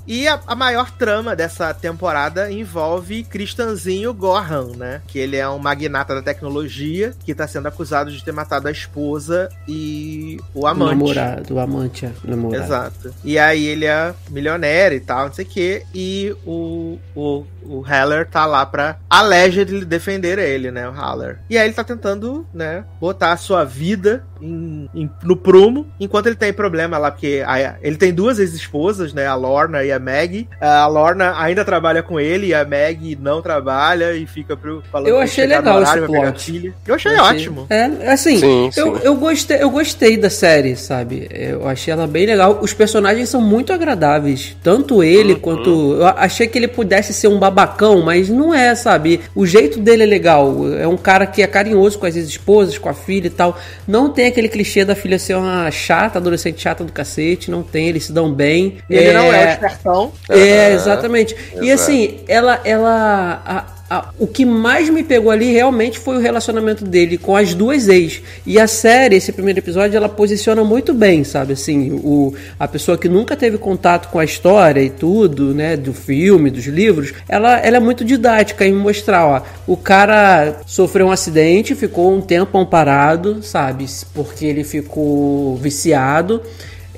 [0.06, 5.02] E a, a maior trama dessa temporada envolve Cristanzinho Gohan, né?
[5.06, 8.70] Que ele é um magnata da tecnologia que tá sendo acusado de ter matado a
[8.70, 10.90] esposa e o o amante.
[10.90, 12.64] namorado, o amante, é, namorado.
[12.64, 13.14] Exato.
[13.24, 15.86] E aí ele é milionário e tal, não sei o quê.
[15.94, 20.88] E o, o, o Haller tá lá pra allegedly defender ele, né?
[20.88, 21.38] O Haller.
[21.48, 26.26] E aí ele tá tentando, né, botar a sua vida em, em- no prumo, enquanto
[26.26, 29.26] ele tem problema lá, porque a- ele tem duas ex-esposas, né?
[29.26, 30.48] A Lorna e a Maggie.
[30.60, 35.08] A Lorna ainda trabalha com ele e a Maggie não trabalha e fica pro, falando
[35.08, 36.74] Eu que achei legal horário, esse plot.
[36.86, 37.66] Eu achei Eu achei- ótimo.
[37.70, 39.00] É, assim, Sim, eu, sim.
[39.04, 41.28] eu, gostei, eu gostei da série, sabe?
[41.30, 42.58] Eu achei ela bem legal.
[42.62, 44.56] Os personagens são muito agradáveis.
[44.62, 45.38] Tanto ele Uhum.
[45.40, 45.70] quanto.
[45.94, 49.20] Eu achei que ele pudesse ser um babacão, mas não é, sabe?
[49.34, 50.54] O jeito dele é legal.
[50.78, 53.58] É um cara que é carinhoso com as esposas, com a filha e tal.
[53.86, 57.50] Não tem aquele clichê da filha ser uma chata, adolescente chata do cacete.
[57.50, 58.78] Não tem, eles se dão bem.
[58.88, 60.12] Ele não é o espertão.
[60.28, 61.36] É, exatamente.
[61.60, 62.60] E assim, ela.
[62.64, 63.79] ela a-
[64.18, 68.22] o que mais me pegou ali realmente foi o relacionamento dele com as duas ex.
[68.46, 71.54] E a série, esse primeiro episódio, ela posiciona muito bem, sabe?
[71.54, 75.76] Assim, o, a pessoa que nunca teve contato com a história e tudo, né?
[75.76, 79.42] Do filme, dos livros, ela, ela é muito didática em mostrar, ó.
[79.66, 83.86] O cara sofreu um acidente, ficou um tempo parado, sabe?
[84.14, 86.40] Porque ele ficou viciado.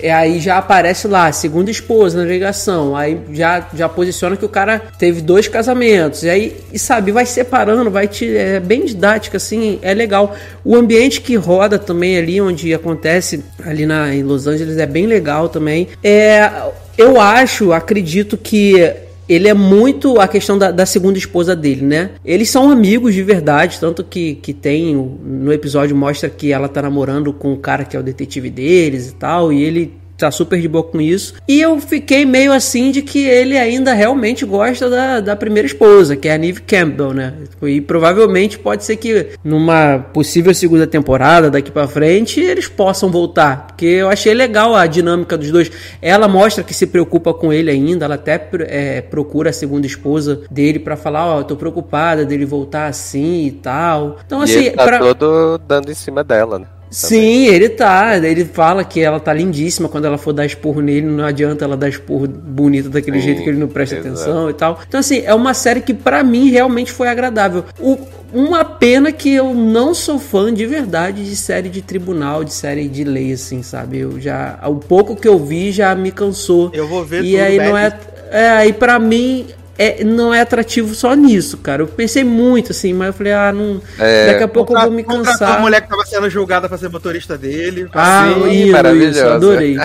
[0.02, 2.96] E aí já aparece lá, segunda esposa na ligação.
[2.96, 6.24] Aí já, já posiciona que o cara teve dois casamentos.
[6.24, 8.36] E aí, e sabe, vai separando, vai te.
[8.36, 10.34] É bem didática, assim, é legal.
[10.64, 15.06] O ambiente que roda também ali, onde acontece ali na, em Los Angeles, é bem
[15.06, 15.88] legal também.
[16.02, 16.50] É,
[16.98, 18.94] eu acho, acredito que
[19.32, 22.10] ele é muito a questão da, da, segunda esposa dele, né?
[22.24, 26.82] Eles são amigos de verdade, tanto que, que tem no episódio mostra que ela tá
[26.82, 30.60] namorando com o cara que é o detetive deles e tal, e ele tá super
[30.60, 31.34] de boa com isso.
[31.48, 36.16] E eu fiquei meio assim de que ele ainda realmente gosta da, da primeira esposa,
[36.16, 37.34] que é a Neve Campbell, né?
[37.62, 43.66] E provavelmente pode ser que numa possível segunda temporada daqui para frente eles possam voltar,
[43.68, 45.70] porque eu achei legal a dinâmica dos dois.
[46.00, 50.42] Ela mostra que se preocupa com ele ainda, ela até é, procura a segunda esposa
[50.50, 54.18] dele para falar, ó, oh, tô preocupada dele voltar assim e tal.
[54.24, 54.98] Então e assim, ele tá pra...
[54.98, 56.66] todo dando em cima dela, né?
[56.92, 58.16] Sim, ele tá.
[58.16, 61.06] Ele fala que ela tá lindíssima quando ela for dar esporro nele.
[61.06, 64.08] Não adianta ela dar esporro bonito daquele Sim, jeito que ele não presta exato.
[64.08, 64.80] atenção e tal.
[64.86, 67.64] Então, assim, é uma série que para mim realmente foi agradável.
[67.80, 67.98] O,
[68.32, 72.88] uma pena que eu não sou fã de verdade de série de tribunal, de série
[72.88, 73.98] de lei, assim, sabe?
[73.98, 74.58] Eu já.
[74.66, 76.70] O pouco que eu vi já me cansou.
[76.72, 77.98] Eu vou ver E aí não é.
[78.30, 79.46] É, aí pra mim
[79.78, 81.82] é, não é atrativo só nisso, cara.
[81.82, 83.80] Eu pensei muito assim, mas eu falei, ah, não.
[83.98, 85.56] É, daqui a pouco eu vou me cansar.
[85.56, 87.88] a mulher que tava sendo julgada pra ser motorista dele.
[87.94, 89.28] Ah, Sim, maravilhoso.
[89.28, 89.76] adorei.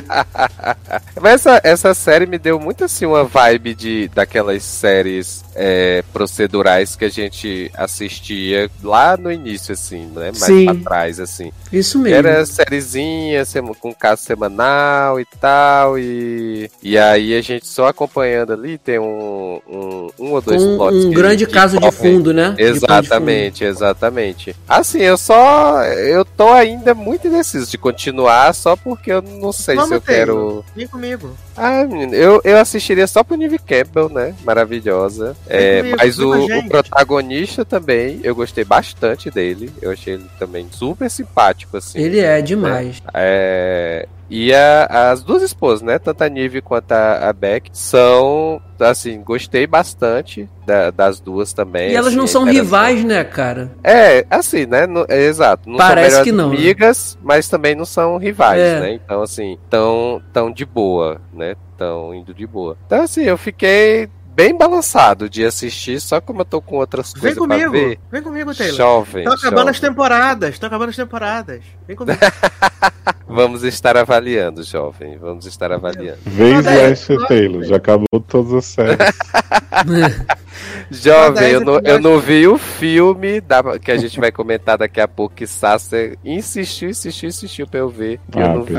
[1.21, 6.95] mas essa, essa série me deu muito assim uma vibe de daquelas séries é, procedurais
[6.95, 10.25] que a gente assistia lá no início, assim, né?
[10.25, 10.65] Mais Sim.
[10.65, 11.51] pra trás, assim.
[11.73, 12.15] Isso mesmo.
[12.15, 13.43] Era sériezinha,
[13.79, 19.59] com caso semanal e tal, e, e aí a gente só acompanhando ali, tem um,
[19.67, 19.76] um,
[20.19, 21.05] um ou dois um, plots.
[21.05, 22.55] Um grande caso de fundo, né?
[22.57, 23.69] Exatamente, fundo.
[23.69, 24.55] exatamente.
[24.67, 25.83] Assim, eu só.
[25.83, 30.01] Eu tô ainda muito indeciso de continuar, só porque eu não sei Vamos se eu
[30.01, 30.13] ter.
[30.13, 30.65] quero.
[30.75, 31.35] Vem comigo.
[31.55, 34.35] Ah, menino, eu, eu assistiria só pro Nive Campbell, né?
[34.43, 35.35] Maravilhosa.
[35.47, 39.71] É, comigo, mas o, o, protagonista também, eu gostei bastante dele.
[39.81, 41.99] Eu achei ele também super simpático, assim.
[41.99, 43.01] Ele é demais.
[43.01, 43.11] Né?
[43.13, 45.97] É, e a, as duas esposas, né?
[45.99, 51.91] Tanto a Nive quanto a, a Beck são, assim, gostei bastante da, das duas também.
[51.91, 53.71] E elas assim, não são rivais, né, cara?
[53.83, 54.85] É, assim, né?
[54.85, 55.69] No, é, exato.
[55.69, 56.49] Não Parece são que não.
[56.49, 56.57] Né?
[56.57, 58.79] amigas, mas também não são rivais, é.
[58.79, 58.93] né?
[58.93, 61.55] Então, assim, tão, tão de boa, né?
[61.77, 62.77] Tão indo de boa.
[62.85, 67.21] Então, assim, eu fiquei bem balançado de assistir, só como eu tô com outras vem
[67.21, 67.99] coisas comigo, pra ver.
[68.11, 68.75] Vem comigo, Taylor.
[68.75, 69.23] Jovem.
[69.23, 69.71] Estão acabando jovem.
[69.71, 71.63] as temporadas, estão acabando as temporadas.
[71.87, 72.19] Vem comigo.
[73.27, 75.17] Vamos estar avaliando, jovem.
[75.17, 76.19] Vamos estar avaliando.
[76.23, 78.97] Vem Ashley Taylor, já acabou todas as séries.
[80.89, 85.01] Jovem, eu não, eu não vi o filme da, que a gente vai comentar daqui
[85.01, 88.19] a pouco, que Sasser insistiu, insistiu, insistiu pra eu ver.
[88.33, 88.73] Ah, eu não vi.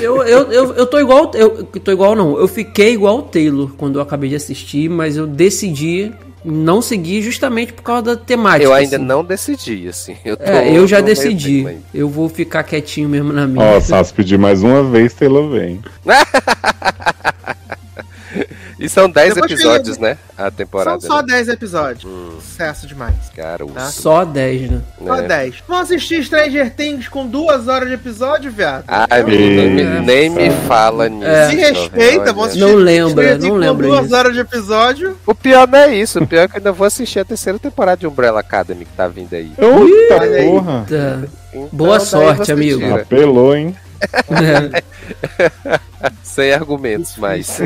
[0.00, 1.30] Eu, eu, eu, eu tô igual.
[1.34, 2.38] Eu tô igual, não.
[2.38, 6.12] Eu fiquei igual o Taylor quando eu acabei de assistir, mas eu decidi
[6.44, 8.64] não seguir justamente por causa da temática.
[8.64, 9.04] Eu ainda assim.
[9.04, 10.16] não decidi, assim.
[10.24, 11.78] Eu, tô, é, eu já decidi.
[11.94, 13.64] Eu vou ficar quietinho mesmo na minha.
[13.64, 15.80] Ó, oh, Sassi pedir mais uma vez, Taylor vem.
[18.82, 20.18] E são 10 episódios, né?
[20.36, 21.00] A temporada.
[21.00, 21.34] São só né?
[21.34, 22.04] 10 episódios.
[22.04, 22.38] Hum.
[22.40, 23.14] Sucesso demais.
[23.34, 23.86] Cara, tá?
[23.86, 24.82] Só 10, né?
[24.98, 25.22] Só é.
[25.28, 25.62] 10.
[25.68, 28.84] Vamos assistir Stranger Things com duas horas de episódio, viado?
[28.88, 30.00] Ai, menino, é.
[30.00, 31.30] nem me fala nisso.
[31.30, 31.50] É.
[31.50, 32.66] Se respeita, vamos assistir.
[32.66, 33.86] Não lembra, não lembra.
[33.86, 34.16] Com duas isso.
[34.16, 35.16] horas de episódio.
[35.24, 36.18] O pior não é isso.
[36.18, 38.92] O pior é que eu ainda vou assistir a terceira temporada de Umbrella Academy que
[38.96, 39.52] tá vindo aí.
[39.56, 40.86] Eita porra.
[41.52, 42.94] Então, Boa sorte, amigo.
[42.96, 43.76] Apelou, hein?
[46.22, 47.58] Sem argumentos mais.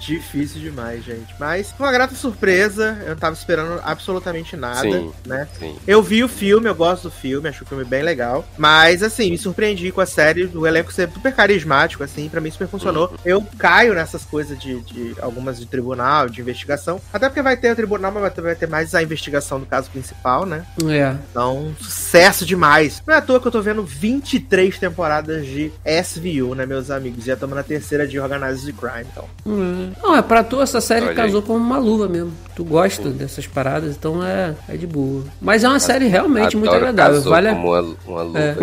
[0.00, 1.34] Difícil demais, gente.
[1.38, 2.98] Mas foi uma grata surpresa.
[3.02, 5.46] Eu não tava esperando absolutamente nada, sim, né?
[5.58, 5.76] Sim.
[5.86, 8.46] Eu vi o filme, eu gosto do filme, acho o filme bem legal.
[8.56, 12.50] Mas, assim, me surpreendi com a série, do elenco ser super carismático, assim, pra mim
[12.50, 13.10] super funcionou.
[13.10, 13.16] Uhum.
[13.26, 17.00] Eu caio nessas coisas de, de, algumas de tribunal, de investigação.
[17.12, 20.46] Até porque vai ter o tribunal, mas vai ter mais a investigação do caso principal,
[20.46, 20.64] né?
[20.88, 21.14] É.
[21.30, 23.02] Então, sucesso demais.
[23.06, 27.24] Não é à toa que eu tô vendo 23 temporadas de SVU, né, meus amigos?
[27.24, 29.24] Já estamos na terceira de Organized Crime, então.
[29.46, 29.92] Hum.
[30.02, 31.46] Não, é pra tu essa série Olha casou aí.
[31.46, 32.32] como uma luva mesmo.
[32.56, 33.08] Tu gosta Pô.
[33.10, 35.24] dessas paradas, então é, é de boa.
[35.40, 37.20] Mas é uma série realmente muito agradável.
[37.22, 37.52] Vale a...
[37.52, 38.38] uma, uma luva.
[38.38, 38.56] É.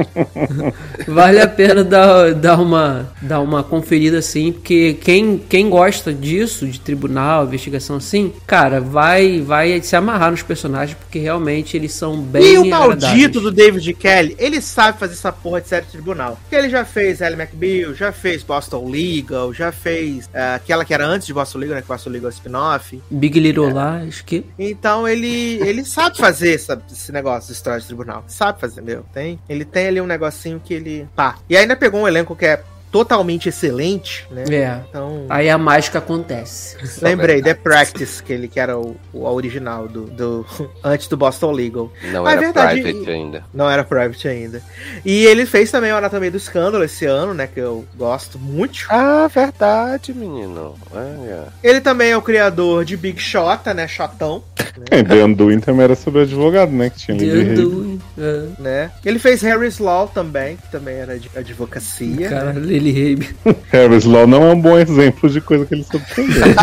[1.08, 6.68] vale a pena dar, dar, uma, dar uma conferida assim, porque quem, quem gosta disso,
[6.68, 12.18] de tribunal, investigação assim, cara, vai, vai se amarrar nos personagens, porque realmente eles são
[12.20, 12.54] bem.
[12.54, 16.38] E o maldito do David Kelly, ele sabe fazer essa porra de série de tribunal.
[16.42, 20.94] Porque ele já fez Ellie McBeal, já fez Boston Legal, já fez uh, aquela que
[20.94, 21.82] era antes de Boston Legal, né?
[21.82, 23.02] Que Boston Legal é spin-off.
[23.10, 24.04] Big Little é.
[24.04, 24.46] Lies, que.
[24.58, 28.24] Então ele, ele sabe fazer essa, esse negócio de história de tribunal.
[28.28, 29.04] Sabe fazer, meu.
[29.14, 31.08] Tem, ele tem ali um negocinho que ele.
[31.16, 31.38] Pá.
[31.50, 34.44] E ainda pegou um elenco que é totalmente excelente, né?
[34.50, 34.82] É.
[34.90, 36.78] Então, Aí a mágica acontece.
[37.02, 37.54] lembrei, The.
[37.54, 40.46] Practice, que ele que era o, o original do, do
[40.84, 41.92] antes do Boston Legal.
[42.12, 43.44] Não é era verdade, private e- ainda.
[43.54, 44.62] Não era Private ainda.
[45.06, 47.48] E ele fez também o Anatomia do Escândalo esse ano, né?
[47.48, 48.86] Que eu gosto muito.
[48.90, 50.76] Ah, verdade, menino.
[50.92, 51.48] Olha.
[51.64, 53.88] Ele também é o criador de Big Shota, né?
[53.88, 54.44] Shotão,
[54.92, 56.90] É, The Undoing também era sobre advogado, né?
[56.90, 57.56] Que tinha Haven.
[57.56, 58.62] Dedo, é.
[58.62, 58.92] né?
[59.04, 62.30] Ele fez Harry's Law também, que também era de advocacia.
[62.30, 62.77] Cara, né?
[62.80, 63.36] Lily Rabe.
[63.72, 66.56] Harris Law não é um bom exemplo de coisa que ele soube fazer.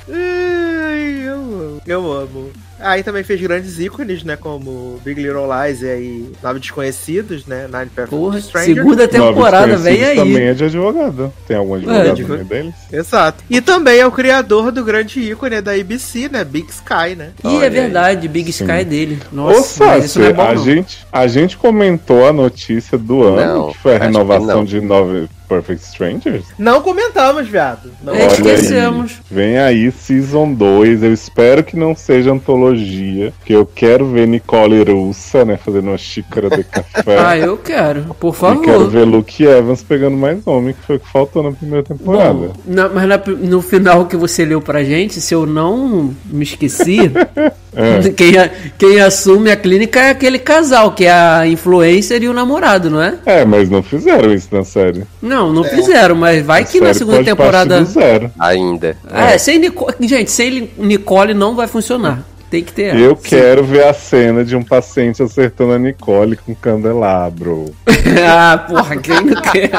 [0.07, 1.81] Eu amo.
[1.85, 2.51] Eu amo.
[2.79, 4.37] Aí também fez grandes ícones, né?
[4.37, 7.63] Como Big Little Lies e aí Nove Desconhecidos, né?
[7.71, 10.15] Nine Perfect Porra, segunda temporada, vem aí.
[10.15, 11.33] Também é de advogado.
[11.45, 12.73] Tem algum advogado de- no meio deles?
[12.91, 13.43] Exato.
[13.49, 16.45] E também é o criador do grande ícone da ABC, né?
[16.45, 17.31] Big Sky, né?
[17.43, 17.69] Ih, Olha é aí.
[17.69, 18.63] verdade, Big Sim.
[18.63, 19.19] Sky é dele.
[19.31, 20.63] Ô, Nossa, mas isso não é bom a, não.
[20.63, 25.27] gente, a gente comentou a notícia do ano, Não, que foi a renovação de Nove
[25.49, 26.45] Perfect Strangers.
[26.59, 27.91] Não comentamos, viado.
[28.03, 29.11] Não É, Olha esquecemos.
[29.13, 31.01] aí, vem aí Season 2.
[31.03, 35.97] Eu espero que não seja antologia, que eu quero ver Nicole Russa, né, fazendo uma
[35.97, 37.17] xícara de café.
[37.19, 38.89] Ah, eu quero, por E quero favor.
[38.89, 42.33] ver Luke Evans pegando mais homem, que foi o que faltou na primeira temporada.
[42.33, 46.43] Bom, na- mas na- no final que você leu pra gente, se eu não me
[46.43, 47.11] esqueci,
[47.79, 48.09] É.
[48.11, 48.33] quem,
[48.77, 53.01] quem assume a clínica é aquele casal, que é a influencer e o namorado, não
[53.01, 53.15] é?
[53.25, 55.03] É, mas não fizeram isso na série.
[55.21, 57.83] Não, não fizeram, mas vai A que na segunda temporada.
[57.85, 58.31] zero.
[58.37, 58.97] Ainda.
[59.11, 59.95] É, sem Nicole.
[60.01, 62.23] Gente, sem Nicole não vai funcionar.
[62.49, 62.95] Tem que ter.
[62.95, 63.21] Eu Sim.
[63.29, 67.65] quero ver a cena de um paciente acertando a Nicole com um candelabro.
[68.27, 69.69] ah, porra, quem não quer?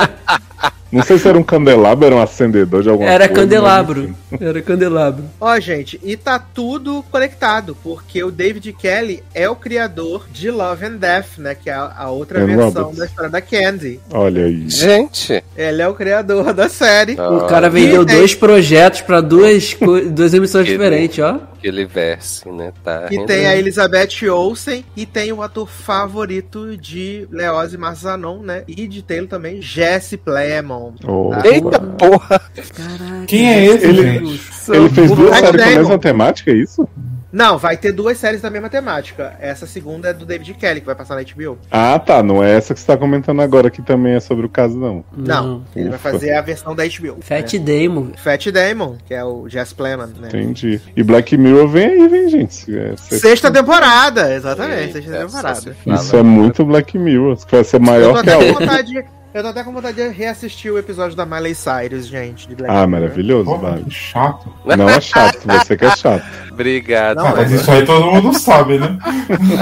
[0.93, 3.43] Não sei se era um candelabro, era um acendedor de alguma Era coisa.
[3.43, 4.15] candelabro.
[4.31, 5.25] mas Era candelabro.
[5.41, 10.85] Ó, gente, e tá tudo conectado, porque o David Kelly é o criador de Love
[10.87, 11.55] and Death, né?
[11.55, 12.99] Que é a, outra versão Roberts.
[12.99, 14.01] da história da Candy.
[14.13, 14.69] Olha aí.
[14.69, 15.43] Gente.
[15.57, 17.15] Ele é o criador da série.
[17.15, 19.77] O Ah, cara vendeu E dois projetos pra duas,
[20.13, 21.39] duas emissões Que diferentes, ó.
[21.61, 22.73] Aquele verse, né?
[22.83, 23.27] Tá E rendendo.
[23.27, 28.65] tem a Elizabeth Olsen e tem o ator favorito de Leose Marzanon, né?
[28.67, 30.80] E de Taylor também, Jesse Plemons.
[31.07, 31.31] Oh.
[31.33, 32.41] Ah, Eita porra!
[32.75, 33.27] Caraca.
[33.27, 34.41] Quem é esse, Ele-?
[34.69, 36.89] Ele fez duas séries com a mesma temática, é isso?
[37.33, 39.35] Não, vai ter duas séries da mesma temática.
[39.41, 41.59] Essa segunda é do David Kelly, que vai passar na HBO.
[41.71, 42.23] Ah, tá.
[42.23, 45.05] Não é essa que você tá comentando agora, que também é sobre o caso, não.
[45.17, 46.11] Não, ele vai Ufa.
[46.11, 47.19] fazer a versão da HBO.
[47.21, 47.61] Fat né?
[47.61, 48.09] Damon.
[48.17, 50.29] Fat Damon, que é o Jess Plemons, né?
[50.29, 50.81] Entendi.
[50.97, 52.77] E Black Mirror vem aí, vem, gente.
[52.77, 55.77] É, Sexta temporada, exatamente, Eita, sexta só temporada.
[55.87, 57.37] Isso é muito Black Mirror.
[57.49, 59.20] Vai ser Eu tô maior que até a outra.
[59.33, 62.49] Eu tô até com vontade de reassistir o episódio da Miley Cyrus, gente.
[62.49, 63.49] De Black Ah, maravilhoso,
[63.85, 64.53] que chato.
[64.65, 66.25] Não é chato, você que é chato.
[66.51, 67.19] Obrigado.
[67.19, 67.55] Não, mas é.
[67.55, 68.99] isso aí todo mundo sabe, né?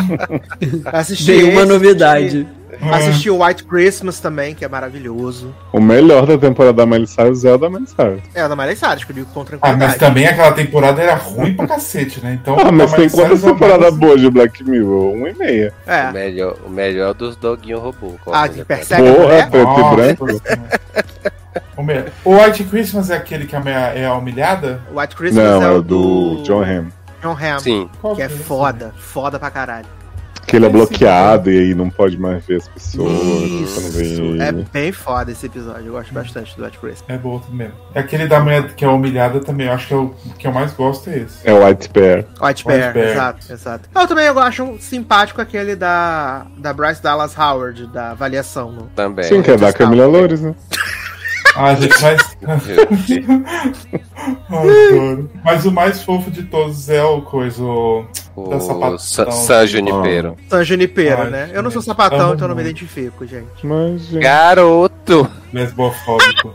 [0.90, 2.46] Assisti Veio uma novidade.
[2.70, 2.94] É.
[2.94, 5.54] Assisti o White Christmas também, que é maravilhoso.
[5.72, 8.22] O melhor da temporada da Miley Cyrus é o da Miley Cyrus.
[8.34, 9.90] É o da Miley Cyrus, que eu digo com Ah, tranquilidade.
[9.92, 12.38] mas também aquela temporada era ruim pra cacete, né?
[12.40, 15.12] Então, Ah, mas a tem quantas é uma temporadas boas de Black Mirror?
[15.14, 15.72] Um e meia.
[15.86, 16.12] O É.
[16.12, 18.12] melhor, o melhor dos doguinhos robô.
[18.30, 19.50] Ah, é que o persegue Porra, mulher?
[19.50, 20.42] preto e branco.
[21.76, 24.80] O me- O White Christmas é aquele que é a humilhada?
[24.92, 26.88] O White Christmas Não, é é o o do John Hamm.
[27.22, 27.58] John Hamm.
[27.60, 27.88] Sim.
[28.14, 28.36] Que é esse?
[28.38, 28.92] foda.
[28.96, 29.86] Foda pra caralho.
[30.48, 33.12] Que ele é bloqueado e aí não pode mais ver as pessoas.
[33.12, 34.42] Isso.
[34.42, 35.86] É bem foda esse episódio.
[35.86, 37.04] Eu gosto bastante do White Christmas.
[37.06, 37.70] É bom também.
[37.94, 39.66] É aquele da mulher que é humilhada também.
[39.66, 41.46] Eu acho que é o que eu mais gosto é esse.
[41.46, 42.24] É o White Bear.
[42.40, 43.10] White White Bear, Bear.
[43.10, 43.90] exato, exato.
[43.94, 48.72] Eu também eu acho simpático aquele da, da Bryce Dallas Howard, da avaliação.
[48.72, 48.82] No...
[48.96, 49.26] Também.
[49.26, 50.54] Sim, que é da Camila Loures, né?
[51.56, 52.36] Ah, gente, mas.
[52.40, 52.56] Meu
[53.48, 53.88] Deus.
[54.48, 55.30] Adoro.
[55.44, 57.62] Mas o mais fofo de todos é o coisa.
[57.62, 58.04] O...
[58.48, 58.98] Da sapatão.
[58.98, 60.36] Sa- San Junipero.
[60.48, 61.50] San Junipero, Ai, né?
[61.52, 63.66] Eu não sou sapatão, amo então eu não me identifico, gente.
[63.66, 64.22] Mas, gente.
[64.22, 65.28] Garoto!
[65.52, 66.54] lesbofóbico.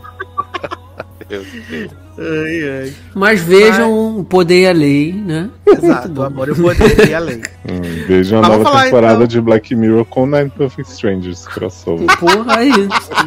[1.28, 1.90] Meu Deus.
[2.18, 2.94] Ai, ai.
[3.14, 5.50] Mas vejam o poder e a lei, né?
[5.66, 7.42] Exato, o amor e o poder e a lei.
[7.66, 9.26] Hum, vejam a Mas nova falar, temporada então.
[9.26, 12.06] de Black Mirror com Nine Perfect Strangers crossover.
[12.18, 12.70] Porra, aí.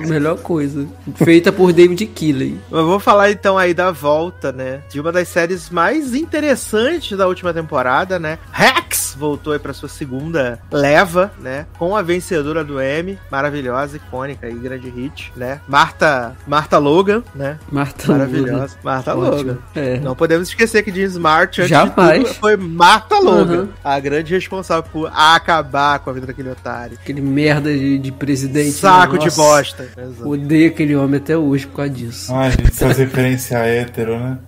[0.07, 0.85] Melhor coisa.
[1.15, 2.59] Feita por David Keeley.
[2.69, 4.81] Mas vamos falar então aí da volta, né?
[4.91, 8.37] De uma das séries mais interessantes da última temporada, né?
[8.51, 11.65] Rex voltou aí pra sua segunda leva, né?
[11.79, 15.59] Com a vencedora do M, maravilhosa, icônica e grande hit, né?
[15.67, 17.57] Marta, Marta Logan, né?
[17.71, 18.76] Marta Maravilhosa.
[18.83, 19.35] Marta Ótimo.
[19.35, 19.57] Logan.
[19.75, 19.99] É.
[19.99, 22.19] Não podemos esquecer que Jean Smart, antes Jamais.
[22.19, 23.69] de tudo, foi Marta Logan, Uhum.
[23.83, 26.97] a grande responsável por acabar com a vida daquele otário.
[27.01, 28.71] Aquele merda de, de presidente.
[28.71, 29.19] Saco né?
[29.19, 29.87] de bosta.
[29.97, 30.29] Exato.
[30.29, 32.33] Odeio aquele homem até hoje por causa disso.
[32.33, 34.37] Ai, gente, essas referências hétero, né?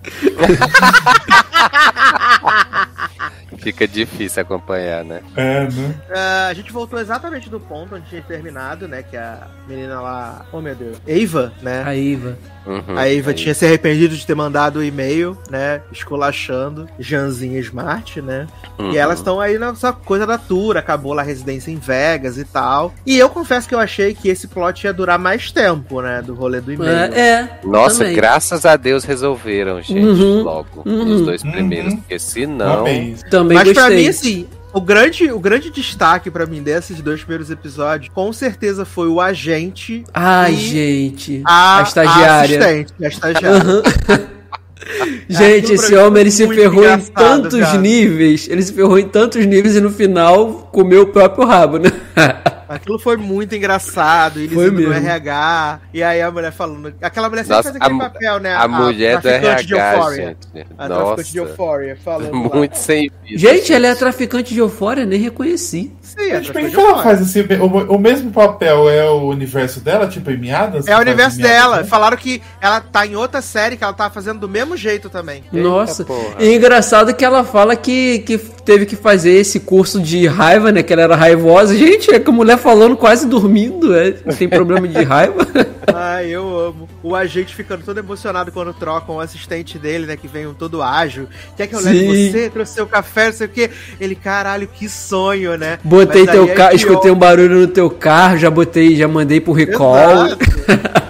[3.58, 5.20] Fica difícil acompanhar, né?
[5.36, 5.94] É, né?
[6.10, 9.02] Ah, a gente voltou exatamente do ponto onde tinha terminado, né?
[9.02, 10.46] Que a menina lá.
[10.50, 10.96] Oh meu Deus.
[11.06, 11.82] Eva, né?
[11.84, 12.38] A Iva.
[12.66, 12.96] Uhum.
[12.96, 15.80] A Eva tinha se arrependido de ter mandado o e-mail, né?
[15.92, 18.46] Esculachando Janzinha Smart, né?
[18.78, 18.92] Uhum.
[18.92, 22.44] E elas estão aí nessa coisa da tour, acabou lá a residência em Vegas e
[22.44, 22.92] tal.
[23.06, 26.20] E eu confesso que eu achei que esse plot ia durar mais tempo, né?
[26.22, 26.90] Do rolê do e-mail.
[26.92, 28.14] É, é, Nossa, também.
[28.16, 30.42] graças a Deus resolveram, gente, Uhum.
[30.42, 30.82] logo.
[30.84, 31.14] Uhum.
[31.16, 31.92] Os dois primeiros.
[31.92, 31.98] Uhum.
[32.00, 32.80] Porque senão.
[32.80, 33.16] Amei.
[33.30, 34.02] Também Mas pra gostei.
[34.02, 38.84] mim, assim, o grande, o grande destaque pra mim desses dois primeiros episódios, com certeza
[38.84, 41.42] foi o agente Ai, gente.
[41.44, 42.58] a, A estagiária.
[42.58, 43.58] A assistente, a estagiária.
[43.58, 43.82] Aham.
[45.28, 47.78] Gente, Aquilo esse homem ele se ferrou em tantos cara.
[47.78, 48.48] níveis.
[48.48, 51.90] Ele se ferrou em tantos níveis e no final comeu o próprio rabo, né?
[52.70, 54.38] Aquilo foi muito engraçado.
[54.38, 54.94] Eles Foi indo no mesmo.
[55.08, 55.80] RH.
[55.92, 56.94] E aí a mulher falando.
[57.02, 58.54] Aquela mulher sempre Nossa, faz aquele a papel, né?
[58.54, 60.36] A mulher do traficante de RH, Euphoria.
[60.54, 60.66] gente.
[60.78, 61.50] A traficante de Nossa.
[61.50, 62.32] Euphoria, falando.
[62.48, 62.56] lá.
[62.56, 63.38] Muito sem vida.
[63.38, 65.92] Gente, ela é traficante de eufória, nem reconheci.
[66.00, 67.02] Sim, é Tipo, que ela Euphoria.
[67.02, 67.40] faz assim?
[67.60, 70.86] O, o mesmo papel é o universo dela, tipo em Miadas?
[70.86, 71.78] É o universo dela.
[71.78, 71.84] né?
[71.84, 75.42] Falaram que ela tá em outra série que ela tá fazendo do mesmo jeito também.
[75.52, 76.04] Eita, Nossa.
[76.04, 76.36] porra.
[76.38, 78.40] E engraçado que ela fala que, que
[78.70, 80.80] teve que fazer esse curso de raiva, né?
[80.80, 81.74] Que ela era raivosa.
[81.76, 83.92] Gente, é que a mulher falando quase dormindo.
[83.96, 85.44] É, tem problema de raiva.
[85.92, 86.88] Ai, eu amo.
[87.02, 90.16] O agente ficando todo emocionado quando trocam o assistente dele, né?
[90.16, 91.26] Que vem um todo ágil.
[91.56, 92.30] Quer que eu leve Sim.
[92.30, 92.48] você?
[92.48, 93.70] Trouxe seu café, não sei o quê.
[94.00, 95.80] Ele, caralho, que sonho, né?
[95.82, 99.08] Botei Mas teu é carro, que escutei um barulho no teu carro, já botei, já
[99.08, 100.26] mandei pro recall.
[100.26, 101.00] Exato.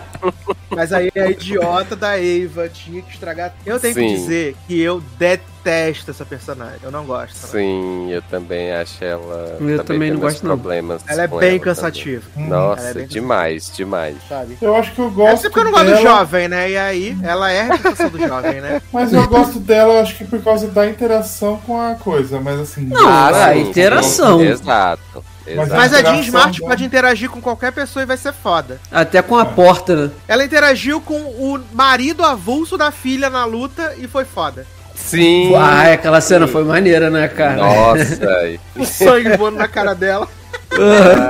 [0.81, 3.53] Mas aí a idiota da Eva tinha que estragar.
[3.67, 4.15] Eu tenho que Sim.
[4.15, 6.79] dizer que eu detesto essa personagem.
[6.83, 7.35] Eu não gosto.
[7.35, 7.49] dela.
[7.53, 9.59] Sim, eu também acho ela.
[9.61, 10.59] Eu também tenho não gosto, não.
[10.59, 11.03] problemas.
[11.07, 11.61] Ela é bem também.
[11.61, 12.23] cansativa.
[12.35, 14.17] Nossa, Ela é bem demais, demais.
[14.27, 14.57] Sabe?
[14.63, 15.43] Eu acho que eu É gosto.
[15.43, 16.71] porque eu não gosto do dela, jovem, né?
[16.71, 18.81] E aí, ela é a representação do jovem, né?
[18.91, 22.41] Mas eu gosto dela, eu acho que por causa da interação com a coisa.
[22.41, 22.87] Mas assim.
[22.87, 24.41] Não, a sim, interação.
[24.41, 25.23] Exato.
[25.57, 25.81] Mas exato.
[25.81, 28.81] Mas a Jean Smart pode interagir com qualquer pessoa e vai ser foda.
[28.91, 30.11] Até com a porta, né?
[30.29, 34.67] Ela interagiu com o marido avulso da filha na luta e foi foda.
[34.95, 35.55] Sim.
[35.55, 37.57] Ah, aquela cena foi maneira, né, cara?
[37.57, 38.21] Nossa.
[38.77, 40.29] O sangue voando na cara dela.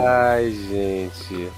[0.07, 1.49] Ai, gente.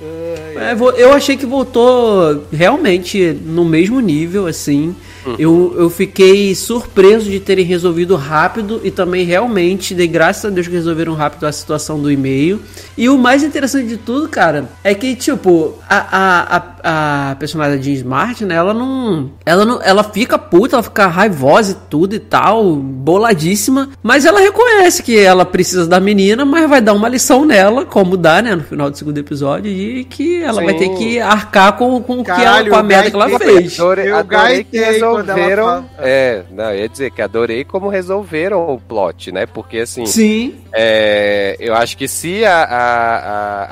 [0.56, 4.94] É, eu achei que voltou realmente no mesmo nível, assim.
[5.38, 10.66] Eu, eu fiquei surpreso de terem resolvido rápido e também realmente dei graças a Deus
[10.66, 12.60] que resolveram rápido a situação do e-mail.
[12.96, 17.76] E o mais interessante de tudo, cara, é que, tipo, a, a, a, a personagem
[17.76, 19.80] da Jean Smart, né, ela não, ela não.
[19.82, 25.18] Ela fica puta, ela fica raivosa e tudo e tal, boladíssima, mas ela reconhece que
[25.18, 28.90] ela precisa da menina, mas vai dar uma lição nela, como dá, né, no final
[28.90, 30.78] do segundo episódio, de que ela vai Sim.
[30.78, 33.78] ter que arcar com, com, o que ela, Caralho, com a merda que ela fez.
[33.78, 35.64] Adorei, adorei que ela resolveram.
[35.64, 39.46] fala- É, não, eu ia dizer que adorei como resolveram o plot, né?
[39.46, 43.16] Porque assim, Sim, é, eu acho que se a, a,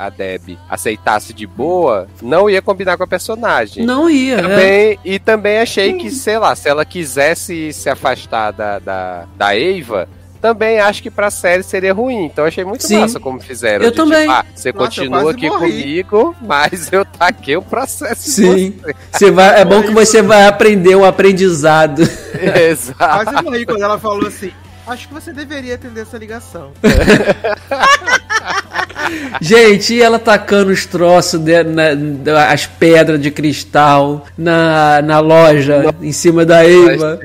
[0.02, 3.84] a, a Deb aceitasse de boa, não ia combinar com a personagem.
[3.84, 4.36] não ia.
[4.36, 4.42] é.
[4.42, 9.56] Também, E também achei que, sei lá, se ela quisesse se afastar da, da, da
[9.56, 10.08] Eva,
[10.40, 12.24] também acho que pra série seria ruim.
[12.24, 13.00] Então achei muito Sim.
[13.00, 13.84] massa como fizeram.
[13.84, 14.20] Eu de, também.
[14.22, 16.04] Tipo, ah, você Nossa, continua aqui morri.
[16.04, 18.74] comigo, mas eu taquei o processo Sim.
[18.82, 18.94] você.
[19.12, 22.02] Você vai, é bom que você vai aprender um aprendizado.
[22.70, 23.24] Exato.
[23.24, 24.50] Quase morri quando ela falou assim.
[24.86, 26.72] Acho que você deveria atender essa ligação.
[29.40, 35.20] Gente, e ela tacando os troços, de, na- da- as pedras de cristal na, na
[35.20, 37.20] loja, em cima da Eva.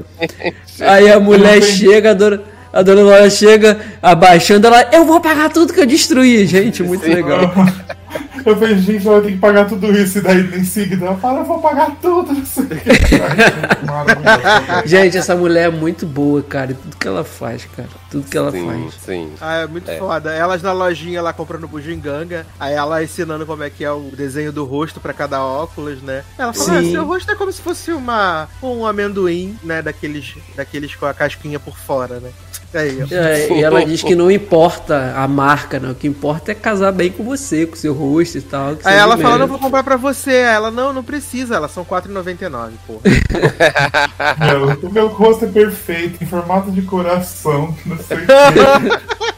[0.80, 2.42] Aí a mulher chega, a dona,
[2.76, 6.46] a dona loja chega, abaixando ela, eu vou pagar tudo que eu destruí.
[6.46, 7.50] Gente, muito legal.
[8.46, 10.20] Eu falei, gente, ela tem que pagar tudo isso.
[10.20, 12.32] E daí em seguida ela fala, eu vou pagar tudo.
[12.32, 13.86] Não sei o que.
[13.86, 14.86] Maravilhoso.
[14.86, 16.76] Gente, essa mulher é muito boa, cara.
[16.76, 17.90] Tudo que ela faz, cara.
[18.12, 18.94] Tudo que ela Sim, faz.
[19.04, 19.32] sim.
[19.42, 20.32] Ah, é muito foda.
[20.32, 24.52] Elas na lojinha lá comprando bugiganga, aí ela ensinando como é que é o desenho
[24.52, 26.24] do rosto pra cada óculos, né?
[26.38, 26.92] Ela fala, ah, Sim.
[26.92, 31.60] seu rosto é como se fosse uma um amendoim, né, daqueles daqueles com a casquinha
[31.60, 32.30] por fora, né?
[32.78, 33.04] Aí.
[33.12, 35.92] É, e ela diz que não importa a marca, não.
[35.92, 38.76] O que importa é casar bem com você, com seu rosto e tal.
[38.76, 40.32] que Aí ela fala, não vou comprar pra você.
[40.32, 41.56] Aí Ela, não, não precisa.
[41.56, 43.02] Elas são R$4,99, porra.
[44.46, 47.76] Meu, o meu rosto é perfeito, em formato de coração.
[47.86, 49.26] Não sei o que.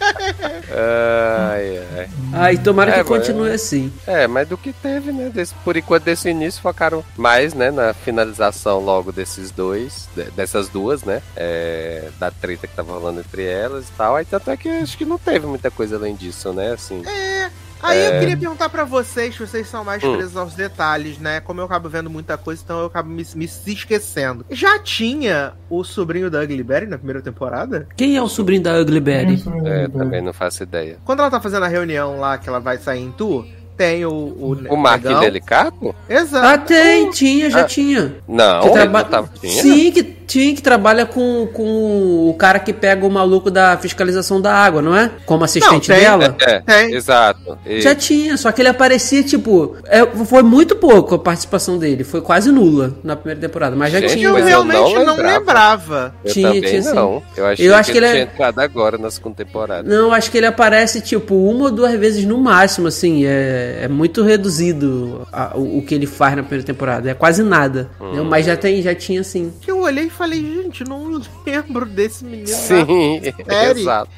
[0.70, 2.10] Ai, ai.
[2.34, 3.92] Ai, tomara É, que mas- continue assim.
[4.06, 5.30] É, mas do que teve, né?
[5.30, 7.72] Desse- por enquanto, desse início, focaram mais, né?
[7.72, 11.22] Na finalização logo desses dois, de- dessas duas, né?
[11.36, 14.16] É, da treta que tava rolando entre elas e tal.
[14.16, 16.72] Aí tanto é que acho que não teve muita coisa além disso, né?
[16.74, 17.02] Assim.
[17.82, 18.20] Aí eu É.
[18.20, 20.16] queria perguntar pra vocês, vocês são mais Hum.
[20.16, 21.40] presos aos detalhes, né?
[21.42, 24.46] Como eu acabo vendo muita coisa, então eu acabo me, me se esquecendo.
[24.50, 27.88] Já tinha o sobrinho da Ugly Betty na primeira temporada?
[27.96, 29.44] Quem é o sobrinho da Ugly Betty?
[29.66, 30.98] É, também não faço ideia.
[31.06, 33.46] Quando ela tá fazendo a reunião lá, que ela vai sair em tour,
[33.78, 34.10] tem o...
[34.12, 35.20] O, O Mark negão.
[35.22, 35.94] Delicato?
[36.10, 36.46] Exato.
[36.48, 37.64] Ah, tem, tinha, já Ah.
[37.66, 38.16] tinha.
[38.28, 39.62] Não, Que traba- não tava, tinha?
[39.62, 44.42] Sim, que tinha que trabalha com, com o cara que pega o maluco da fiscalização
[44.42, 45.10] da água, não é?
[45.26, 46.00] Como assistente Não, tem.
[46.04, 46.36] dela.
[46.42, 46.94] É, Tem.
[46.96, 47.58] exato.
[47.66, 52.04] E- Já tinha, só que ele aparecia, tipo, é, foi muito pouco a participação dele,
[52.04, 54.28] foi quase nula na primeira temporada, mas já Gente, tinha.
[54.28, 55.40] Eu mas eu realmente não não lembrava.
[55.40, 56.16] lembrava.
[56.26, 56.94] Eu Tinha, também tinha sim.
[56.94, 57.24] não.
[57.38, 59.84] Eu achei Eu acho que, que ele é- tinha entrado agora na segunda temporada.
[59.84, 63.88] Não, acho que ele aparece, tipo, uma ou duas vezes no máximo, assim, é, é
[63.88, 68.14] muito reduzido a- o, o que ele faz na primeira temporada, é quase nada, Hum.
[68.16, 68.22] né?
[68.22, 69.52] mas já, tem, já tinha, sim.
[69.62, 72.48] Que eu olhei e falei, gente, não lembro desse menino.
[72.48, 73.22] Sim,
[73.72, 74.10] exato.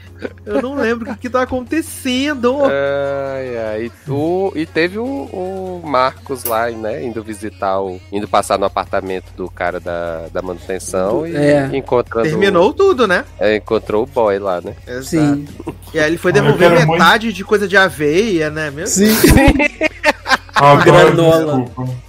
[0.46, 2.58] Eu não lembro o que, que tá acontecendo.
[2.66, 3.92] Ai, ai.
[4.08, 7.04] E, o- e teve o, o Marcos lá, né?
[7.04, 8.00] Indo visitar o.
[8.12, 11.70] indo passar no apartamento do cara da, da manutenção e É.
[11.74, 12.28] encontrando.
[12.28, 13.24] Terminou tudo, né?
[13.40, 14.74] é, encontrou o boy lá, né?
[14.88, 15.06] Exato.
[15.06, 15.48] Sim.
[15.94, 18.70] E aí ele foi devolver metade de coisa de aveia, né?
[18.72, 19.06] Mesmo?
[19.06, 19.16] Sim.
[20.54, 21.64] Agora, Granola.
[21.64, 22.09] desculpa.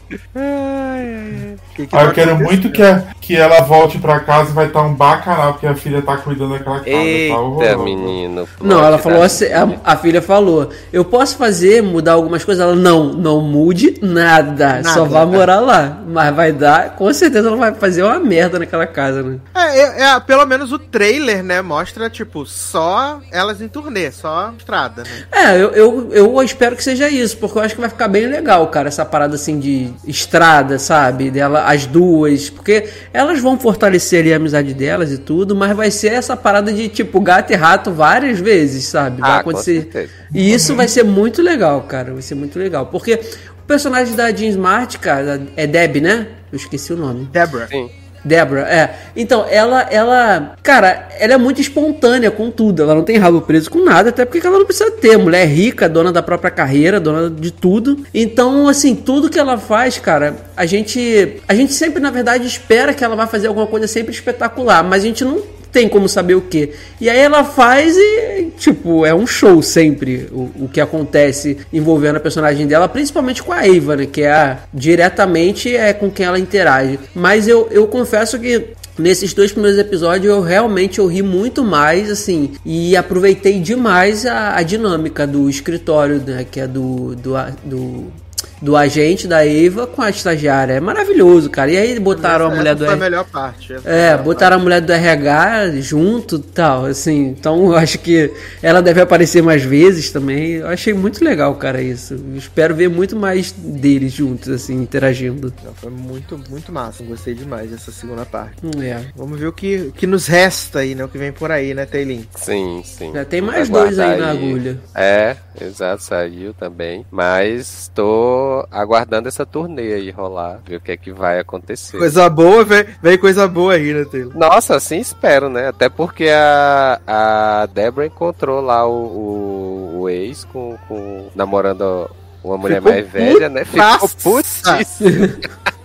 [1.74, 4.54] Que que Ah, eu tá quero muito que, a- que ela volte pra casa e
[4.54, 6.90] vai estar um bacanal, porque a filha tá cuidando daquela casa.
[6.90, 7.84] tá Eita, horroroso.
[7.84, 8.48] menino.
[8.60, 12.62] Não, ela falou assim, a, a filha falou, eu posso fazer, mudar algumas coisas?
[12.62, 15.04] Ela, não, não mude nada, só Nada.
[15.10, 15.98] vai morar lá.
[16.06, 19.38] Mas vai dar, com certeza ela vai fazer uma merda naquela casa, né?
[19.54, 21.62] É, é, é, pelo menos o trailer, né?
[21.62, 25.10] Mostra, tipo, só elas em turnê, só estrada, né?
[25.32, 28.26] É, eu, eu, eu espero que seja isso, porque eu acho que vai ficar bem
[28.26, 31.30] legal, cara, essa parada assim de estrada, sabe?
[31.30, 35.90] Dela, as duas, porque elas vão fortalecer ali a amizade delas e tudo, mas vai
[35.90, 39.20] ser essa parada de tipo gato e rato várias vezes, sabe?
[39.20, 40.10] Vai Ah, acontecer.
[40.34, 43.20] E isso vai ser muito legal, cara, vai ser muito legal, porque
[43.62, 46.26] o personagem da Jean Smart, cara, é Deb, né?
[46.52, 47.28] Eu esqueci o nome.
[47.30, 47.68] Deborah.
[47.68, 47.90] Sim.
[48.24, 48.94] Débora, é.
[49.16, 52.82] Então, ela, ela, cara, ela é muito espontânea com tudo.
[52.82, 55.16] Ela não tem rabo preso com nada, até porque ela não precisa ter.
[55.16, 58.04] Mulher rica, dona da própria carreira, dona de tudo.
[58.12, 62.92] Então, assim, tudo que ela faz, cara, a gente, a gente sempre, na verdade, espera
[62.92, 65.42] que ela vai fazer alguma coisa sempre espetacular, mas a gente não
[65.72, 66.72] tem como saber o que.
[67.00, 72.16] E aí ela faz e, tipo, é um show sempre o, o que acontece envolvendo
[72.16, 74.06] a personagem dela, principalmente com a Eva, né?
[74.06, 76.98] Que é a, diretamente é com quem ela interage.
[77.14, 82.10] Mas eu, eu confesso que Nesses dois primeiros episódios eu realmente eu ri muito mais,
[82.10, 87.32] assim, e aproveitei demais a, a dinâmica do escritório, né, que é do, do,
[87.64, 88.12] do,
[88.60, 90.74] do agente da Eva com a estagiária.
[90.74, 91.70] É maravilhoso, cara.
[91.70, 93.72] E aí botaram a Essa- mulher essa do foi a melhor parte.
[93.74, 97.28] a é, botaram a mulher do RH junto e tal, assim.
[97.28, 98.30] Então eu acho que
[98.62, 100.52] ela deve aparecer mais vezes também.
[100.56, 102.14] Eu achei muito legal, cara, isso.
[102.14, 105.52] Eu espero ver muito mais deles juntos, assim, interagindo.
[105.64, 107.02] Não, foi muito, muito massa.
[107.02, 108.56] Gostei demais dessa segunda parte.
[108.62, 109.00] Hum, É.
[109.16, 111.04] Vamos ver o que, o que nos resta aí, né?
[111.04, 112.26] O que vem por aí, né, Taylin?
[112.36, 113.12] Sim, sim.
[113.14, 114.78] Já tem mais dois aí aguardar na agulha.
[114.94, 117.04] É, exato, saiu também.
[117.10, 121.98] Mas tô aguardando essa turnê aí rolar, ver o que é que vai acontecer.
[121.98, 124.36] Coisa boa, vem, vem coisa boa aí, né, Taylor?
[124.36, 125.68] Nossa, assim espero, né?
[125.68, 132.10] Até porque a, a Débora encontrou lá o, o, o ex com, com namorando
[132.42, 133.64] uma mulher Ficou mais velha, né?
[133.64, 135.04] Ficou putaça.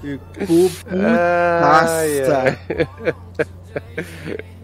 [0.00, 2.58] Ficou putaça.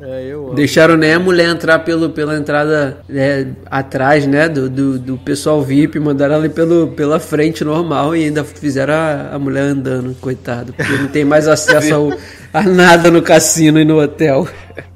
[0.01, 0.55] É, eu amo.
[0.55, 4.49] Deixaram né, a mulher entrar pelo, pela entrada né, atrás, né?
[4.49, 8.95] Do, do, do pessoal VIP, mandaram ela ir pelo, pela frente normal e ainda fizeram
[8.95, 10.73] a, a mulher andando, coitado.
[10.73, 12.13] Porque não tem mais acesso ao,
[12.53, 14.47] a nada no cassino e no hotel.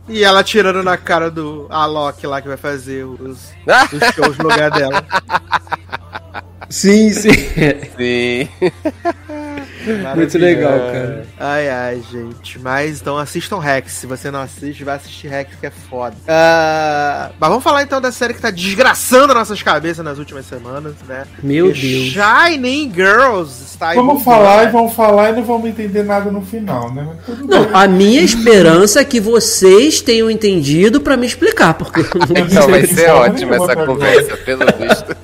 [0.08, 3.52] E ela tirando na cara do Alok lá que vai fazer os,
[3.92, 5.04] os shows no lugar dela.
[6.68, 7.30] Sim, sim.
[7.96, 8.48] sim.
[10.14, 11.26] Muito legal, cara.
[11.38, 12.58] Ai, ai, gente.
[12.58, 13.92] Mas então assistam Rex.
[13.92, 16.16] Se você não assiste, vai assistir Rex, que é foda.
[16.28, 20.94] Ah, mas vamos falar então da série que tá desgraçando nossas cabeças nas últimas semanas,
[21.08, 21.24] né?
[21.42, 22.12] Meu Porque Deus.
[22.12, 26.42] Shining Girls está aí Vamos falar e vamos falar e não vamos entender nada no
[26.42, 27.16] final, né?
[27.28, 27.70] Não, bem.
[27.72, 32.68] a minha esperança é que vocês tenham entendido pra me explicar, porque eu não Então
[32.68, 35.16] vai ser ótima essa conversa, pelo visto.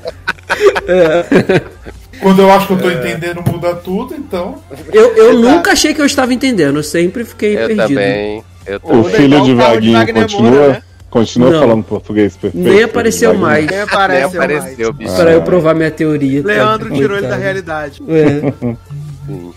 [2.21, 4.57] Quando eu acho que eu tô entendendo, muda tudo, então.
[4.93, 7.89] Eu, eu nunca achei que eu estava entendendo, eu sempre fiquei Eu perdido.
[7.89, 8.45] também.
[8.67, 9.11] Eu O também.
[9.11, 10.83] filho igual de o Vaguinho Wagner continua, né?
[11.11, 11.61] continua Não.
[11.61, 12.65] falando português perfeito.
[12.69, 13.47] Nem apareceu Vaguinho.
[13.47, 13.67] mais.
[13.67, 14.97] Nem Nem apareceu, apareceu, mais.
[14.97, 15.15] bicho.
[15.17, 16.43] Pra eu provar minha teoria.
[16.45, 18.03] Leandro tirou ele da realidade.
[18.09, 18.77] É.
[19.27, 19.53] Sim.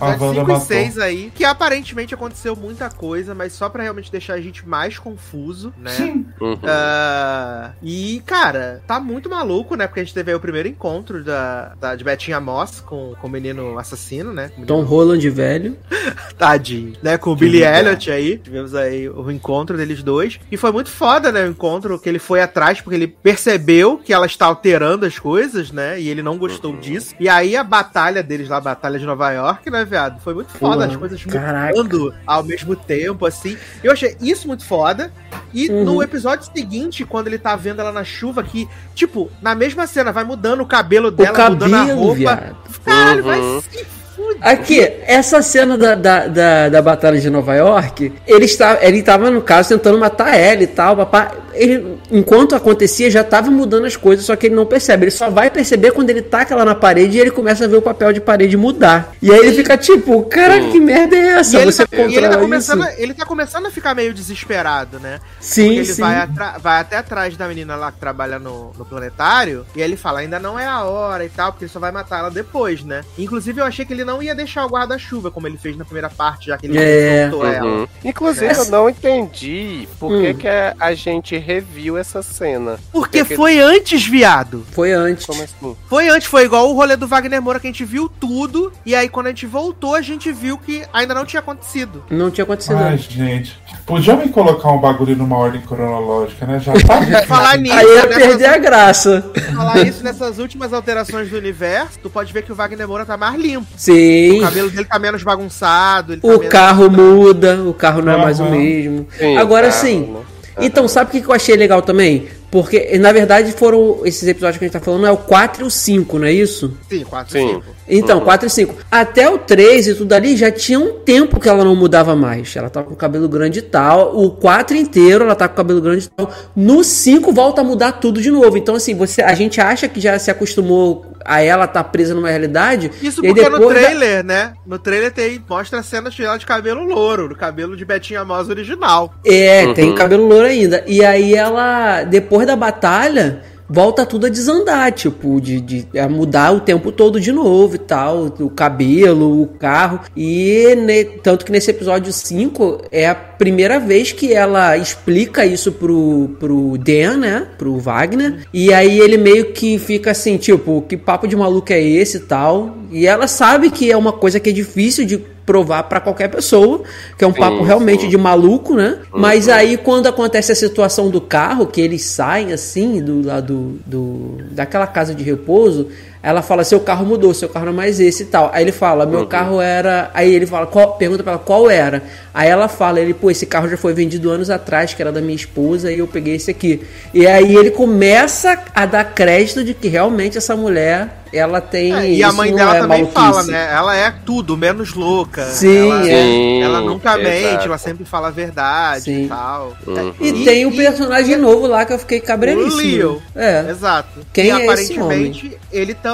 [0.00, 0.60] Wanda 5 e matou.
[0.60, 4.98] 6 aí, que aparentemente aconteceu muita coisa, mas só pra realmente deixar a gente mais
[4.98, 5.90] confuso, né?
[5.90, 6.26] Sim.
[6.40, 6.58] Uhum.
[6.64, 9.86] Ah, e, cara, tá muito maluco, né?
[9.86, 13.26] Porque a gente teve aí o primeiro encontro da, da, de Betinha Moss com, com
[13.26, 14.50] o menino assassino, né?
[14.54, 15.76] Com o Tom menino Holland velho.
[16.36, 17.16] Tadinho, né?
[17.18, 17.74] Com o Que Billy legal.
[17.80, 18.38] Elliot aí.
[18.38, 20.40] Tivemos aí o encontro deles dois.
[20.50, 21.44] E foi muito foda, né?
[21.44, 25.70] O encontro que ele foi atrás, porque ele percebeu que ela está alterando as coisas,
[25.70, 26.00] né?
[26.00, 27.14] E ele não gostou disso.
[27.18, 30.20] E aí a batalha deles lá, a batalha de Nova York, né, viado?
[30.20, 31.74] Foi muito foda, as coisas caraca.
[31.76, 33.56] mudando ao mesmo tempo, assim.
[33.82, 35.12] Eu achei isso muito foda.
[35.52, 35.84] E Uhum.
[35.84, 40.10] no episódio seguinte, quando ele tá vendo ela na chuva, que, tipo, na mesma cena,
[40.12, 42.14] vai mudando o cabelo O dela, mudando a cabelo, roupa.
[42.16, 42.56] viado.
[42.84, 43.60] Caralho, vai Uhum.
[43.62, 43.84] se
[44.16, 44.38] fuder.
[44.40, 49.30] Aqui, essa cena da, da, da, da Batalha de Nova York, ele estava, ele estava,
[49.30, 51.32] no caso, tentando matar ela e tal, papá.
[51.54, 55.04] Ele, enquanto acontecia, já estava mudando as coisas, só que ele não percebe.
[55.04, 57.76] Ele só vai perceber quando ele taca ela na parede e ele começa a ver
[57.76, 59.12] o papel de parede mudar.
[59.22, 61.56] E aí ele fica tipo, cara, que merda é essa?
[61.56, 64.98] E ele, Você tá, e ele, tá começando, ele tá começando a ficar meio desesperado,
[65.00, 65.20] né?
[65.38, 66.00] Porque Sim, ele sim.
[66.02, 69.88] vai, atra- vai até atrás da menina lá que trabalha no, no planetário, e aí
[69.88, 72.30] ele fala, ainda não é a hora e tal, porque ele só vai matar ela
[72.30, 73.02] depois, né?
[73.18, 76.10] Inclusive, eu achei que ele não ia deixar o guarda-chuva, como ele fez na primeira
[76.10, 77.28] parte, já que ele É.
[77.30, 77.64] soltou ela.
[77.66, 77.88] Uhum.
[78.04, 80.34] Inclusive, Essa- eu não entendi por que, Hum.
[80.34, 82.78] que a, a gente reviu essa cena.
[82.92, 84.64] Porque Porque- foi antes, viado.
[84.72, 85.26] Foi antes.
[85.26, 85.76] Como assim?
[85.88, 88.94] Foi antes, foi igual o rolê do Wagner Moura, que a gente viu tudo, e
[88.94, 92.02] aí quando a gente voltou, a gente viu que ainda não tinha acontecido.
[92.10, 92.76] Não tinha acontecido.
[92.78, 93.12] Ai, antes.
[93.12, 93.58] gente.
[93.86, 96.58] Podia me colocar um bagulho numa ordem cronológica, né?
[96.58, 97.26] Já tá.
[97.26, 99.30] Falar nisso, Aí ia nessas- perder a graça.
[99.54, 103.16] falar isso nessas últimas alterações do universo, tu pode ver que o Wagner Moura tá
[103.16, 103.66] mais limpo.
[103.76, 104.38] Sim.
[104.38, 106.12] O cabelo dele tá menos bagunçado.
[106.14, 108.50] Ele tá O menos- carro muda, o carro não é mais o Aham.
[108.56, 109.06] mesmo.
[109.18, 110.16] Sim, Agora tá, sim.
[110.58, 112.28] Então, sabe o que eu achei legal também?
[112.54, 115.66] Porque, na verdade, foram esses episódios que a gente tá falando, é o 4 e
[115.66, 116.72] o 5, não é isso?
[116.88, 117.48] Sim, 4 Sim.
[117.48, 117.64] 5.
[117.88, 118.24] Então, Uhum.
[118.24, 118.74] 4 e 5.
[118.88, 122.54] Até o 3 e tudo ali já tinha um tempo que ela não mudava mais.
[122.54, 124.16] Ela tava com o cabelo grande e tal.
[124.16, 126.30] O 4 inteiro ela tá com o cabelo grande e tal.
[126.54, 128.56] No 5 volta a mudar tudo de novo.
[128.56, 132.28] Então, assim, você, a gente acha que já se acostumou a ela tá presa numa
[132.28, 132.90] realidade.
[133.02, 134.52] Isso e porque no depois da- trailer, né?
[134.66, 138.24] No trailer tem, mostra a cena de ela de cabelo louro, do cabelo de Betinha
[138.24, 139.12] Moss original.
[139.26, 139.74] É, Uhum.
[139.74, 140.84] tem cabelo louro ainda.
[140.86, 142.02] E aí ela,
[142.44, 147.18] depois da batalha, volta tudo a desandar, tipo, de, de a mudar o tempo todo
[147.20, 148.26] de novo e tal.
[148.38, 150.00] O cabelo, o carro.
[150.16, 155.72] E ne- tanto que nesse episódio 5 é a primeira vez que ela explica isso
[155.72, 157.46] pro, pro Dan, né?
[157.58, 158.46] Pro Wagner.
[158.52, 162.20] E aí ele meio que fica assim, tipo, que papo de maluco é esse e
[162.20, 162.76] tal.
[162.94, 166.84] E ela sabe que é uma coisa que é difícil de provar pra qualquer pessoa,
[167.18, 168.08] que é um Sim, papo realmente sim.
[168.08, 168.98] de maluco, né?
[169.12, 169.20] Uhum.
[169.20, 174.38] Mas aí quando acontece a situação do carro, que eles saem assim do lado do,
[174.52, 175.88] daquela casa de repouso,
[176.24, 178.50] ela fala seu carro mudou, seu carro não é mais esse e tal.
[178.52, 179.10] Aí ele fala, Uhum.
[179.10, 182.02] meu carro era, aí ele fala, qual, pergunta pra ela qual era.
[182.32, 185.20] Aí ela fala, ele, pô, esse carro já foi vendido anos atrás, que era da
[185.20, 186.82] minha esposa, e eu peguei esse aqui.
[187.12, 192.10] E aí ele começa a dar crédito de que realmente essa mulher, ela tem É,
[192.10, 193.14] e a mãe dela é também maluquice.
[193.14, 193.68] fala, né?
[193.72, 195.44] Ela é tudo, menos louca.
[195.46, 196.60] Sim, ela, é.
[196.60, 197.64] Ela nunca mente, exato.
[197.66, 199.24] ela sempre fala a verdade Sim.
[199.24, 199.72] e tal.
[199.86, 200.14] Uhum.
[200.20, 202.76] E, E- tem o e- personagem novo lá que eu fiquei O cabreiríssimo.
[202.76, 203.22] Leo.
[203.36, 203.66] É.
[203.68, 204.20] Exato.
[204.32, 206.13] Quem e é esse aparentemente ele também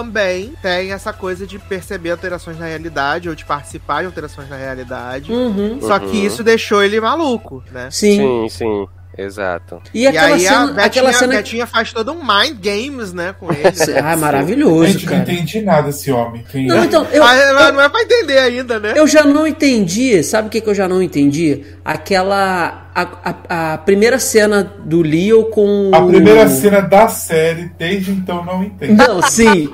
[0.62, 5.32] tem essa coisa de perceber alterações na realidade ou de participar de alterações na realidade.
[5.32, 5.78] Uhum.
[5.81, 6.27] Só que Uhum.
[6.27, 7.89] isso deixou ele maluco, né?
[7.90, 8.16] Sim.
[8.18, 8.86] Sim, sim.
[9.18, 9.82] Exato.
[9.93, 13.12] E E, aquela aí a cena, Betinha, aquela cena Betinha faz todo um mind games,
[13.12, 13.62] né, com ele.
[14.02, 15.22] Ah, maravilhoso, Gente, não cara.
[15.32, 16.44] entendi nada esse homem.
[16.51, 16.85] Quem Não, é?
[16.86, 18.94] então, eu, eu, não é pra entender ainda, né?
[18.97, 21.64] eu já não entendi, sabe o que, que eu já não entendi?
[21.85, 22.89] Aquela.
[22.93, 23.07] A,
[23.49, 25.91] a, a primeira cena do Leo com.
[25.95, 28.97] A primeira o- cena da série, desde então não entendo.
[28.97, 29.69] Não, sim.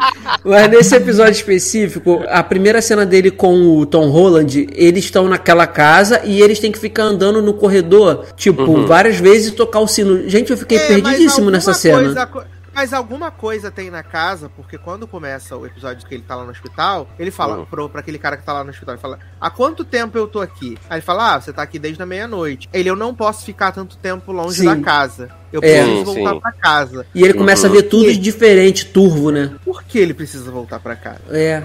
[0.45, 5.67] Mas nesse episódio específico, a primeira cena dele com o Tom Holland, eles estão naquela
[5.67, 9.87] casa e eles têm que ficar andando no corredor, tipo, várias vezes e tocar o
[9.89, 10.29] sino.
[10.29, 11.99] Gente, eu fiquei É, perdidíssimo nessa cena.
[12.03, 12.43] coisa co-
[12.77, 16.45] mas alguma coisa tem na casa, porque quando começa o episódio que ele tá lá
[16.45, 17.65] no hospital, ele fala Hum.
[17.65, 20.27] pro, pra aquele cara que tá lá no hospital, ele fala, há quanto tempo eu
[20.29, 20.77] tô aqui?
[20.91, 22.69] Aí ele fala, ah, você tá aqui desde a meia-noite.
[22.75, 24.67] Ele, eu não posso ficar tanto tempo longe Sim.
[24.67, 25.31] da casa.
[25.51, 25.83] Eu É.
[25.83, 26.41] preciso voltar sim.
[26.41, 27.07] pra casa.
[27.15, 29.55] E ele começa a ver tudo de diferente, turvo, né?
[29.65, 31.23] Por que ele precisa voltar pra casa?
[31.31, 31.63] É.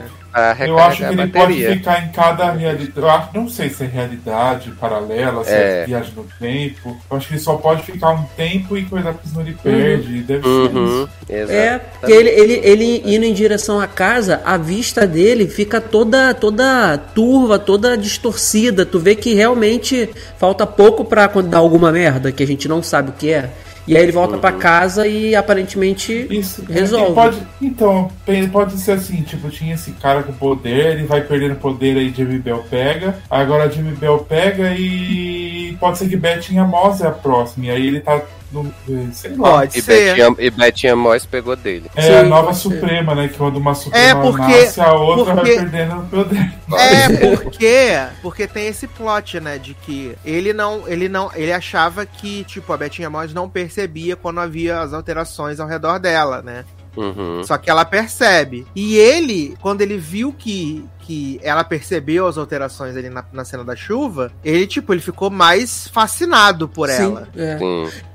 [0.66, 1.72] Eu acho que ele pode bateria.
[1.74, 2.94] ficar em cada realidade.
[2.96, 5.82] Eu acho, não sei se é realidade paralela, se é.
[5.82, 5.86] É.
[5.86, 6.98] viagem no tempo.
[7.10, 10.22] Eu acho que ele só pode ficar um tempo e coisa que senão ele perde.
[10.24, 11.10] Deve ser Uhum, isso.
[11.30, 11.52] exato.
[11.54, 16.34] É, porque ele, ele, ele indo em direção à casa, a vista dele fica toda
[16.34, 18.86] toda turva, toda distorcida.
[18.86, 22.82] Tu vê que realmente falta pouco pra quando dar alguma merda, que a gente não
[22.82, 23.50] sabe o que é.
[23.88, 26.64] E aí ele volta pra casa e aparentemente Isso.
[26.70, 27.14] Resolve.
[27.14, 28.12] Pode, então,
[28.52, 32.40] pode ser assim, tipo, tinha esse cara com poder, ele vai perdendo poder aí Jimmy
[32.40, 33.16] Bell pega.
[33.30, 37.66] Agora Jimmy Bell pega e pode ser que Bettinha Moss é a próxima.
[37.66, 38.22] E aí ele tá
[38.52, 38.74] no.
[39.14, 39.50] Sei lá.
[39.52, 40.16] Pode E ser.
[40.16, 41.90] Betinha, e Betinha Moss pegou dele.
[41.96, 42.62] É Sim, a nova pode ser.
[42.70, 43.28] Suprema, né?
[43.28, 46.54] Que quando uma Suprema É, porque- nasce, a outra porque- vai perdendo o poder.
[46.74, 47.86] É, porque,
[48.22, 52.72] porque tem esse plot, né, de que ele não, ele não, ele achava que, tipo,
[52.74, 56.66] a Bettinha Moss não percebia quando havia as alterações ao redor dela, né?
[56.96, 57.44] Uhum.
[57.44, 58.66] Só que ela percebe.
[58.76, 63.64] E ele, quando ele viu que, que ela percebeu as alterações ali na, na cena
[63.64, 67.28] da chuva, ele, tipo, ele ficou mais fascinado por Sim, ela.
[67.36, 67.58] é.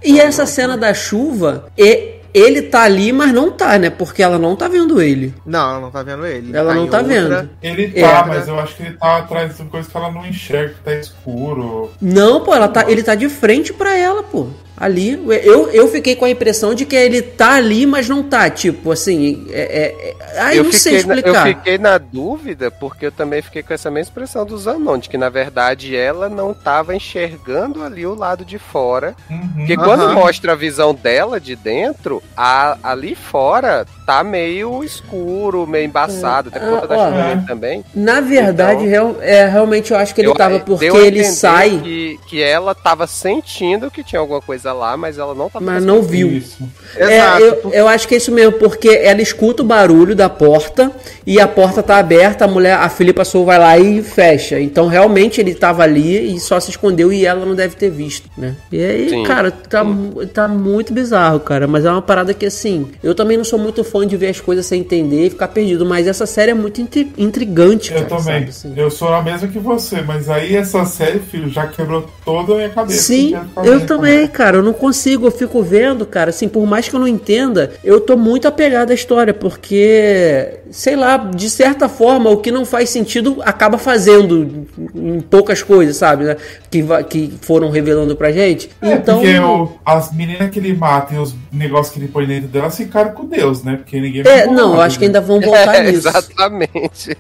[0.05, 3.89] E essa cena da chuva, e- ele tá ali, mas não tá, né?
[3.89, 5.33] Porque ela não tá vendo ele.
[5.47, 6.55] Não, ela não tá vendo ele.
[6.55, 7.15] Ela não em tá outra.
[7.15, 7.51] vendo.
[7.63, 10.27] Ele tá, É, mas eu acho que ele tá atrás de coisa que ela não
[10.27, 11.91] enxerga, que tá escuro.
[11.99, 14.49] Não, pô, ela tá, ele tá de frente pra ela, pô.
[14.79, 15.13] Ali,
[15.43, 18.51] eu, eu fiquei com a impressão de que ele tá ali, mas não tá.
[18.51, 19.61] Tipo, assim, é.
[19.61, 20.41] é, é...
[20.41, 21.47] Ai, eu, não sei fiquei na, eu explicar.
[21.47, 25.17] fiquei na dúvida, porque eu também fiquei com essa mesma expressão do Zanon, de que
[25.17, 29.15] na verdade ela não tava enxergando ali o lado de fora.
[29.31, 29.49] Uhum.
[29.57, 29.85] Porque Aham.
[29.85, 36.49] quando mostra a visão dela de dentro, a- ali fora tá meio escuro, meio embaçado,
[36.51, 37.85] até por conta Ah, da chuva também.
[37.95, 41.01] Na verdade, Então- real- é, realmente eu acho que ele Eu- tava deu porque a
[41.01, 45.49] ele sai, Que, que ela tava sentindo que tinha alguma coisa lá, mas ela não
[45.49, 46.29] tava mas não viu.
[46.29, 46.59] Isso.
[46.97, 47.43] É, Exato.
[47.43, 50.91] eu, eu acho que é isso mesmo, porque ela escuta o barulho da porta
[51.27, 54.59] e a porta tá aberta, a mulher, a Filipa Sou vai lá e fecha.
[54.61, 58.29] Então realmente ele tava ali e só se escondeu e ela não deve ter visto,
[58.37, 58.55] né?
[58.71, 59.25] E aí, Sim.
[59.25, 59.85] cara, tá,
[60.33, 61.67] tá muito bizarro, cara.
[61.67, 64.41] Mas é uma parada que assim, eu também não sou muito fã de ver as
[64.41, 68.09] coisas sem entender e ficar perdido, mas essa série é muito intri- intrigante, Eu cara.
[68.09, 68.25] também.
[68.25, 68.73] sabe, assim.
[68.77, 72.57] Eu sou a mesma que você, mas aí essa série, filho, já quebrou toda a
[72.57, 73.03] minha cabeça.
[73.03, 73.35] Sim,
[73.65, 74.56] eu também, cara.
[74.57, 76.31] Eu não consigo, eu fico vendo, cara.
[76.31, 80.97] Assim, por mais que eu não entenda, eu tô muito apegado à história, porque, sei
[80.97, 86.25] lá, de certa forma, o que não faz sentido acaba fazendo em poucas coisas, sabe?
[86.25, 86.37] né?
[86.71, 88.71] Que, que foram revelando pra gente.
[88.83, 89.21] É, então.
[89.21, 92.77] porque o- as meninas que ele mata e os negócios que ele põe dentro delas
[92.77, 93.77] ficaram com Deus, né?
[93.77, 95.09] Porque ninguém É, não, eu acho que né?
[95.09, 96.09] ainda vão voltar É, nisso.
[96.09, 97.17] exatamente.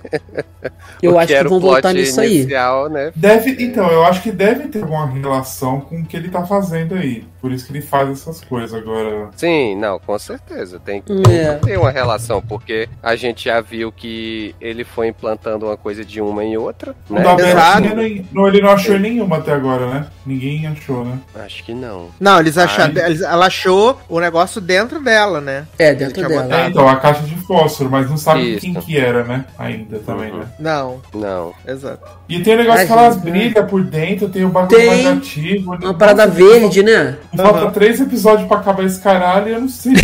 [1.02, 2.40] Eu O acho que o vão voltar nisso aí.
[2.40, 3.12] inicial, Né?
[3.14, 6.94] Deve, então, eu acho que deve ter alguma relação com o que ele tá fazendo
[6.94, 7.24] aí.
[7.40, 9.28] Por isso que ele faz essas coisas agora.
[9.36, 10.80] Sim, não, com certeza.
[10.84, 11.54] Tem que É.
[11.54, 16.20] ter uma relação, porque a gente já viu que ele foi implantando uma coisa de
[16.20, 17.22] uma em outra, né?
[17.36, 20.06] Betinha, nem- não, ele não achou nenhuma até agora, né?
[20.24, 21.18] Ninguém achou, né?
[21.36, 22.08] Acho que não.
[22.18, 22.94] Não, eles acharam.
[22.96, 25.66] Eles- ela achou o negócio dentro dela, né?
[25.78, 26.42] É, dentro Ele dela.
[26.44, 26.62] botado.
[26.62, 28.60] É, então, a caixa de fósforo, mas não sabe Isso.
[28.60, 29.44] quem que era, né?
[29.58, 30.38] Ainda também, Uhum.
[30.38, 30.46] né?
[30.58, 31.54] Não, Não.
[31.66, 32.06] exato.
[32.28, 35.06] E tem o negócio Ai, que elas brilham por dentro, tem o bagulho Tem mais
[35.18, 35.74] ativo.
[35.74, 37.15] Uma parada verde, né?
[37.36, 37.70] Falta Aham.
[37.70, 39.92] três episódios pra acabar esse caralho e eu não sei.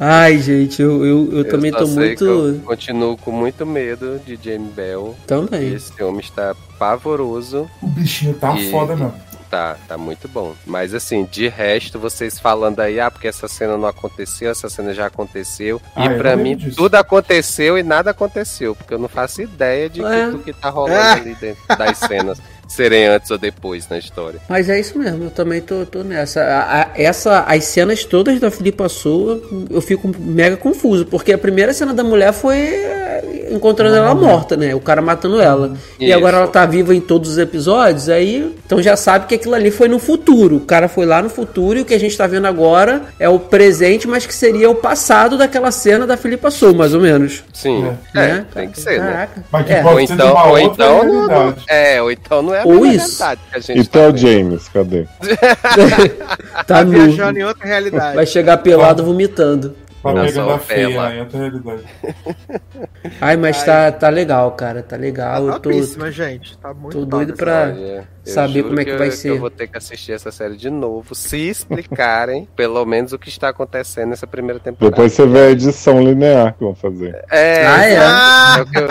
[0.00, 2.60] Ai, gente, eu, eu, eu também tô muito.
[2.64, 5.16] continuo com muito medo de Jamie Bell.
[5.26, 5.72] Também.
[5.74, 7.68] Esse homem está pavoroso.
[7.80, 9.14] o bichinho tá E- foda mesmo.
[9.50, 10.54] Tá, tá muito bom.
[10.66, 14.92] Mas assim, de resto, vocês falando aí, ah, porque essa cena não aconteceu, essa cena
[14.92, 15.80] já aconteceu.
[15.96, 16.76] Ah, e lembro mim, disso.
[16.76, 20.26] tudo aconteceu e nada aconteceu, porque eu não faço ideia de É.
[20.26, 21.12] que, do que tá rolando Ah.
[21.16, 22.38] ali dentro das cenas
[22.68, 24.38] serem antes ou depois na história.
[24.48, 26.40] Mas é isso mesmo, eu também tô, tô nessa.
[26.42, 29.40] A- a- essa, as cenas todas da Filipa Soa,
[29.70, 34.56] eu fico mega confuso, porque a primeira cena da mulher foi é, encontrando ela morta,
[34.56, 34.74] né?
[34.74, 35.72] O cara matando ela.
[35.98, 36.16] E Isso.
[36.16, 39.70] agora ela tá viva em todos os episódios, aí então já sabe que aquilo ali
[39.70, 40.56] foi no futuro.
[40.56, 43.28] O cara foi lá no futuro e o que a gente tá vendo agora é
[43.28, 47.42] o presente, mas que seria o passado daquela cena da Filipa Soa, mais ou menos.
[47.52, 48.46] Sim, é, né?
[48.54, 49.06] tem que ser, né?
[49.12, 49.44] Caraca.
[49.50, 49.82] Mas que É.
[49.82, 53.22] pode Ou então, ou então, não, é, ou então não é a Ou isso.
[53.22, 54.18] realidade que a gente Então, tá vendo.
[54.18, 55.06] James, cadê?
[56.54, 56.90] Tá Tá nu.
[56.92, 58.16] viajando em outra realidade.
[58.16, 59.74] Vai chegar pelado vomitando.
[60.00, 61.20] Pra Não, pegando só a feia, né?
[61.22, 61.82] outra realidade.
[63.20, 64.80] Ai, mas tá, tá legal, cara.
[64.80, 65.34] Tá legal.
[65.34, 66.56] Tá eu tô, topíssima, gente.
[66.58, 67.72] Tá muito tô doido pra-.
[67.74, 69.30] Olha, eu saber juro como é que vai ser.
[69.30, 73.28] Eu vou ter que assistir essa série de novo, se explicarem pelo menos o que
[73.28, 74.90] está acontecendo nessa primeira temporada.
[74.94, 77.24] Depois você vê a edição linear que vão fazer.
[77.28, 77.96] É, Ah, é?
[77.98, 78.54] Ah!
[78.58, 78.88] é o que eu,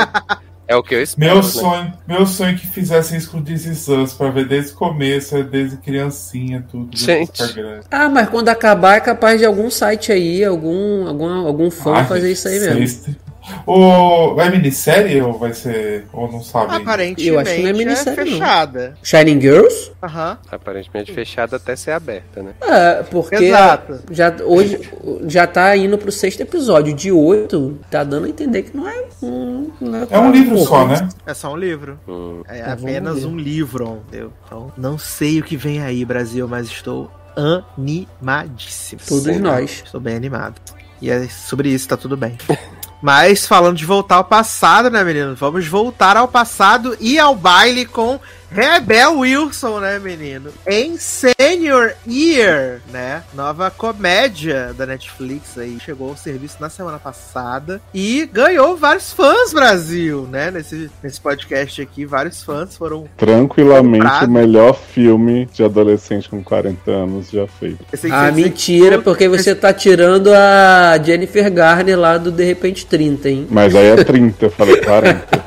[0.67, 1.33] é o que eu espero.
[1.33, 1.49] Meu né?
[1.49, 5.41] sonho, meu sonho é que fizessem isso com Is Us, pra ver desde o começo,
[5.43, 6.95] desde criancinha, tudo.
[6.97, 7.41] Gente.
[7.89, 12.07] Ah, mas quando acabar é capaz de algum site aí, algum, algum, algum fã Ai,
[12.07, 13.15] fazer isso aí mesmo.
[13.65, 14.33] O...
[14.35, 16.05] Vai minissérie ou vai ser.
[16.13, 16.75] Ou não sabe?
[16.75, 18.37] Aparentemente Eu acho que não é é minissérie, não.
[18.39, 18.97] fechada.
[19.03, 19.91] Shining Girls?
[20.03, 20.37] Aham.
[20.51, 22.53] Aparentemente fechada até ser aberta, né?
[22.61, 23.99] É, porque Exato.
[24.11, 24.89] já hoje
[25.27, 26.93] já tá indo pro sexto episódio.
[26.93, 29.71] De oito, tá dando a entender que não é um.
[29.79, 30.69] não É um livro pouco.
[30.69, 31.09] só, né?
[31.25, 31.99] É só um livro.
[32.07, 32.41] Hum.
[32.47, 34.31] É Então, apenas um livro, entendeu?
[34.45, 39.01] Então, não sei o que vem aí, Brasil, mas estou animadíssimo.
[39.07, 39.83] Todos Sim, nós.
[39.85, 40.55] Estou bem animado.
[41.01, 42.37] E é sobre isso, tá tudo bem.
[43.01, 45.35] Mas falando de voltar ao passado, né, menino?
[45.35, 48.19] Vamos voltar ao passado e ao baile com
[48.51, 50.51] Rebel Wilson, né, menino?
[50.65, 53.23] Em Senior Year, né?
[53.33, 55.77] Nova comédia da Netflix aí.
[55.83, 60.49] Chegou ao serviço na semana passada e ganhou vários fãs, Brasil, né?
[60.51, 63.05] Nesse, nesse podcast aqui, vários fãs foram.
[63.17, 64.27] Tranquilamente Comprado.
[64.27, 67.85] o melhor filme de adolescente com 40 anos já feito.
[68.11, 73.47] Ah, mentira, porque você tá tirando a Jennifer Garner lá do De Repente 30, hein?
[73.49, 75.46] Mas aí é 30, eu falei 40.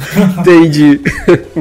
[0.40, 1.00] Entendi.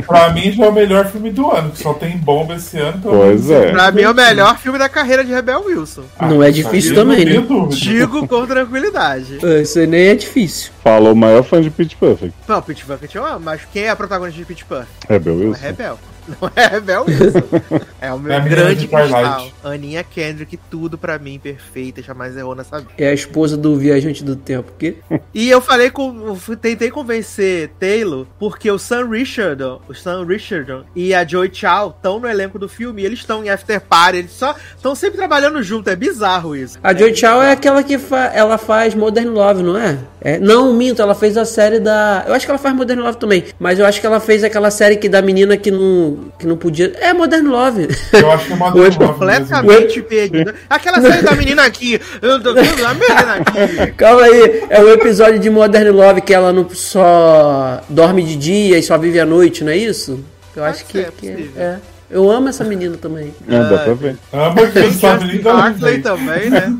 [0.05, 2.99] Pra mim já é o melhor filme do ano, que só tem bomba esse ano.
[3.01, 3.71] Pois menos é.
[3.71, 6.03] Pra mim é o melhor filme da carreira de Rebel Wilson.
[6.19, 7.47] Não é isso difícil também, tenho né?
[7.47, 7.75] dúvida.
[7.75, 9.39] Digo com tranquilidade.
[9.61, 10.71] Isso aí nem é difícil.
[10.83, 12.33] Falou o maior fã de Pitch Perfect.
[12.47, 15.07] Não, Pitch Bucket eu amo, mas quem é a protagonista de Pitch Perfect?
[15.07, 15.61] Rebel Não é Wilson.
[15.61, 15.99] Rebel.
[16.41, 17.85] Não é Rebel Wilson.
[17.99, 19.47] É o meu É grande cristal.
[19.63, 22.91] Aninha Kendrick, tudo pra mim, perfeita, jamais errou nessa vida.
[22.97, 24.71] É a esposa do Viajante do Tempo.
[24.77, 24.97] Que?
[25.33, 26.35] E eu falei com.
[26.61, 32.19] Tentei convencer Taylor, porque o Sam Richardson, o Sam Richardson e a Joy Chow estão
[32.19, 35.63] no elenco do filme e eles estão em After Party, eles só estão sempre trabalhando
[35.63, 36.77] junto, é bizarro isso.
[36.83, 39.97] A Joy Chow é aquela que fa ela faz Modern Love, não é?
[40.19, 40.39] é?
[40.39, 42.25] Não, minto, ela fez a série da.
[42.27, 43.45] Eu acho que ela faz Modern Love também.
[43.59, 46.57] Mas eu acho que ela fez aquela série que da menina que não, que não
[46.57, 46.93] podia.
[46.99, 47.87] É Modern Love.
[48.13, 49.07] Eu acho que é nove mesmo.
[49.07, 50.53] Completamente perdido.
[50.69, 51.99] Aquela série da menina aqui.
[52.21, 53.91] eu tô vendo A menina aqui.
[53.97, 58.77] Calma aí, é o episódio de Modern Love que ela não só dorme de dia
[58.77, 60.23] e só vive à noite, não é isso?
[60.55, 61.75] Eu acho que, é que é, é.
[62.09, 63.33] Eu amo essa menina também.
[63.47, 64.17] É, dá pra ver.
[64.33, 66.03] Amo que Hartley veio.
[66.03, 66.77] também, né?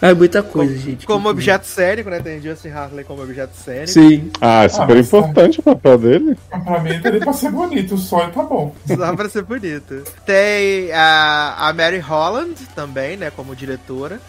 [0.00, 1.06] É muita coisa, gente.
[1.06, 2.20] Como objeto cênico, né?
[2.20, 3.88] Tem Justin Hartley como objeto cênico.
[3.88, 4.30] Sim.
[4.40, 5.00] Ah, é super tá.
[5.00, 6.38] importante o papel dele.
[6.48, 8.74] Pra mim, ele pra ser bonito só e tá bom.
[8.86, 10.04] Só pra ser bonito.
[10.24, 13.30] Tem a, a Mary Holland também, né?
[13.30, 14.20] Como diretora.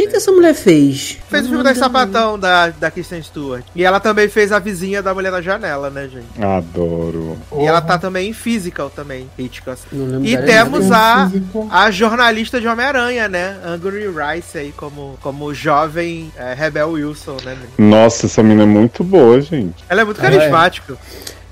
[0.00, 1.18] O que, que essa mulher fez?
[1.28, 3.62] Fez o filme das Sapatão da, da Kristen Stewart.
[3.74, 6.42] E ela também fez a vizinha da Mulher na Janela, né, gente?
[6.42, 7.36] Adoro.
[7.58, 9.78] E ela tá também em Physical também, Hitchcock.
[10.22, 11.30] E temos a,
[11.70, 13.58] a jornalista de Homem-Aranha, né?
[13.62, 17.54] Angry Rice aí, como, como jovem é, Rebel Wilson, né?
[17.54, 17.96] menino?
[17.96, 19.84] Nossa, essa menina é muito boa, gente.
[19.86, 20.50] Ela é muito Ela é.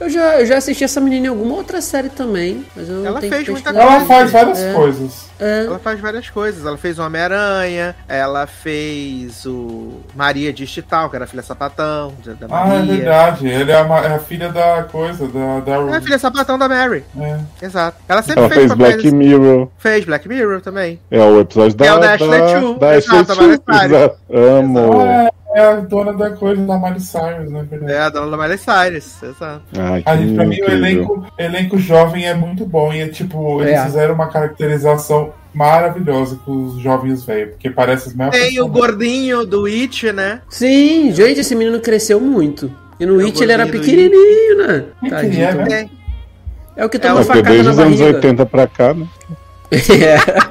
[0.00, 3.20] Eu já, eu já assisti essa menina em alguma outra série também, mas eu Ela
[3.20, 3.92] tenho fez muita pesquisar.
[3.96, 4.72] Ela faz várias É.
[4.72, 5.28] coisas.
[5.40, 5.64] É.
[5.66, 6.64] Ela faz várias coisas.
[6.64, 12.32] Ela fez o Homem-Aranha, ela fez o Maria Digital, que era a filha sapatão da
[12.34, 12.94] da Ah, é Maria.
[12.96, 13.48] verdade.
[13.48, 15.60] Ele é a, é a filha da coisa, da.
[15.60, 17.04] da é a filha sapatão da Mary.
[17.20, 17.38] É.
[17.60, 17.96] Exato.
[18.08, 18.94] Ela sempre Ela fez, fez papéis.
[19.02, 19.68] Black Mirror.
[19.78, 21.00] Fez Black Mirror também.
[21.10, 22.78] É o episódio da, É o da Ashley Chu.
[22.78, 23.62] da Ashley Chu.
[23.66, 23.74] da.
[23.84, 24.18] Exato.
[24.32, 25.28] Amo.
[25.58, 27.92] É a dona da coisa da Miley Cyrus, na verdade.
[27.92, 29.22] É a dona da Miley Cyrus.
[29.22, 29.62] Exato.
[29.78, 30.02] Ai,
[30.34, 32.92] pra mim, o elenco, elenco jovem é muito bom.
[32.92, 33.84] E é tipo, eles É.
[33.84, 38.70] fizeram uma caracterização maravilhosa com os jovens velhos, porque parece as mesmas Tem o pessoas.
[38.72, 40.40] gordinho do It, né?
[40.48, 42.70] Sim, gente, esse menino cresceu muito.
[43.00, 44.84] E no É o It ele era pequenininho, né?
[45.00, 45.44] Que Tadinho.
[45.44, 45.72] é, velho?
[45.72, 45.88] É,
[46.76, 48.16] É o que É, toma porque facada desde na os anos barriga.
[48.18, 49.06] 80 pra cá, né?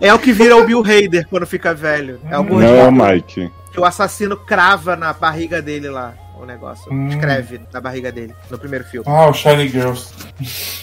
[0.00, 0.08] É.
[0.08, 2.18] é o que vira o Bill Hader quando fica velho.
[2.30, 3.50] É o Não, é o gordinho Mike.
[3.72, 6.14] Que o assassino crava na barriga dele lá.
[6.38, 6.92] O negócio.
[6.92, 7.06] Hum.
[7.06, 9.06] Escreve na barriga dele, no primeiro filme.
[9.08, 10.12] Ah, o Shiny Girls.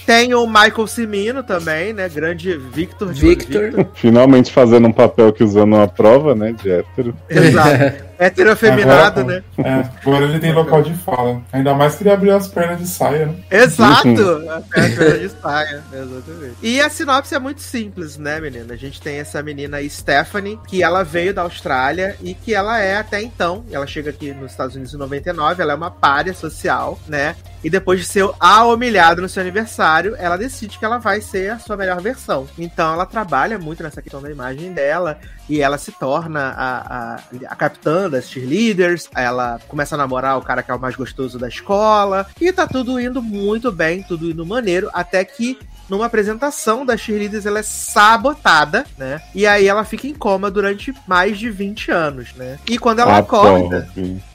[0.06, 2.08] Tem o Michael Cimino também, né?
[2.08, 3.12] Grande Victor.
[3.12, 3.88] de Victor.
[3.94, 6.54] Finalmente fazendo um papel que usando uma prova, né?
[6.54, 7.14] De hétero.
[7.30, 8.04] Exato.
[8.20, 9.42] Heterofeminado, né?
[9.58, 11.42] É, agora ele tem local de fala.
[11.54, 13.36] Ainda mais que ele abriu as pernas de saia, né?
[13.50, 14.50] Exato!
[14.50, 16.56] A perna de saia, exatamente.
[16.62, 18.74] E a sinopse é muito simples, né, menina?
[18.74, 22.82] A gente tem essa menina aí, Stephanie, que ela veio da Austrália e que ela
[22.82, 26.34] é até então, ela chega aqui nos Estados Unidos em 99, ela é uma párea
[26.34, 27.36] social, né?
[27.64, 31.52] E depois de ser a humilhada no seu aniversário, ela decide que ela vai ser
[31.52, 32.48] a sua melhor versão.
[32.58, 35.20] Então ela trabalha muito nessa questão da imagem dela
[35.50, 39.10] e ela se torna a, a, a capitã das cheerleaders.
[39.16, 42.28] Ela começa a namorar o cara que é o mais gostoso da escola.
[42.40, 45.58] E tá tudo indo muito bem, tudo indo maneiro, até que
[45.90, 49.20] numa apresentação das cheerleaders ela é sabotada, né?
[49.34, 52.60] E aí ela fica em coma durante mais de 20 anos, né?
[52.70, 53.90] E quando ela acorda.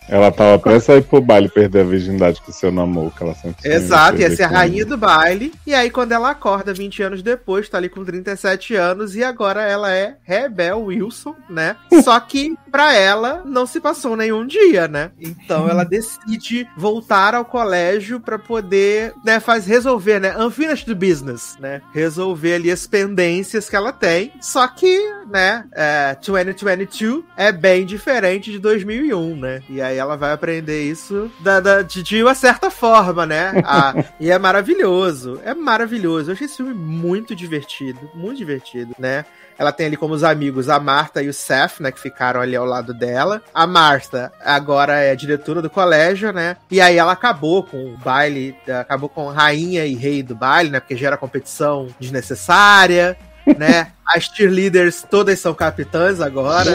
[0.08, 3.22] Ela tava prestes a ir pro baile perder a virgindade com o seu namoro, que
[3.22, 4.84] ela sempre Exato, ia ser a com rainha ele.
[4.84, 5.52] do baile.
[5.66, 9.62] E aí, quando ela acorda 20 anos depois, tá ali com 37 anos, e agora
[9.62, 11.76] ela é Rebel Wilson, né?
[12.04, 15.10] Só que pra ela não se passou nenhum dia, né?
[15.20, 20.36] Então ela decide voltar ao colégio pra poder, né, faz resolver, né?
[20.36, 21.80] Unfinished business, né?
[21.92, 24.32] Resolver ali as pendências que ela tem.
[24.40, 24.98] Só que,
[25.30, 29.62] né, é, 2022 é bem diferente de 2001, né?
[29.68, 33.52] E aí ela vai aprender isso da, da- de, de uma certa forma, né?
[33.64, 35.40] Ah, e é maravilhoso.
[35.44, 36.30] É maravilhoso.
[36.30, 38.10] Eu achei esse filme muito divertido.
[38.14, 39.24] Muito divertido, né?
[39.56, 41.92] Ela tem ali como os amigos a Marta e o Seth, né?
[41.92, 43.40] Que ficaram ali ao lado dela.
[43.54, 46.56] A Marta agora é diretora do colégio, né?
[46.70, 50.80] E aí ela acabou com o baile, acabou com rainha e rei do baile, né?
[50.80, 53.16] Porque gera competição desnecessária,
[53.58, 53.88] né?
[54.06, 56.70] As cheerleaders todas são capitãs agora.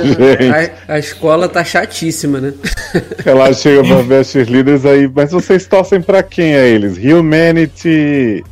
[0.87, 2.53] A, a escola tá chatíssima, né?
[3.25, 6.97] ela chega pra ver as cheerleaders aí, mas vocês torcem pra quem é eles?
[6.97, 8.43] Humanity!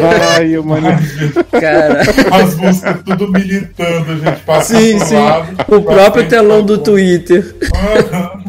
[0.00, 1.32] Vai, Humanity!
[1.50, 2.02] Cara,
[2.32, 5.14] As músicas tudo militando, a gente passa sim, pro sim.
[5.14, 5.56] lado.
[5.68, 7.54] O próprio telão do Twitter.
[7.74, 8.44] Aham.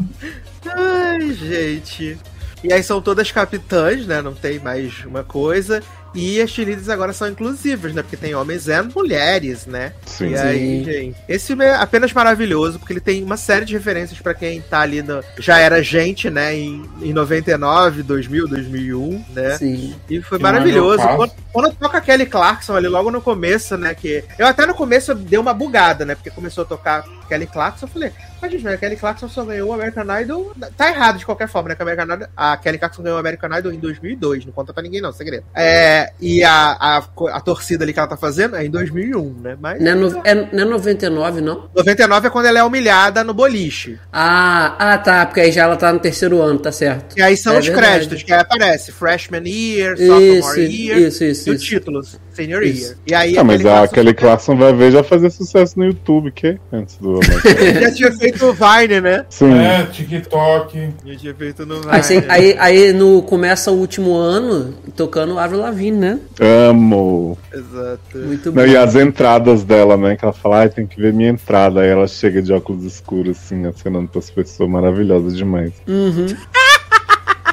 [0.76, 2.18] Ai, gente.
[2.64, 4.22] E aí são todas capitãs, né?
[4.22, 5.84] Não tem mais uma coisa.
[6.14, 8.02] E as cheerleaders agora são inclusivas, né?
[8.02, 9.94] Porque tem homens e mulheres, né?
[10.06, 10.30] Sim.
[10.30, 11.18] e aí, gente.
[11.28, 14.82] Esse filme é apenas maravilhoso, porque ele tem uma série de referências pra quem tá
[14.82, 15.24] ali no.
[15.40, 16.56] Já era gente, né?
[16.56, 19.58] Em, em 99, 2000, 2001, né?
[19.58, 19.96] Sim.
[20.10, 21.04] E foi Que é maravilhoso.
[21.16, 23.96] Quando, quando toca Kelly Clarkson ali logo no começo, né?
[23.96, 26.16] Que eu até no começo dei uma bugada, né?
[26.16, 28.12] Porque começou a tocar Kelly Clarkson, eu falei,
[28.44, 30.52] mas gente, a Kelly Clarkson só ganhou o American Idol.
[30.76, 31.76] Tá errado de qualquer forma, né?
[31.76, 34.74] Que a, American Idol, a Kelly Clarkson ganhou o American Idol em 2002, não conta
[34.74, 35.46] pra ninguém, não, segredo.
[35.56, 36.98] É, e a, a,
[37.32, 39.58] a torcida ali que ela tá fazendo é em 2001, né?
[39.62, 39.82] Mas.
[39.82, 41.70] Não é, no, é, não é 99, não?
[41.74, 43.98] 99 é quando ela é humilhada no boliche.
[44.12, 47.18] Ah, ah, tá, porque aí já ela tá no terceiro ano, tá certo.
[47.18, 47.88] E aí são É os verdade.
[47.88, 51.66] créditos, que aí aparece Freshman Year, Isso, Sophomore Year, isso, isso, e o isso.
[51.66, 52.02] título,
[52.34, 52.84] Senior Isso.
[52.88, 52.98] Year.
[53.08, 56.32] E aí Ah, mas a Clarkson Kelly Clarkson vai ver já fazer sucesso no YouTube,
[56.32, 56.58] que?
[56.72, 57.20] Antes do.
[57.82, 59.26] já tinha feito o Vine, né?
[59.30, 59.54] Sim.
[59.54, 60.90] É, TikTok.
[61.06, 61.92] Já tinha feito no Vine.
[61.92, 66.20] Aí, você- aí, aí no, começa o último ano tocando Avril Lavigne, né?
[66.40, 67.38] Amo.
[67.54, 68.18] Exato.
[68.18, 68.62] Muito bom.
[68.62, 70.16] Não, e as entradas dela, né?
[70.16, 71.82] Que ela fala, ai, tem que ver minha entrada.
[71.82, 74.70] Aí ela chega de óculos escuros, assim, acenando pras pessoas.
[74.70, 75.72] Maravilhosa demais.
[75.88, 76.28] Uhum.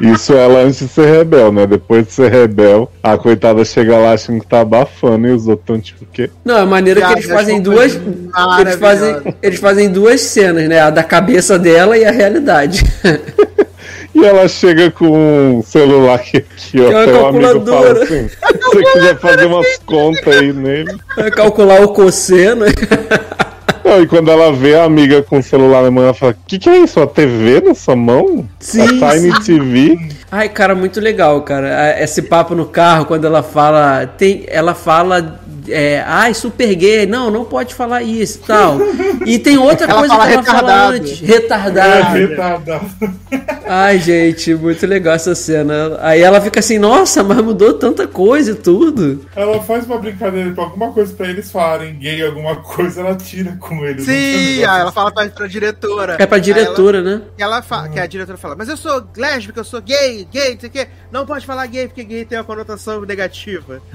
[0.01, 1.67] Isso ela antes de ser rebel, né?
[1.67, 5.67] Depois de ser rebel, a coitada chega lá achando que tá abafando e os outros
[5.67, 6.31] tão tipo, o quê?
[6.45, 8.01] Não, é maneiro que eles fazem essa duas.
[8.59, 10.81] Eles fazem, eles fazem duas cenas, né?
[10.81, 12.83] A da cabeça dela e a realidade.
[14.13, 16.89] E ela chega com um celular que aqui, ó.
[16.89, 20.99] Que é teu amigo fala assim: se você quiser fazer umas contas aí nele.
[21.17, 22.65] Vai calcular o cosseno.
[23.85, 26.59] Não, e quando ela vê a amiga com o celular na mão, ela fala: que
[26.59, 27.01] que é isso?
[27.01, 28.47] A TV na sua mão?
[28.59, 29.43] Sim, a Tiny sim.
[29.43, 30.09] TV?
[30.31, 31.77] Ai, cara, muito legal, cara.
[31.97, 34.07] Ah, Esse papo no carro, quando ela fala.
[34.07, 35.41] Tem, ela fala.
[35.71, 37.07] É, ai, super gay.
[37.07, 38.79] Não, não pode falar isso e tal.
[39.27, 40.95] E tem outra Ela coisa fala que ela fala retardado.
[40.95, 41.23] antes.
[41.23, 42.17] É, Retardado.
[42.19, 42.91] retardado.
[43.73, 45.97] Ai, gente, muito legal essa cena.
[46.01, 49.25] Aí ela fica assim, nossa, mas mudou tanta coisa e tudo.
[49.37, 53.57] Ela faz uma brincadeira com alguma coisa pra eles falarem gay, alguma coisa, ela tira
[53.61, 54.03] com eles.
[54.03, 56.17] Um Sim, aí ela fala pra, pra diretora.
[56.19, 57.13] É pra diretora, né?
[57.13, 60.27] Ela, que, ela fa- que a diretora fala, mas eu sou lésbica, eu sou gay,
[60.33, 60.89] gay, não sei o quê.
[61.13, 63.81] Não pode falar gay, porque gay tem uma conotação negativa.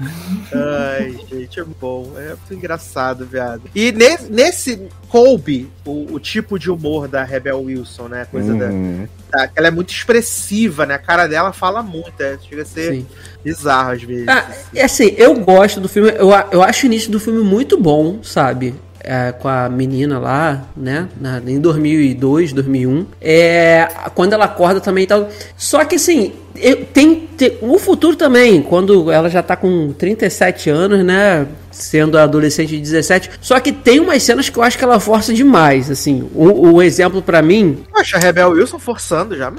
[0.54, 2.12] Ai, gente, é bom.
[2.16, 3.62] É muito engraçado, viado.
[3.74, 8.26] E nesse, nesse coube o, o tipo de humor da Rebel Wilson, né?
[8.30, 9.06] Coisa da, Uhum.
[9.30, 10.94] da- que ela é muito expressiva, né?
[10.94, 13.06] A cara dela fala muito, é, chega a ser Sim.
[13.44, 14.28] bizarro às vezes.
[14.28, 17.80] Ah, é assim, eu gosto do filme, eu, eu acho o início do filme muito
[17.80, 18.74] bom, sabe?
[19.08, 21.08] É, com a menina lá, né?
[21.20, 23.06] Na, em 2002, 2001.
[23.20, 25.28] É, quando ela acorda também e tal.
[25.56, 30.70] Só que assim, eu, tem, tem o futuro também, quando ela já tá com 37
[30.70, 31.46] anos, né?
[31.70, 33.30] Sendo adolescente de 17.
[33.40, 36.28] Só que tem umas cenas que eu acho que ela força demais, assim.
[36.34, 39.58] O, o exemplo pra mim Poxa, a Rebel Wilson forçando jamais.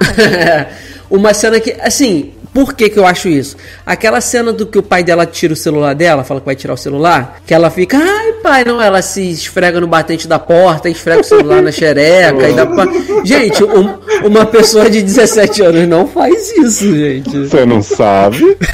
[1.10, 3.56] uma cena que, assim, por que que eu acho isso?
[3.86, 6.74] Aquela cena do que o pai dela tira o celular dela, fala que vai tirar
[6.74, 10.90] o celular, que ela fica, ai pai, não, ela se esfrega no batente da porta,
[10.90, 12.86] esfrega o celular na xereca e dá pra...
[13.24, 17.38] Gente, um- uma pessoa de 17 anos não faz isso, gente.
[17.48, 18.58] Você não sabe?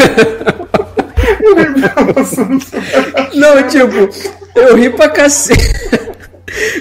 [3.33, 4.09] Não, tipo,
[4.55, 5.73] eu ri pra cacete.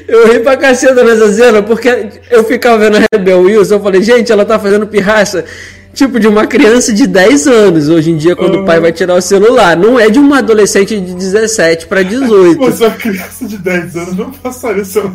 [0.07, 4.03] Eu ri pra caceta nessa cena, porque eu ficava vendo a Rebel Wilson, eu falei,
[4.03, 5.44] gente, ela tá fazendo pirraça.
[5.93, 9.14] Tipo, de uma criança de 10 anos, hoje em dia, quando o pai vai tirar
[9.14, 9.77] o celular.
[9.77, 12.60] Não é de uma adolescente de 17 para 18.
[12.60, 15.14] Mas uma criança de 10 anos não passaria o celular.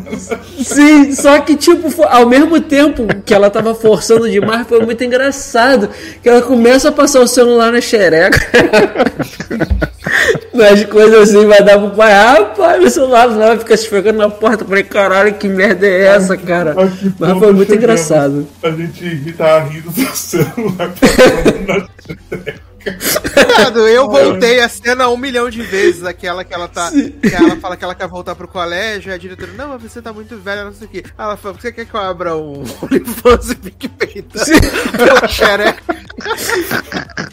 [0.62, 5.88] Sim, só que, tipo, ao mesmo tempo que ela tava forçando demais, foi muito engraçado.
[6.22, 8.38] Que ela começa a passar o celular na xereca.
[10.52, 13.88] Nas coisas assim, vai dar pro pai, ah, pai, meu celular não vai ficar se
[13.88, 14.64] pegando na porta.
[14.64, 16.72] Eu falei, caralho, que merda é essa, cara?
[16.72, 17.72] A que Mas foi muito chegamos?
[17.72, 18.48] engraçado.
[18.62, 20.67] A gente tá rindo do celular.
[20.76, 21.88] Na-
[23.58, 26.90] Viado, eu voltei a cena um milhão de vezes, aquela que ela tá.
[26.90, 30.00] Que ela fala que ela quer voltar pro colégio, e a diretora, não, mas você
[30.00, 31.04] tá muito velha, não sei o quê.
[31.18, 34.44] Ela fala, você quer que eu abra um OnlyFans e fique peitando
[34.96, 35.82] pela xereca?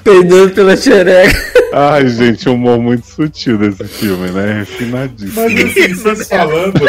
[0.03, 1.53] Peidando pela xereca.
[1.73, 4.59] Ai, gente, um humor muito sutil desse filme, né?
[4.59, 5.41] Refinadíssimo.
[5.41, 6.81] Mas assim, vocês falando,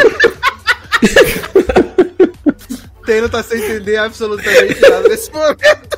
[3.07, 5.97] Taylor tá sem entender absolutamente nada nesse momento.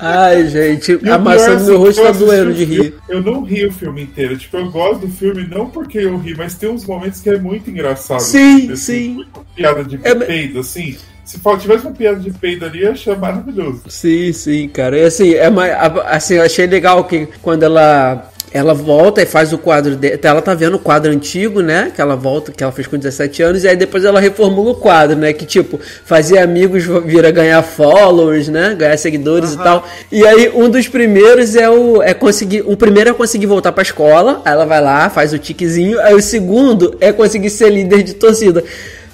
[0.00, 2.94] Ai, gente, E a maçã do meu rosto tá doendo de rir.
[3.08, 4.36] Eu não ri o filme inteiro.
[4.36, 7.38] Tipo, eu gosto do filme não porque eu ri, mas tem uns momentos que é
[7.38, 8.20] muito engraçado.
[8.20, 9.24] Sim, Assim, sim.
[9.54, 10.96] Piada de É, peido, assim.
[11.24, 13.82] Se tivesse uma piada de peido ali, eu achar maravilhoso.
[13.88, 14.98] Sim, sim, cara.
[14.98, 15.72] E assim, é mais,
[16.06, 20.42] assim, eu achei legal que quando ela ela volta e faz o quadro dela, ela
[20.42, 21.92] tá vendo o quadro antigo, né?
[21.94, 24.74] Que ela volta, que ela fez com 17 anos, e aí depois ela reformula o
[24.74, 25.32] quadro, né?
[25.32, 28.74] Que tipo, fazer amigos vira ganhar followers, né?
[28.78, 29.86] Ganhar seguidores e tal.
[30.10, 33.82] E aí um dos primeiros é o é conseguir, o primeiro é conseguir voltar pra
[33.82, 38.02] escola, aí ela vai lá, faz o tiquezinho, aí o segundo é conseguir ser líder
[38.02, 38.64] de torcida.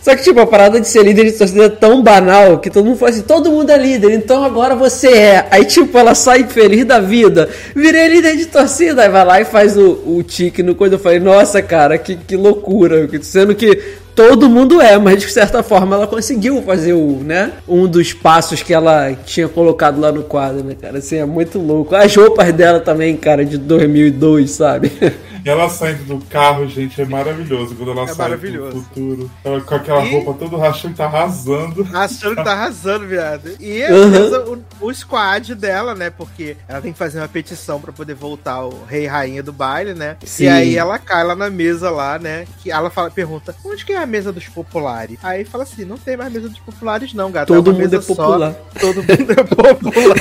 [0.05, 2.85] Só que, tipo, a parada de ser líder de torcida é tão banal que todo
[2.85, 5.47] mundo fala assim, todo mundo é líder, então agora você é.
[5.51, 9.47] Aí, tipo, ela sai feliz da vida, virei líder de torcida, aí vai lá e
[9.47, 10.97] faz o, o tique no coisa.
[10.97, 13.09] Eu falei, nossa, cara, que, que loucura.
[13.23, 13.83] Sendo que
[14.15, 18.63] todo mundo é, mas de certa forma ela conseguiu fazer o, né, um dos passos
[18.63, 20.99] que ela tinha colocado lá no quadro, né, cara?
[20.99, 21.95] Assim, é muito louco.
[21.95, 24.93] As roupas dela também, cara, de 2002, sabe?
[25.45, 27.75] E ela saindo do carro, gente, é maravilhoso.
[27.75, 29.31] Quando ela É sai do futuro.
[29.45, 31.87] Ela com aquela E- roupa toda rachando, tá arrasando.
[31.93, 33.51] Achando que tá arrasando, viado.
[33.61, 34.63] E é Uhum.
[34.81, 36.09] o, o squad dela, né?
[36.09, 39.53] Porque ela tem que fazer uma petição pra poder voltar o rei e rainha do
[39.53, 40.17] baile, né?
[40.25, 40.45] Sim.
[40.45, 42.47] E aí ela cai lá na mesa lá, né?
[42.63, 45.19] Que ela fala, pergunta, onde que é a mesa dos populares?
[45.23, 47.49] Aí fala assim, não tem mais mesa dos populares não, gato.
[47.49, 48.55] Todo uma mundo mesa é popular.
[48.73, 50.17] Só, todo mundo é popular.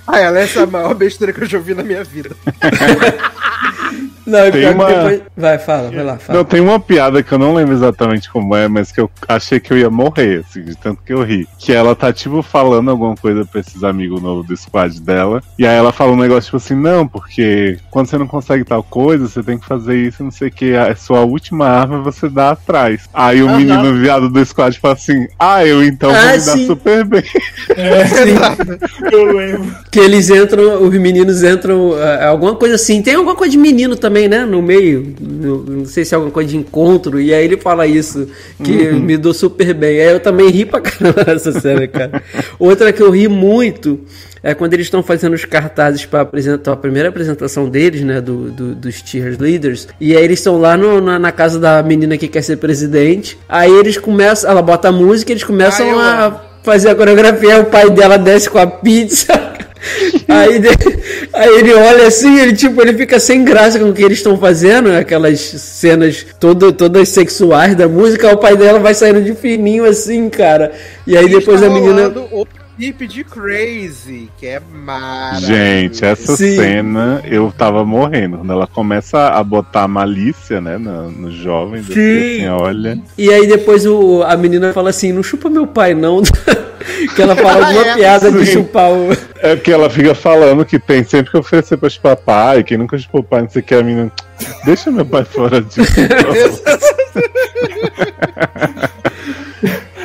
[0.08, 2.34] Aí ela, essa é a maior besteira que eu já ouvi na minha vida.
[4.30, 5.22] Não, e Tem uma- depois...
[5.36, 6.38] Vai, fala, vai lá, fala.
[6.38, 9.58] Não, tem uma piada que eu não lembro exatamente como é, mas que eu achei
[9.58, 11.48] que eu ia morrer, assim, de tanto que eu ri.
[11.58, 15.42] Que ela tá, tipo, falando alguma coisa pra esses amigos novos do squad dela.
[15.58, 18.82] E aí ela fala um negócio, tipo assim, não, porque quando você não consegue tal
[18.82, 20.74] coisa, você tem que fazer isso, não sei o que.
[20.76, 23.08] A sua última arma você dá atrás.
[23.12, 23.56] Aí o Aham.
[23.58, 26.66] menino viado do squad fala assim, ah, eu então vou Ah, me dar sim.
[26.66, 27.22] super bem.
[29.10, 29.74] Eu lembro.
[29.90, 33.02] Que eles entram, os meninos entram, é, alguma coisa assim.
[33.02, 34.44] Tem alguma coisa de menino também, né?
[34.44, 35.14] No meio.
[35.20, 37.20] no- não sei se é alguma coisa de encontro.
[37.20, 38.28] E aí ele fala isso,
[38.62, 40.00] que me dou super bem.
[40.00, 42.22] Aí eu também ri pra caramba nessa cena, cara.
[42.58, 44.00] Outra que eu ri muito
[44.42, 48.20] é quando eles estão fazendo os cartazes pra apresentar a primeira apresentação deles, né?
[48.20, 49.86] Do, do- dos cheerleaders.
[50.00, 53.36] E aí eles estão lá no- na, na casa da menina que quer ser presidente.
[53.48, 56.94] Aí eles começam, ela bota a música e eles começam Ah, eu a fazer a
[56.94, 59.49] coreografia, o pai dela desce com a pizza.
[60.28, 60.60] Aí,
[61.32, 64.36] aí ele olha assim, ele tipo, ele fica sem graça com o que eles estão
[64.36, 69.84] fazendo, aquelas cenas todo, todas sexuais da música, o pai dela vai saindo de fininho
[69.84, 70.72] assim, cara.
[71.06, 72.08] E aí depois tá a menina.
[72.30, 72.46] O
[72.80, 75.46] clipe de Crazy, que é maravilhoso.
[75.46, 76.56] Gente, essa Sim.
[76.56, 78.38] cena eu tava morrendo.
[78.38, 81.90] Quando ela começa a botar malícia, né, no, no jovem, Sim.
[81.92, 82.98] assim, olha.
[83.18, 86.22] E aí depois o, a menina fala assim, não chupa meu pai, não.
[87.14, 88.52] que ela fala alguma É, piada de sim.
[88.52, 89.12] chupar o.
[89.40, 92.96] É porque ela fica falando que tem sempre que oferecer pra chupar pai, quem nunca
[92.96, 94.10] chupou pai, não sei o que, a menina.
[94.64, 95.82] Deixa meu pai fora disso.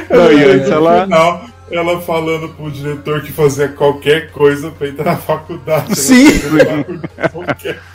[0.10, 1.04] não, e antes ela.
[1.04, 5.86] Final, ela falando pro diretor que fazia qualquer coisa pra entrar na faculdade.
[5.88, 6.28] Ela Sim.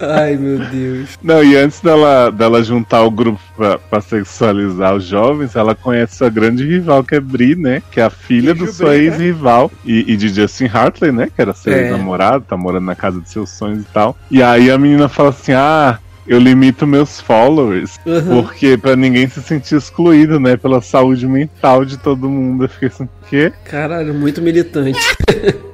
[0.00, 1.18] Ai, meu Deus.
[1.22, 6.16] Não, e antes dela, dela juntar o grupo pra, pra sexualizar os jovens, ela conhece
[6.16, 7.82] sua grande rival, que é Bri, né?
[7.90, 8.96] Que é a filha do Bri, né?
[8.96, 9.70] ex-rival.
[9.84, 11.28] E, e de Justin Hartley, né?
[11.34, 11.90] Que era seu É.
[11.90, 14.16] namorado, tá morando na casa de seus sonhos e tal.
[14.30, 15.98] E aí a menina fala assim: ah.
[16.30, 18.42] Eu limito meus followers, Uhum.
[18.42, 20.56] porque pra ninguém se sentir excluído, né?
[20.56, 22.64] Pela saúde mental de todo mundo.
[22.64, 23.52] Eu fiquei assim, quê?
[23.64, 24.96] Caralho, muito militante.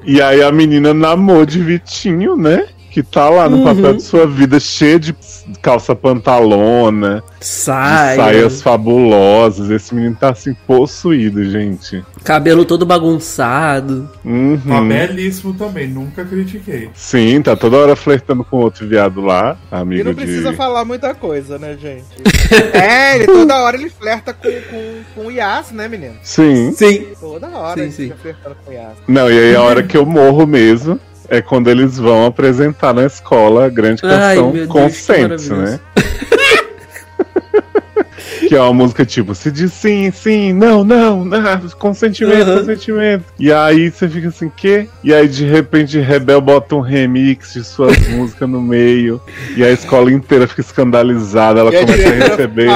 [0.06, 2.66] E aí a menina namou de Vitinho, né?
[2.96, 5.14] Que tá lá no papel de sua vida, cheia de
[5.60, 8.16] calça pantalona, de Sai.
[8.16, 9.68] saias fabulosas.
[9.68, 12.02] Esse menino tá assim, possuído, gente.
[12.24, 14.08] Cabelo todo bagunçado.
[14.24, 14.58] Uhum.
[14.66, 16.88] Tá belíssimo também, nunca critiquei.
[16.94, 20.56] Sim, tá toda hora flertando com outro viado lá, E amigo não precisa de.
[20.56, 22.06] falar muita coisa, né, gente?
[22.72, 26.14] é, ele toda hora ele flerta com, com, com o Yas, né, menino?
[26.22, 26.72] Sim.
[26.72, 27.08] Sim.
[27.20, 28.02] Toda hora Sim, ele sim.
[28.04, 28.96] fica flertando com o Yas.
[29.06, 30.98] Não, e aí a hora que eu morro mesmo
[31.28, 35.80] é quando eles vão apresentar na escola a grande Ai, canção que Consente, né?
[38.48, 41.42] que é uma música tipo, se diz sim, sim, não, não, não,
[41.78, 42.58] consentimento, Uhum.
[42.58, 43.24] consentimento.
[43.40, 44.86] E aí você fica assim, quê?
[45.02, 49.20] E aí de repente Rebel bota um remix de suas músicas no meio,
[49.56, 52.70] e a escola inteira fica escandalizada, ela E a começa a diretora receber.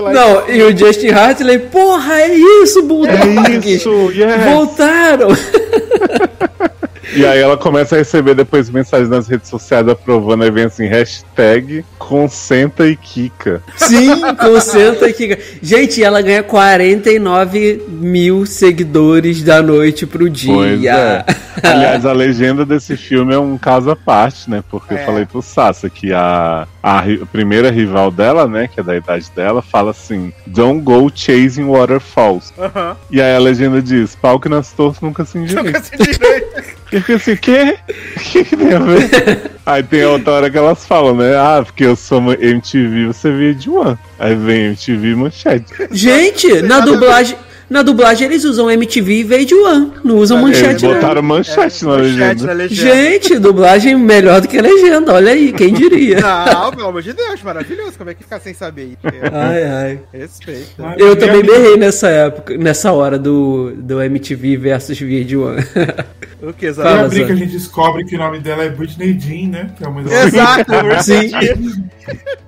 [0.00, 0.12] lá.
[0.12, 3.12] Não, e o Justin Hartley, porra, é isso, Bulldog!
[3.52, 4.44] É isso, yes!
[4.44, 5.28] Voltaram!
[7.14, 10.86] E aí ela começa a receber depois mensagens nas redes sociais aprovando, aí vem assim,
[10.86, 13.62] hashtag consenta e Kika.
[13.76, 15.36] Sim, concentra aqui.
[15.62, 20.54] Gente, ela ganha 49 mil seguidores da noite pro dia.
[20.54, 21.24] Pois é.
[21.62, 24.62] Aliás, a legenda desse filme é um caso à parte, né?
[24.70, 25.02] Porque É.
[25.02, 28.68] eu falei pro Sassa que a, a, a primeira rival dela, né?
[28.72, 32.52] Que é da idade dela, fala assim: Don't go chasing waterfalls.
[32.58, 32.96] Aham.
[33.10, 35.62] E aí a legenda diz: pau que nas torres nunca se endireita.
[35.70, 36.79] Nunca se direito.
[36.92, 37.78] Eu assim: quê?
[38.16, 39.50] O que, que tem a ver?
[39.64, 41.36] aí tem outra hora que elas falam, né?
[41.36, 43.96] Ah, porque eu sou uma MTV, você vê de one.
[44.18, 45.66] Aí vem MTV manchete.
[45.90, 47.36] Gente, na dublagem,
[47.70, 49.92] na dublagem eles usam MTV e Vade One.
[50.04, 50.94] Não usam Eles manchete, não.
[50.94, 52.46] botaram manchete na Manchete legenda.
[52.46, 52.94] na legenda.
[52.96, 55.14] Gente, dublagem melhor do que a legenda.
[55.14, 56.18] Olha aí, quem diria?
[56.50, 57.92] Não, pelo amor de Deus, maravilhoso.
[57.96, 58.98] Como é que ficar sem saber isso?
[59.32, 60.00] Ai, ai.
[60.12, 60.70] Respeito.
[60.78, 65.62] Mas Eu também amiga- berrei nessa época, nessa hora do, do MTV versus Vade One.
[66.42, 69.70] O que, Tem Fala, a gente descobre que o nome dela é Britney Jean, né?
[69.76, 70.24] Que é a mãe dela.
[70.26, 70.72] Exato,
[71.04, 71.30] Sim.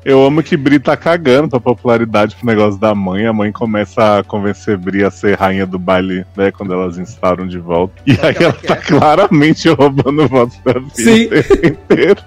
[0.05, 3.27] Eu amo que Bri tá cagando pra popularidade pro negócio da mãe.
[3.27, 6.51] A mãe começa a convencer Bri a ser rainha do baile, né?
[6.51, 7.95] Quando elas instalam de volta.
[8.07, 11.27] E Só aí que ela ela tá claramente roubando votos da vida Sim.
[11.27, 12.23] o tempo inteiro.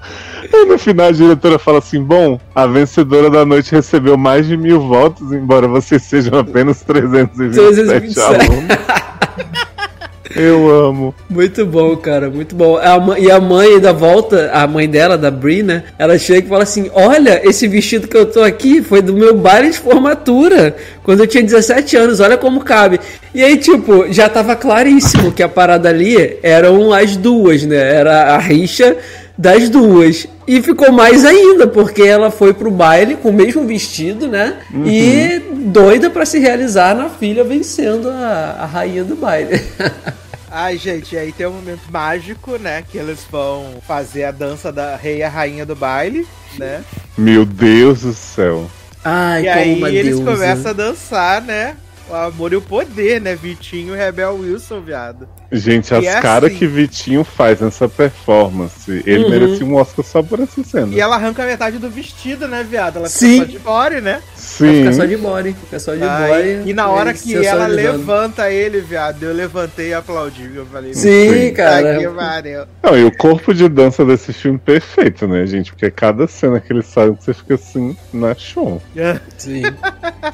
[0.52, 4.57] E no final a diretora fala assim: Bom, a vencedora da noite recebeu mais de
[4.57, 8.52] mil votos, embora vocês sejam apenas 327 327.
[8.52, 9.06] alunos.
[10.36, 11.16] Eu amo.
[11.30, 12.78] Muito bom, cara, muito bom.
[12.78, 15.84] A e a mãe da volta, a mãe dela, da Brie, né?
[15.98, 19.34] Ela chega e fala assim: Olha, esse vestido que eu tô aqui foi do meu
[19.34, 22.99] baile de formatura, quando eu tinha 17 anos, olha como cabe.
[23.34, 27.78] E aí, tipo, já tava claríssimo que a parada ali eram as duas, né?
[27.78, 28.98] Era a rixa
[29.38, 30.28] das duas.
[30.48, 34.57] E ficou mais ainda, porque ela foi pro baile com o mesmo vestido, né?
[34.86, 39.62] E doida pra se realizar na filha vencendo a, a rainha do baile.
[40.57, 42.82] Ai, gente, e aí tem um momento mágico, né?
[42.90, 46.26] Que eles vão fazer a dança da rei e a rainha do baile,
[46.57, 46.82] né?
[47.18, 48.72] Meu Deus do céu.
[49.03, 50.32] Ai, e como aí uma eles deusa.
[50.32, 51.76] começam a dançar, né?
[52.10, 53.36] O amor e o poder, né?
[53.36, 55.27] Vitinho e Rebel Wilson, viado.
[55.52, 56.60] Gente, as é caras assim.
[56.60, 59.30] que Vitinho faz nessa performance, ele Uhum.
[59.32, 60.94] merecia um Oscar só por essa cena.
[60.94, 62.98] E ela arranca metade do vestido, né, viado?
[62.98, 63.41] Ela Sim.
[63.41, 64.22] fica só de body, né?
[64.45, 64.80] Sim.
[64.84, 66.69] Fica só de body, fica só de Ai, body.
[66.69, 70.49] e na hora ele que ela levanta ele, viado, eu levantei e aplaudi.
[70.55, 71.53] Eu falei, Sim, Sim.
[71.53, 71.97] cara.
[71.97, 72.63] que pariu.
[72.84, 75.72] Não, e o corpo de dança desse filme perfeito, né, gente?
[75.72, 78.81] Porque cada cena que eles fazem, você fica assim, na show.
[79.38, 79.63] Sim.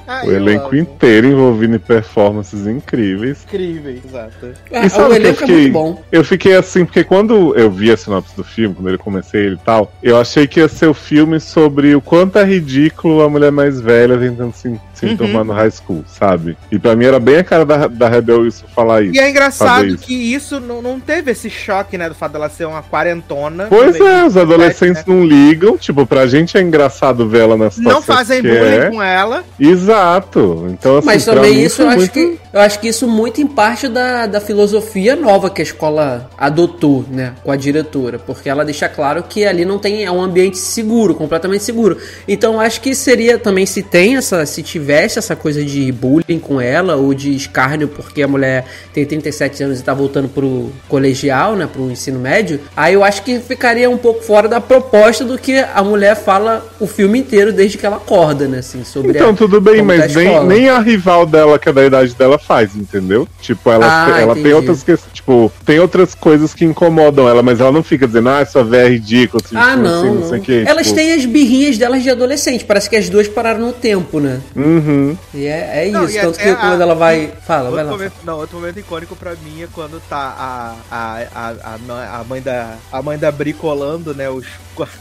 [0.07, 3.43] Ai, O elenco inteiro envolvido em performances incríveis.
[3.47, 4.51] Incrível, exato.
[4.71, 6.03] Ah, E sabe o que eu elenco é fiquei- muito bom.
[6.11, 9.55] Eu fiquei assim, porque quando eu vi a sinopse do filme, quando ele comecei ele
[9.55, 13.29] e tal, eu achei que ia ser o filme sobre o quanto é ridículo a
[13.29, 15.11] mulher mais velha tentando se, se Uhum.
[15.14, 16.57] enturmar no high school, sabe?
[16.72, 19.15] E pra mim era bem a cara da, da Rebel Wilson falar isso.
[19.15, 19.98] E é engraçado isso.
[19.99, 22.10] que isso não, não teve esse choque, né?
[22.10, 23.68] Do fato dela ser uma quarentona.
[23.69, 25.78] Pois é, os de- adolescentes não ligam.
[25.78, 27.99] Tipo, pra gente é engraçado ver ela na situação.
[27.99, 28.90] Não fazem bullying é.
[28.90, 29.44] com ela.
[29.60, 30.68] Exato.
[30.69, 33.48] Então, assim, Mas também isso eu acho muito- que eu acho que isso muito em
[33.48, 38.65] parte da, da filosofia nova que a escola adotou, né, com a diretora, porque ela
[38.65, 41.98] deixa claro que ali não tem é um ambiente seguro, completamente seguro.
[42.28, 46.40] Então eu acho que seria também se tem essa se tivesse essa coisa de bullying
[46.40, 50.72] com ela ou de escárnio porque a mulher tem 37 anos e tá voltando pro
[50.88, 55.23] colegial, né, pro ensino médio, aí eu acho que ficaria um pouco fora da proposta
[55.23, 59.11] do que a mulher fala o filme inteiro desde que ela acorda, né, assim, sobre
[59.11, 61.86] Então, a, tudo bem, tá mas a nem, nem a rival dela, que é da
[61.86, 63.27] idade dela, faz, entendeu?
[63.41, 64.43] Tipo, ela, Ah, ela entendi.
[64.43, 68.30] tem outras questões, tipo, tem outras coisas que incomodam ela, mas ela não fica dizendo,
[68.30, 70.15] ah, sua véia é ridícula, assim, Ah, assim, não.
[70.15, 70.63] não sei o que.
[70.68, 72.65] Elas tipo, têm as birrinhas delas de adolescente.
[72.65, 74.41] Parece que as duas pararam no tempo, né?
[74.55, 75.18] Uhum.
[75.34, 76.18] E é, é Não, isso.
[76.18, 77.31] e Tanto que a- quando ela vai.
[77.45, 77.91] Fala, vai Outro lá.
[77.91, 82.41] momento, não, outro momento icônico pra mim é quando tá a, a, a, a, mãe
[82.41, 84.45] da a mãe da Bri colando, né, os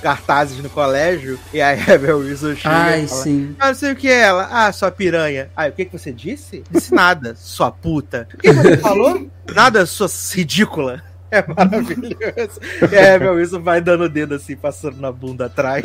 [0.03, 3.55] cartazes no colégio, e aí a Rebel Wilson chega Ai, fala, sim.
[3.59, 4.49] Ah, não sei o que é ela.
[4.51, 5.49] Ah, sua piranha.
[5.57, 6.63] Ah, o que, que você disse?
[6.71, 8.29] Disse nada, sua puta.
[8.35, 9.27] O que você falou?
[9.55, 11.03] Nada, sua ridícula.
[11.31, 12.61] É maravilhoso.
[12.91, 15.85] E a Rebel Wilson vai dando o dedo assim, passando na bunda atrás.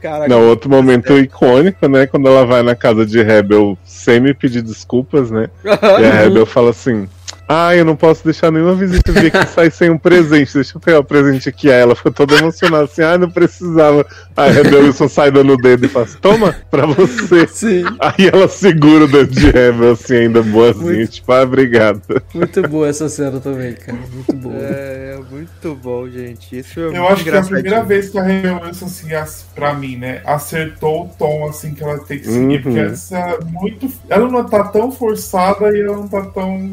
[0.00, 0.28] Caraca.
[0.28, 2.06] Não, outro momento icônico, né?
[2.06, 5.48] Quando ela vai na casa de Rebel sem me pedir desculpas, né?
[5.64, 7.08] E a Rebel fala assim:
[7.48, 10.52] Ah, eu não posso deixar nenhuma visita vir aqui sair sem um presente.
[10.54, 11.70] Deixa eu pegar o presente aqui.
[11.70, 14.04] Aí ela fica toda emocionada assim: Ah, não precisava.
[14.36, 17.46] Aí a Rebel Wilson sai dando o dedo e fala assim: Toma, pra você.
[17.46, 17.84] Sim.
[18.00, 21.10] Aí ela segura o dedo de Rebel assim, ainda boazinha, Muito.
[21.12, 22.02] tipo, ah, obrigado.
[22.34, 23.96] Muito boa essa cena também, cara.
[24.12, 24.54] Muito boa.
[24.56, 26.58] É, muito bom, gente.
[26.58, 29.14] Isso é Eu muito acho que é a primeira vez que a Rebel Wilson, assim,
[29.14, 32.56] as- pra mim, né, acertou o tom, assim, que ela tem que seguir.
[32.56, 32.62] Uhum.
[32.62, 33.90] Porque essa é muito.
[34.08, 36.68] Ela não tá tão forçada e ela não tá tão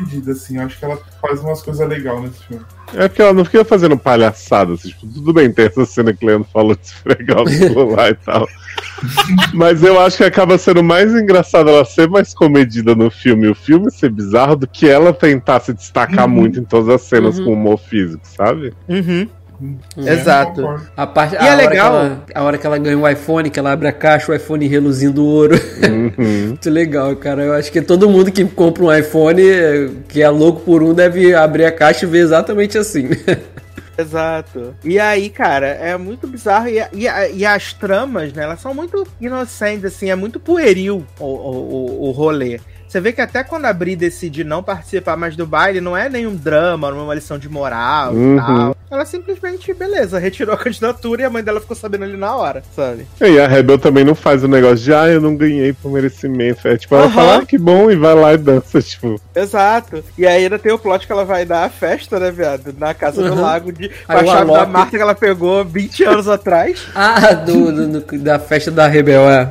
[0.00, 0.56] medida, assim.
[0.58, 2.64] Eu acho que ela faz umas coisas legais nesse filme.
[2.94, 6.24] É porque ela não fica fazendo palhaçada, assim, tipo, tudo bem, tem essa cena que
[6.24, 8.46] o Leandro falou de esfregar o celular e tal.
[9.52, 13.50] Mas eu acho que acaba sendo mais engraçado ela ser mais comedida no filme e
[13.50, 16.34] o filme ser bizarro do que ela tentar se destacar Uhum.
[16.34, 17.44] muito em todas as cenas Uhum.
[17.46, 18.72] com humor físico, save?
[18.88, 19.28] Uhum.
[19.98, 20.12] É.
[20.12, 20.80] Exato.
[20.96, 23.08] A, parte, E a é hora legal- Que ela, a hora que ela ganha o
[23.08, 25.54] iPhone, que ela abre a caixa, o iPhone reluzindo ouro.
[25.88, 26.12] Uhum.
[26.48, 27.42] Muito legal, cara.
[27.44, 29.42] Eu acho que todo mundo que compra um iPhone,
[30.08, 33.08] que é louco por um, deve abrir a caixa e ver exatamente assim.
[33.96, 34.74] Exato.
[34.84, 36.68] E aí, cara, é muito bizarro.
[36.68, 37.06] E, e,
[37.36, 42.08] e as tramas, né, elas são muito inocentes, assim, é muito pueril o, o, o-
[42.08, 42.58] o rolê.
[42.88, 46.08] Você vê que até quando a Bri decide não participar mais do baile, não é
[46.08, 48.36] nenhum drama, não é uma lição de moral Uhum.
[48.36, 48.76] e tal.
[48.90, 52.62] Ela simplesmente, beleza, retirou a candidatura e a mãe dela ficou sabendo ali na hora,
[52.76, 53.06] sabe?
[53.20, 56.68] E a Rebel também não faz o negócio de, ah, eu não ganhei por merecimento.
[56.68, 57.12] É tipo, ela Aham.
[57.12, 59.20] fala, ah, que bom, e vai lá e dança, tipo.
[59.34, 60.04] Exato.
[60.16, 62.72] E aí ainda tem o plot que ela vai dar a festa, né, viado?
[62.78, 63.40] Na casa do Uhum.
[63.40, 63.88] lago de.
[63.88, 66.86] Com Aí a chave da Marta que ela pegou 20 anos atrás.
[66.94, 69.50] ah, do, do- do- da festa da Rebel, é.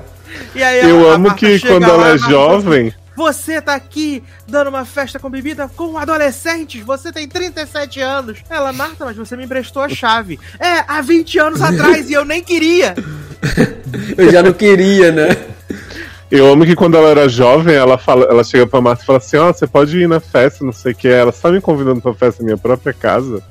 [0.55, 4.69] E aí Eu amo que quando lá, ela é Marta jovem, Você tá aqui dando
[4.69, 6.83] uma festa com bebida com adolescentes?
[6.83, 8.39] Você tem 37 anos.
[8.49, 10.39] Ela, Marta, mas você me emprestou a chave.
[10.59, 12.95] É, há 20 anos atrás e eu nem queria.
[14.17, 15.52] Eu já não queria, né?
[16.31, 19.17] Eu amo que quando ela era jovem, ela fala, ela chega pra Marta e fala
[19.19, 21.07] assim, ó, você pode ir na festa, não sei o que.
[21.07, 23.41] Ela tá me convidando pra festa na minha própria casa.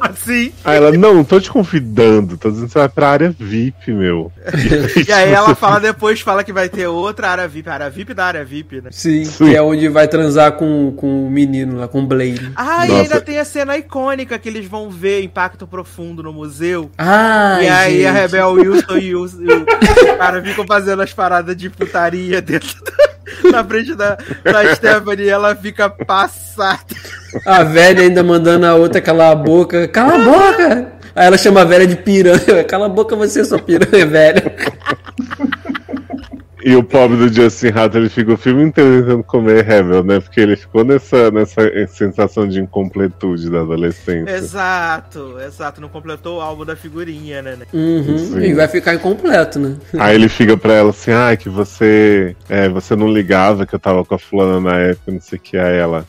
[0.00, 0.52] Assim.
[0.64, 3.92] Aí ela, não, não tô te convidando, tô dizendo que você vai pra área VIP,
[3.92, 4.30] meu.
[5.10, 7.68] E aí ela fala depois, fala que vai ter outra área VIP.
[7.68, 8.90] A área VIP da área VIP, né?
[8.92, 9.46] Sim, Sim.
[9.46, 12.52] que é onde vai transar com, com o menino lá, com o Blade.
[12.54, 13.02] Ah, e Nossa.
[13.02, 16.90] ainda tem a cena icônica que eles vão ver Impacto Profundo no museu.
[16.96, 18.20] Ai, e aí a gente.
[18.20, 23.50] Rebel Wilson e o, e o cara ficam fazendo as paradas de putaria dentro da,
[23.50, 26.80] na frente da, da Stephanie ela fica passada.
[27.46, 29.88] A velha ainda mandando a outra calar a boca.
[29.88, 30.92] Cala a boca!
[31.14, 32.64] Aí ela chama a velha de piranha.
[32.68, 34.54] Cala a boca você, sua piranha, velha.
[36.62, 40.20] E o pobre do Justin Hatt, ele fica o filme inteiro tentando comer Rebel, né?
[40.20, 44.30] Porque ele ficou nessa, nessa sensação de incompletude da adolescência.
[44.30, 45.80] Exato, exato.
[45.80, 47.56] Não completou o álbum da figurinha, né?
[47.72, 48.18] Uhum.
[48.18, 48.40] Sim.
[48.40, 49.76] E vai ficar incompleto, né?
[49.98, 52.36] Aí ele fica pra ela assim, ai, que você.
[52.48, 55.40] É, você não ligava que eu tava com a fulana na época, não sei o
[55.40, 55.56] que.
[55.56, 56.06] Aí ela.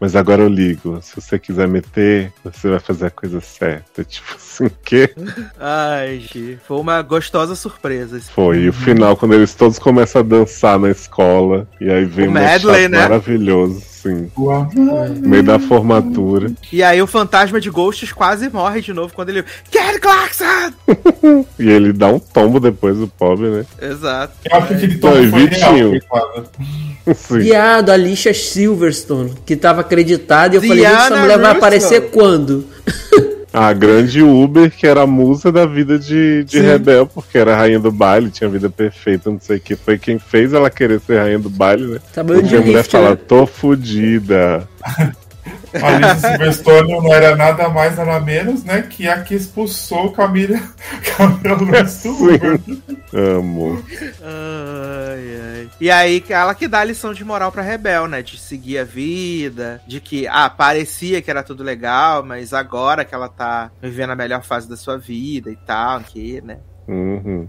[0.00, 0.98] Mas agora eu ligo.
[1.02, 4.04] Se você quiser meter, você vai fazer a coisa certa.
[4.08, 5.12] Tipo assim, o quê?
[5.58, 8.20] Ai, gente, foi uma gostosa surpresa.
[8.20, 8.60] Foi.
[8.60, 11.66] E o final, quando eles todos começam a dançar na escola.
[11.80, 12.98] E aí vem O um medley, né?
[12.98, 14.30] maravilhoso, sim.
[14.36, 15.08] O amor.
[15.10, 16.52] No meio da formatura.
[16.72, 19.44] E aí o fantasma de Ghosts quase morre de novo quando ele.
[19.70, 20.72] Kelly Clarkson!
[21.58, 23.66] E ele dá um tombo depois do pobre, né?
[23.80, 24.34] Exato.
[24.44, 26.00] Eu acho que e real, Vitinho?
[27.14, 27.38] Sim.
[27.38, 30.54] Viado, Alicia Silverstone, que tava acreditada.
[30.54, 32.64] E eu falei, gente, essa Diana mulher vai aparecer quando?
[33.52, 36.66] A grande Uber, que era a musa da vida de, de Sim.
[36.66, 39.74] Rebel, porque era a rainha do baile, tinha vida perfeita, não sei o que.
[39.74, 41.98] Foi quem fez ela querer ser rainha do baile, né?
[42.12, 43.16] Trabalhando Porque de a mulher rift, fala, né?
[43.16, 44.68] tô fudida.
[45.82, 48.82] A Alice Silverstone não era nada mais, nada menos, né?
[48.82, 50.58] Que a que expulsou Camila,
[51.16, 52.60] Camila do Uber.
[53.12, 53.82] Amo.
[54.22, 55.70] Ai, ai.
[55.80, 58.22] E aí, ela que dá a lição de moral pra Rebel, né?
[58.22, 63.14] De seguir a vida, de que, ah, parecia que era tudo legal, mas agora que
[63.14, 66.58] ela tá vivendo a melhor fase da sua vida e tal, que, né?
[66.86, 67.48] Uhum.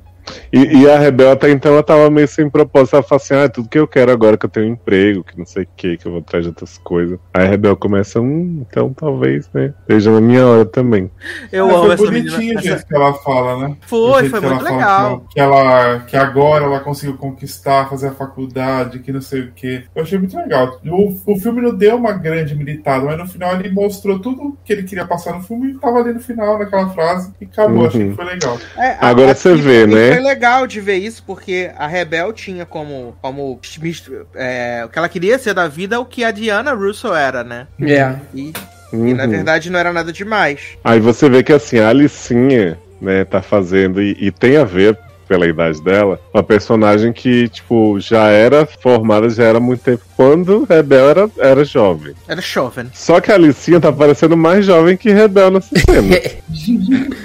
[0.51, 2.95] E, e a Rebel até então ela tava meio sem propósito.
[2.95, 5.23] Ela fala assim: ah, é tudo que eu quero agora que eu tenho um emprego,
[5.23, 7.19] que não sei o que, que eu vou atrás de outras coisas.
[7.33, 9.73] Aí a Rebel começa, hum, então talvez, né?
[9.89, 11.09] Seja na minha hora também.
[11.51, 12.59] Eu É, amo foi essa bonitinho menina.
[12.59, 13.77] o jeito que ela fala, né?
[13.87, 15.25] Foi, foi que ela muito legal.
[15.29, 19.83] Que ela, que agora ela conseguiu conquistar, fazer a faculdade, que não sei o quê.
[19.95, 20.79] Eu achei muito legal.
[20.85, 24.73] O, o filme não deu uma grande militada, mas no final ele mostrou tudo que
[24.73, 27.79] ele queria passar no filme e tava ali no final, naquela frase, e acabou.
[27.81, 27.87] Uhum.
[27.87, 28.57] Achei que foi legal.
[28.77, 30.18] É, a- Agora a- você vê, né?
[30.19, 33.59] Foi legal de ver isso, porque a Rebel tinha como, como
[34.35, 37.67] é, o que ela queria ser da vida, o que a Diana Russo era, né?
[37.81, 38.15] É.
[38.33, 38.51] E,
[38.91, 39.29] e, na Uhum.
[39.29, 40.59] verdade não era nada demais.
[40.83, 44.97] Aí você vê que assim, a Alicinha, né, tá fazendo, e, e tem a ver
[45.29, 50.03] pela idade dela, uma personagem que, tipo, já era formada, já era há muito tempo,
[50.17, 52.15] quando Rebel era, era jovem.
[52.27, 52.87] Era jovem.
[52.93, 56.17] Só que a Alicinha tá parecendo mais jovem que Rebel nessa cena.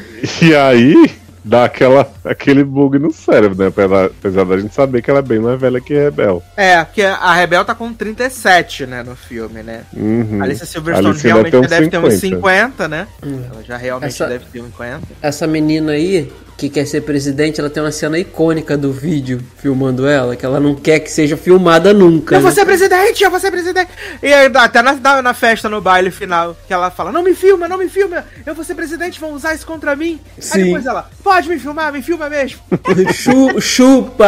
[0.42, 1.10] e aí,
[1.44, 3.66] dá aquela, aquele bug no cérebro, né?
[3.68, 6.42] Apesar, apesar da gente saber que ela é bem mais velha que Rebel.
[6.56, 9.82] É, porque a Rebel tá com 37, né, no filme, né?
[9.92, 10.38] Uhum.
[10.40, 12.36] A Alicia Silverstone Alicia realmente deve ter deve uns ter uns 50.
[12.36, 13.06] 50, né?
[13.22, 13.44] Hum.
[13.52, 15.00] Ela já realmente Essa- deve ter uns 50.
[15.20, 20.06] Essa menina aí, que quer ser presidente, ela tem uma cena icônica do vídeo filmando
[20.06, 22.36] ela, que ela não quer que seja filmada nunca.
[22.36, 22.54] Eu vou né?
[22.54, 23.90] ser presidente, eu vou ser presidente.
[24.22, 27.66] E aí, até na, na, festa, no baile final, que ela fala, não me filma,
[27.68, 30.20] não me filma, eu vou ser presidente, vão usar isso contra mim.
[30.38, 30.58] Sim.
[30.58, 32.60] Aí depois ela, pode me filmar, me filma mesmo.
[33.14, 34.26] Chu- chupa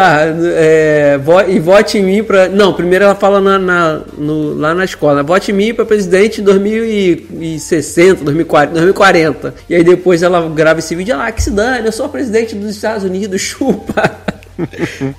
[0.55, 2.48] é, vo- e vote em mim pra.
[2.48, 6.40] Não, primeiro ela fala na, na- no- lá na escola: vote em mim pra presidente
[6.40, 9.55] em 2060, 2040, 2040.
[9.69, 12.70] E aí depois ela grava esse vídeo: ah, que se dane, eu sou presidente dos
[12.74, 14.26] Estados Unidos, chupa.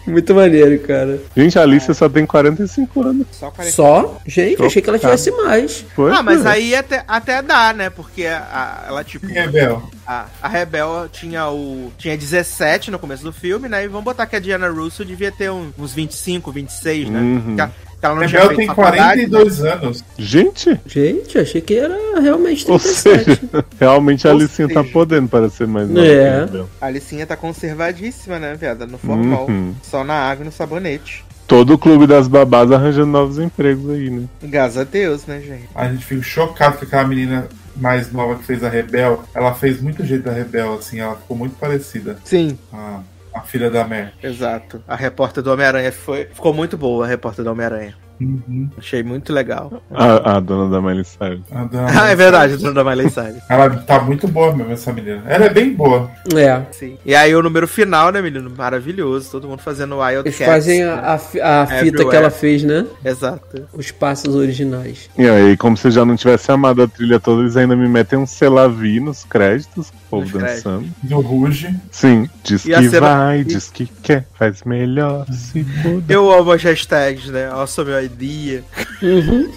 [0.08, 1.20] Muito maneiro, cara.
[1.36, 3.28] Gente, a Alicia só tem 45 anos.
[3.32, 3.76] Só 40.
[3.76, 4.18] Só?
[4.26, 5.86] Gente, achei que ela tivesse mais.
[5.96, 6.12] Foi?
[6.12, 7.92] Ah, mas aí até, até dá, né?
[7.92, 9.84] Porque a- ela, tipo, Rebel.
[10.08, 11.92] a, a Rebel tinha o.
[12.00, 13.84] tinha 17 no começo do filme, né?
[13.84, 17.20] E vamos botar que a Diana Russo devia ter um- uns 25, 26, né?
[17.20, 17.56] Uhum.
[18.02, 20.04] Ela, não Rebel tem faculdade, 42 anos.
[20.18, 23.24] Gente, Gente, achei que era realmente ou 37.
[23.24, 26.06] seja, realmente a Ou Alicinha tá podendo parecer mais nova.
[26.06, 26.14] É.
[26.14, 26.70] que a Rebel.
[26.80, 28.86] A Alicinha tá conservadíssima, né, viada?
[28.86, 29.48] No formal.
[29.48, 29.74] Uhum.
[29.82, 31.26] Só na água e no sabonete.
[31.48, 34.28] Todo o clube das babás arranjando novos empregos aí, né?
[34.44, 35.70] Graças a Deus, né, gente?
[35.74, 39.82] A gente fica chocado que aquela menina mais nova que fez a Rebel, ela fez
[39.82, 42.18] muito jeito da Rebel, assim, ela ficou muito parecida.
[42.24, 42.58] Sim.
[42.74, 43.00] A,
[43.38, 44.14] a filha da Mer.
[44.22, 44.84] Exato.
[44.88, 46.26] A repórter do Homem-Aranha foi...
[46.26, 48.07] ficou muito boa, a repórter do Homem-Aranha.
[48.20, 48.70] Uhum.
[48.78, 49.82] Achei muito legal.
[49.94, 51.42] A, a dona da Miley Cyrus.
[51.52, 53.42] A dona- Ah, é verdade, a dona da Miley Cyrus.
[53.50, 55.22] Ela tá muito boa mesmo, essa menina.
[55.28, 56.10] Ela é bem boa.
[56.36, 56.62] É.
[56.72, 56.98] Sim.
[57.06, 58.52] E aí o número final, né, menino?
[58.56, 59.30] Maravilhoso.
[59.32, 60.48] Todo mundo fazendo Wild Eles Cats.
[60.54, 60.90] fazem né?
[60.90, 62.10] a, a fi- a fita Everywhere.
[62.10, 62.86] que ela fez, né?
[63.06, 63.68] Exato.
[63.74, 65.10] Os passos originais.
[65.18, 67.88] E aí, como se eu já não tivesse amado a trilha toda, eles ainda me
[67.88, 70.64] metem um selavi nos créditos, o povo créditos.
[70.64, 70.88] dançando.
[71.04, 71.70] Do Ruge.
[71.92, 76.16] Sim, diz E que cena- vai, diz que quer, faz melhor, se puder.
[76.16, 77.50] Eu amo as hashtags, né?
[77.50, 78.64] Nossa, meu idea.
[79.02, 79.52] Uhum.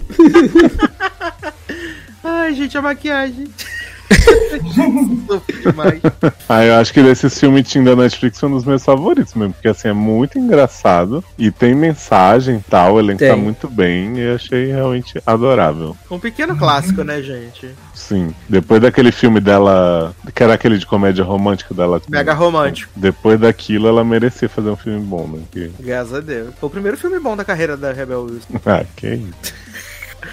[2.23, 3.49] Ai, gente, a maquiagem.
[6.49, 9.53] Ah, eu acho que desses filmes teen da Netflix foi um dos meus favoritos mesmo,
[9.55, 13.29] porque assim, é muito engraçado e tem mensagem e tal, o elenco Tem.
[13.31, 15.97] tá muito bem e eu achei realmente adorável.
[16.11, 17.71] Um pequeno clássico, né, gente?
[17.95, 22.01] Sim, depois daquele filme dela, que era aquele de comédia romântica dela.
[22.01, 22.93] com- Mega romântico.
[22.97, 25.41] Depois daquilo, ela merecia fazer um filme bom, né?
[25.51, 25.71] Que...
[25.79, 26.53] Graças a Deus.
[26.59, 28.61] Foi o primeiro filme bom da carreira da Rebel Wilson.
[28.67, 29.55] Ah, que isso.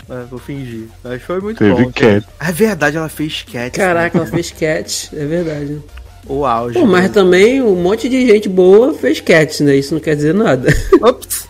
[0.10, 0.88] Ah, vou fingir.
[1.04, 1.92] Mas foi muito Teve bom.
[1.92, 2.26] Cat.
[2.40, 3.78] É verdade, ela fez Cat.
[3.78, 5.82] Caraca, ela fez cat, é verdade.
[6.26, 6.78] O auge.
[6.78, 9.76] Pô, mas também um monte de gente boa fez cat, né?
[9.76, 10.68] Isso não quer dizer nada.
[11.02, 11.48] Ops.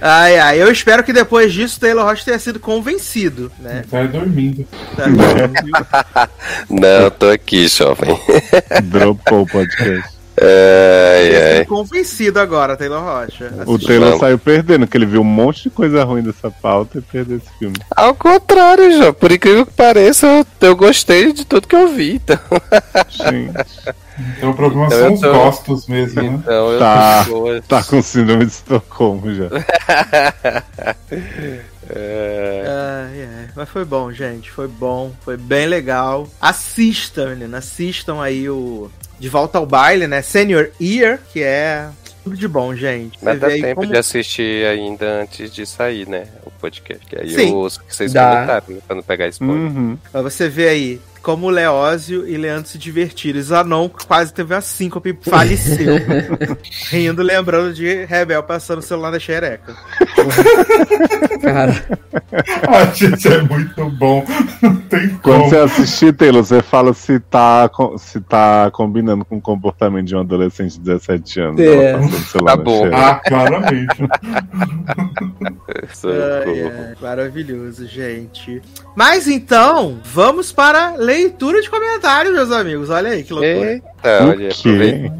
[0.00, 0.62] Ai, ai.
[0.62, 3.84] Eu espero que depois disso Taylor Rocha tenha sido convencido, né?
[3.88, 4.66] Tá dormindo.
[4.96, 5.06] Tá?
[6.68, 8.18] Não, tô aqui, jovem.
[8.82, 10.10] Dropou o podcast.
[10.42, 11.56] Ai.
[11.58, 13.52] sido convencido agora, Taylor Rocha.
[13.66, 13.78] O.
[13.78, 14.18] Taylor Não.
[14.18, 17.50] saiu perdendo, que ele viu um monte de coisa ruim dessa pauta e perdeu esse
[17.58, 17.76] filme.
[17.94, 19.12] Ao contrário, João.
[19.14, 22.14] Por incrível que pareça, eu, eu gostei de tudo que eu vi.
[22.14, 22.38] Então,
[23.08, 23.52] Gente,
[24.36, 26.28] Então o problema Então são eu os tô- gostos mesmo, né?
[26.42, 27.24] então eu Tá.
[27.28, 29.48] tô tá com síndrome de Estocolmo já.
[31.90, 33.48] É, ai.
[33.54, 34.50] Mas foi bom, gente.
[34.50, 35.12] Foi bom.
[35.22, 36.28] Foi bem legal.
[36.40, 37.58] Assistam, menina.
[37.58, 38.90] Assistam aí o.
[39.18, 40.20] De volta ao baile, né?
[40.22, 41.88] Senior Year, que é
[42.24, 43.18] tudo de bom, gente.
[43.22, 46.26] Mas Você dá vê tempo como- de assistir ainda antes de sair, né?
[46.44, 47.04] O podcast.
[47.06, 47.50] Que aí Sim.
[47.50, 48.30] eu ouço o que vocês Dá.
[48.30, 48.80] comentaram, né?
[48.86, 49.56] Pra não pegar spoiler.
[49.56, 49.98] Uhum.
[50.10, 53.38] Pra você ver aí como o Leózio e Leandro se divertiram.
[53.38, 55.96] E Zanon quase teve uma síncope e faleceu.
[56.90, 59.74] Rindo, lembrando de Rebel passando o celular da xereca.
[61.40, 61.72] Cara,
[62.66, 64.24] Ah, gente, é muito bom.
[64.62, 65.50] Não tem Quando como.
[65.50, 70.20] você assistir, Taylor, você fala se tá, se tá combinando com o comportamento de um
[70.20, 71.60] adolescente de 17 anos.
[71.60, 71.92] É.
[72.44, 72.88] Tá bom.
[72.92, 73.96] Ah, claramente.
[76.04, 78.62] Ai, ai, maravilhoso, gente.
[78.94, 82.90] Mas então, vamos para a leitura de comentários, meus amigos.
[82.90, 83.70] Olha aí que loucura.
[83.72, 84.48] Eita, olha,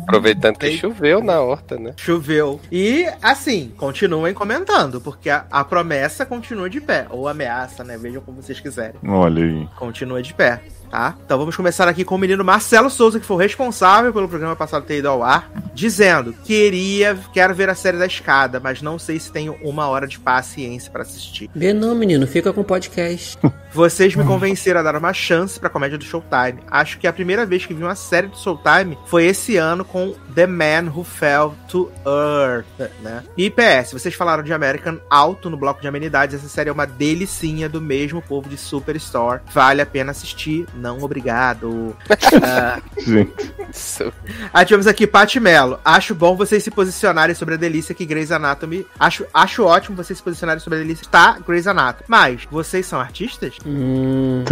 [0.03, 0.79] aproveitando que Eita.
[0.79, 1.93] choveu na horta, né?
[1.97, 2.61] Choveu.
[2.71, 7.07] E, assim, continuem comentando, porque a, a promessa continua de pé.
[7.11, 7.99] Ou ameaça, né?
[7.99, 8.95] Vejam como vocês quiserem.
[9.07, 9.69] Olha aí.
[9.77, 10.61] Continua de pé,
[10.93, 11.17] tá?
[11.25, 14.55] Então vamos começar aqui com o menino Marcelo Souza, que foi o responsável pelo programa
[14.55, 18.99] passado ter ido ao ar, dizendo: Queria, quero ver a série da escada, mas não
[18.99, 21.49] sei se tenho uma hora de paciência pra assistir.
[21.55, 23.39] vê não, menino, fica com o podcast.
[23.73, 26.61] Vocês me convenceram a dar uma chance pra comédia do Showtime.
[26.71, 30.15] Acho que a primeira vez que vi uma série do Showtime foi esse ano com
[30.35, 33.25] The Man Who Fell to Earth, né?
[33.35, 36.35] E PS, vocês falaram de American alto no bloco de amenidades.
[36.35, 39.41] Essa série é uma delicinha do mesmo povo de Superstore.
[39.55, 40.67] Vale a pena assistir.
[40.83, 41.97] Não, obrigado.
[42.99, 44.13] Gente, Isso.
[44.53, 45.79] Aí tivemos aqui Paty Mello.
[45.85, 48.85] Acho bom vocês se posicionarem sobre a delícia que Grey's Anatomy.
[48.99, 52.05] Acho, acho ótimo vocês se posicionarem sobre a delícia que tá Grey's Anatomy.
[52.09, 53.55] Mas, vocês são artistas?
[53.65, 54.43] Hum.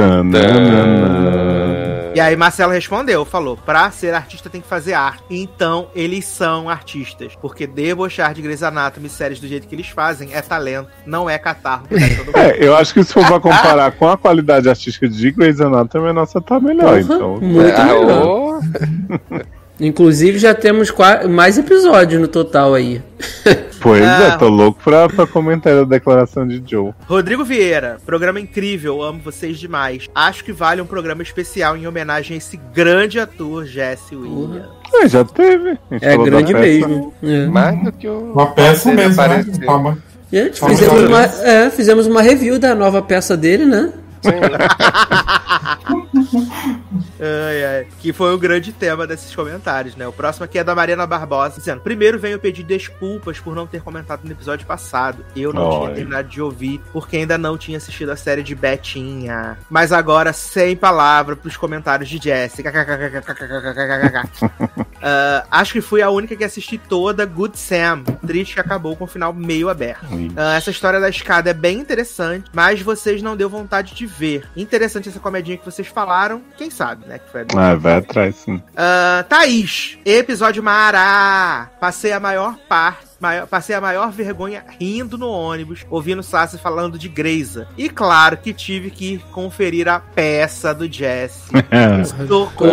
[2.14, 5.22] E aí Marcelo respondeu, falou, pra ser artista tem que fazer arte.
[5.30, 7.36] Então, eles são artistas.
[7.40, 11.38] Porque debochar de Grey's Anatomy séries do jeito que eles fazem é talento, não é
[11.38, 11.86] catarro.
[12.32, 16.12] É, eu acho que se for pra comparar com a qualidade artística de Grey's Anatomy,
[16.20, 16.84] nossa tá melhor.
[16.84, 18.26] porra, Então, muito Ah, melhor.
[18.26, 18.60] ô,
[19.82, 20.92] Inclusive já temos
[21.30, 23.00] mais episódios no total aí.
[23.80, 24.32] pois Ah.
[24.34, 26.92] é, tô louco pra, pra comentar a declaração de Joe.
[27.08, 30.06] Rodrigo Vieira, programa incrível, amo vocês demais.
[30.14, 34.68] Acho que vale um programa especial em homenagem a esse grande ator, Jesse Williams.
[34.92, 35.78] É, já teve.
[35.90, 37.14] É grande mesmo.
[37.22, 37.46] É.
[37.46, 38.32] mais do que o.
[38.34, 39.46] Uma peça mesmo, né?
[39.64, 39.96] Vamos
[40.52, 43.94] fizemos uma, é, fizemos uma review da nova peça dele, né?
[46.34, 47.86] Ai, ai.
[47.98, 50.06] Que foi o grande tema desses comentários, né?
[50.06, 53.82] O próximo aqui é da Mariana Barbosa, dizendo: Primeiro venho pedir desculpas por não ter
[53.82, 55.24] comentado no episódio passado.
[55.34, 59.58] Eu não tinha terminado de ouvir, porque ainda não tinha assistido a série de Betinha.
[59.68, 62.70] Mas agora, sem palavra pros comentários de Jessica.
[65.02, 68.02] Ah, acho que fui a única que assisti toda Good Sam.
[68.26, 70.04] Triste que acabou com o final meio aberto.
[70.36, 74.46] Ah, essa história da escada é bem interessante, mas vocês não deu vontade de ver.
[74.54, 76.19] Interessante essa comedinha que vocês falaram,
[76.56, 77.18] quem sabe, né?
[77.18, 78.62] Que foi Ah, vai atrás, sim.
[78.76, 81.68] Ah, Thaís, episódio Mara.
[81.80, 83.09] Passei a maior parte.
[83.20, 87.68] Maior- passei a maior vergonha rindo no ônibus, ouvindo Sassi falando de Greisa.
[87.76, 90.88] E claro que tive que conferir a peça do
[92.56, 92.66] com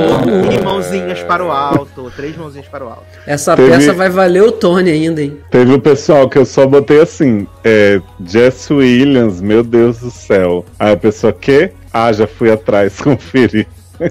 [0.51, 2.11] e mãozinhas para o alto.
[2.15, 3.05] Três mãozinhas para o alto.
[3.25, 5.37] Essa Teve- peça vai valer o Tony ainda, hein?
[5.51, 10.65] Teve o pessoal que eu só botei assim, é, Jess Williams, meu Deus do céu.
[10.79, 11.71] Aí a pessoa, que?
[11.91, 13.67] Ah, já fui atrás conferir.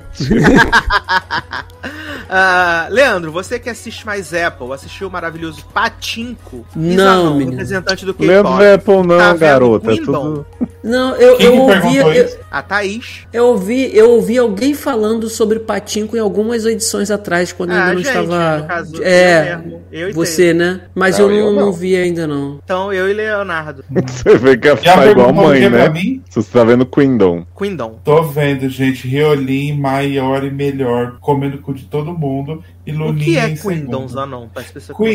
[2.29, 6.67] Ah, Leandro, você que assiste mais Apple, assistiu o maravilhoso Patinco?
[6.75, 7.51] Não, menino.
[7.53, 8.65] representante do Leandro K-pop.
[8.75, 9.93] Apple não, Tá garota.
[9.93, 10.47] É tudo...
[10.83, 11.97] Não, eu, Quem eu ouvi.
[11.97, 12.39] Eu?
[12.51, 13.27] A Thaís.
[13.33, 17.81] eu ouvi, eu ouvi alguém falando sobre Patinco em algumas edições atrás, quando eu Ah,
[17.81, 18.59] ainda não gente, estava.
[18.59, 20.83] no caso, é, eu e você, né?
[20.95, 21.73] Mas Não, eu, não, eu não.
[21.73, 22.61] vi ainda, não.
[22.65, 23.85] Então, eu e Leonardo.
[24.07, 25.89] Você vê que é Já igual a mãe, né?
[26.31, 27.45] você tá vendo Queendom.
[27.59, 27.99] Queendom.
[28.05, 29.09] Tô vendo, gente.
[29.09, 32.63] Riolin maior e melhor, comendo cu de todo mundo.
[32.87, 34.09] E O que é segundo.
[34.09, 34.47] Zanon?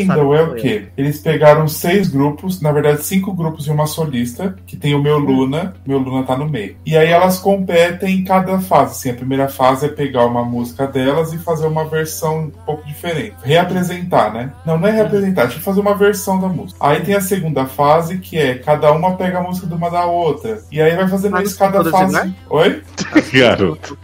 [0.06, 0.88] Sabem é o quê?
[0.96, 5.18] Eles pegaram seis grupos, na verdade cinco grupos e uma solista, que tem o meu
[5.18, 6.76] Luna, meu Luna tá no meio.
[6.84, 8.92] E aí elas competem em cada fase.
[8.92, 12.86] Assim, a primeira fase é pegar uma música delas e fazer uma versão um pouco
[12.86, 13.34] diferente.
[13.42, 14.52] Reapresentar, né?
[14.66, 16.78] Não, não é reapresentar, deixa eu fazer uma versão da música.
[16.80, 20.04] Aí tem a segunda fase, que é cada uma pega a música de uma da
[20.04, 20.62] outra.
[20.70, 22.12] E aí vai fazendo Mas isso cada fase.
[22.12, 22.32] iguais?
[22.50, 22.82] Oi?
[23.32, 23.98] Garoto.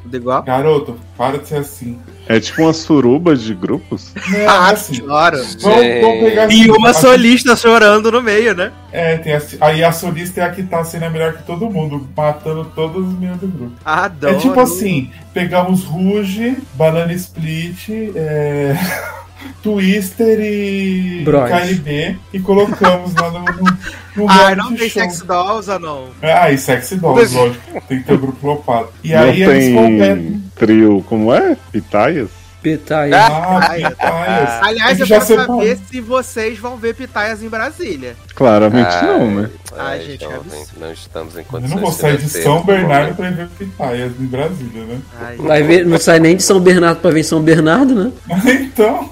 [0.44, 1.98] Garoto, para de ser assim.
[2.28, 4.12] É tipo uma suruba de grupos?
[4.28, 4.96] Não, Ah, assim.
[4.96, 5.36] senhora.
[5.62, 8.70] Vamos, vamos pegar E uma solista chorando no meio, né?
[8.92, 11.70] É, tem a, aí a solista é a que tá sendo a melhor que todo
[11.70, 13.72] mundo, matando todos os meninos do grupo.
[13.84, 14.34] Adoro.
[14.34, 18.76] É tipo assim, pegamos Ruge, Banana Split, é,
[19.62, 21.48] Twister e Bros.
[21.50, 23.76] KLB e colocamos lá no, no,
[24.16, 25.02] no Ah, não tem show.
[25.02, 26.06] sex dolls, Zanon.
[26.22, 27.82] Ah, e Sexy Dolls, lógico.
[27.88, 28.88] Tem que ter o grupo lopado.
[29.02, 30.44] E não aí eles competem.
[30.58, 31.56] Trio, como é?
[31.72, 32.28] Pitaias?
[32.60, 33.16] Pitaia.
[33.16, 34.50] Ah, Ai, pitaias.
[34.62, 38.16] Aliás, eu já quero saber se vocês vão ver pitaias em Brasília.
[38.34, 39.50] Claramente Ai, não, né?
[39.76, 40.80] Ai, gente, que absurdo.
[40.80, 44.12] não estamos em Eu condições não vou sair de São no Bernardo ir ver pitaias
[44.18, 44.98] em Brasília, né?
[45.20, 48.12] Ai, Vai ver, não sai nem de São Bernardo pra ver São Bernardo, né?
[48.68, 49.10] Então.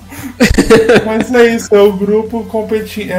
[1.05, 3.13] Mas é isso, é o grupo competindo.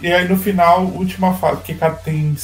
[0.00, 2.34] E aí no final, última fase, porque cada tem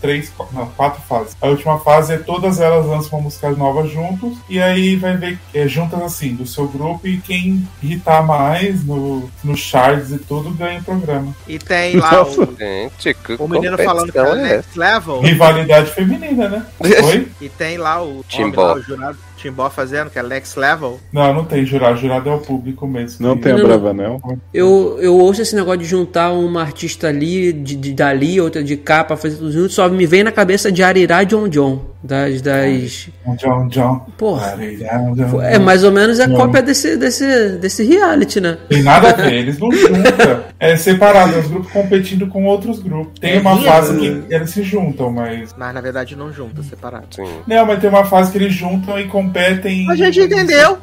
[0.00, 1.36] três, não, quatro fases.
[1.40, 4.38] A última fase é todas elas lançam uma música nova juntos.
[4.48, 7.06] E aí vai ver é, juntas assim, do seu grupo.
[7.06, 11.34] E quem irritar mais no, no charts e tudo ganha o programa.
[11.46, 15.20] E tem lá o, Gente, que o menino falando que é o é next level.
[15.20, 16.66] Rivalidade feminina, né?
[16.80, 17.28] Oi?
[17.40, 18.72] E tem lá o Timbó.
[18.72, 21.00] homem lá, o jurado Timbó fazendo, que é next level.
[21.12, 21.98] Não, não tem jurado.
[21.98, 23.26] Jurado é o público mesmo.
[23.26, 23.64] Não que- tem a Não.
[23.64, 24.20] Bravanel?
[24.52, 28.76] Eu, eu ouço esse negócio de juntar uma artista ali, de, de dali, outra de
[28.76, 31.89] cá, pra fazer tudo junto, só me vem na cabeça de Arirá John John.
[32.02, 32.40] Das.
[32.40, 33.08] das...
[33.26, 34.06] Um John John.
[34.16, 34.56] Porra.
[34.56, 36.36] Não É mais ou menos a Não.
[36.36, 38.56] cópia desse, desse, desse reality, né?
[38.68, 40.44] Tem nada a ver, eles não juntam.
[40.58, 43.18] É separado, é os grupos competindo com outros grupos.
[43.20, 43.98] Tem uma É, fase é.
[43.98, 45.54] que eles se juntam, mas.
[45.56, 47.06] Mas na verdade não junta, separado.
[47.10, 47.28] Sim.
[47.46, 49.90] Não, mas tem uma fase que eles juntam e competem.
[49.90, 50.78] A gente entendeu.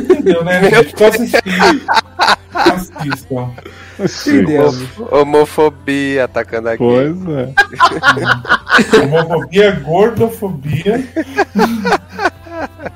[0.00, 0.94] Entendeu, né, gente?
[0.94, 1.40] Tô assistindo.
[2.56, 3.52] Assistam.
[5.10, 6.78] Homofobia atacando aqui.
[6.78, 7.52] Pois é.
[9.04, 11.04] Homofobia, gordofobia,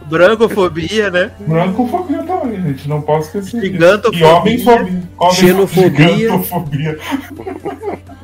[0.09, 1.31] Brancofobia, né?
[1.47, 2.89] brancofobia também, gente.
[2.89, 3.61] Não posso esquecer.
[3.61, 4.21] Gigantofobia.
[4.21, 5.03] E homemfobia.
[5.19, 6.09] Homem- Xenofobia.
[6.09, 6.99] Gigantofobia.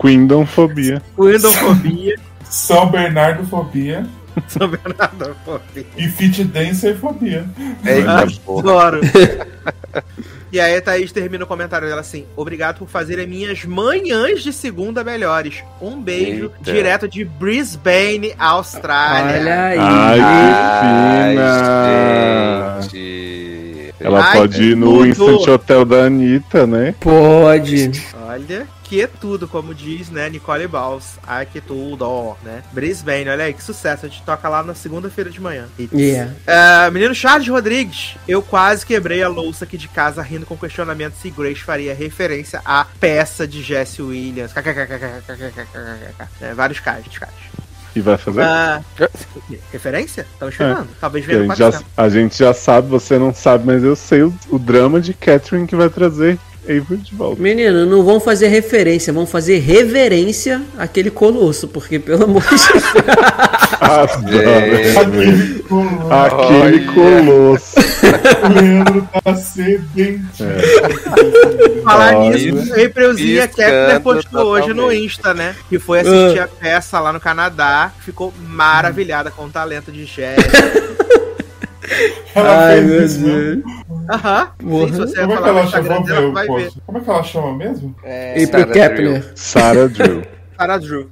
[0.01, 1.03] Queendomfobia.
[1.19, 2.17] Windowfobia.
[2.45, 4.07] São Bernardofobia.
[4.49, 5.87] São Bernardofobia.
[5.97, 7.45] E fit dancerfobia.
[7.85, 8.23] Eita.
[8.23, 9.01] Adoro.
[10.53, 14.53] E aí a Thaís termina o comentário dela assim: Obrigado por fazerem minhas manhãs de
[14.53, 15.63] segunda melhores.
[15.81, 16.73] Um beijo Eita.
[16.73, 19.41] direto de Brisbane, Austrália.
[19.41, 19.79] Olha aí.
[19.79, 20.19] Ai,
[21.31, 22.83] que fina.
[22.83, 23.95] gente.
[23.99, 25.07] Ela Ai, pode ir no tudo.
[25.07, 26.95] Instant Hotel da Anitta, né?
[27.01, 27.91] Pode.
[28.29, 31.19] Olha que tudo, como diz, né, Nicole Balls.
[31.27, 32.63] Ai, que tudo, ó, né?
[32.73, 34.07] Brisbane, olha aí, que sucesso.
[34.07, 35.67] A gente toca lá na segunda-feira de manhã.
[35.93, 36.33] Yeah.
[36.47, 41.15] Ah, menino Charles Rodrigues, eu quase quebrei a louça aqui de casa rindo com questionamento
[41.15, 44.53] se Grace faria referência à peça de Jesse Williams.
[46.41, 47.35] É, vários casos, casos.
[47.95, 48.43] E vai fazer?
[48.43, 48.83] Ah,
[49.73, 50.27] referência?
[50.35, 50.89] Estamos esperando.
[51.01, 51.93] Talvez Que a, venha no gente já, 400.
[51.97, 55.67] a gente já sabe, você não sabe, mas eu sei o, o drama de Catherine
[55.67, 56.39] que vai trazer
[56.69, 57.41] Avery de volta.
[57.41, 62.85] Menino, não vão fazer referência, vão fazer reverência àquele colosso, porque pelo amor de Deus.
[63.81, 64.99] Adoro.
[64.99, 65.57] Aquele
[66.11, 66.93] Aquele Olha.
[66.93, 67.75] colosso.
[68.45, 70.45] O Leandro tá sedente.
[71.83, 72.37] Falar Olha.
[72.37, 75.05] nisso, a Piscando Kepler postou hoje no totalmente.
[75.05, 75.57] Insta, né?
[75.69, 77.93] Que foi assistir a peça lá no Canadá.
[78.01, 80.37] Ficou maravilhada com o talento de Jesse.
[82.35, 83.35] Ela Ai, fez meu isso, né?
[83.35, 83.65] Deus.
[84.11, 84.51] Aham.
[84.59, 85.07] Porra.
[85.07, 86.73] Sim, Como é que ela ver o vai ver.
[86.85, 87.95] Como é que ela chama mesmo?
[88.05, 90.23] É, E Sarah Kepler, Sarah Drew.
[90.57, 91.11] Sarah Drew.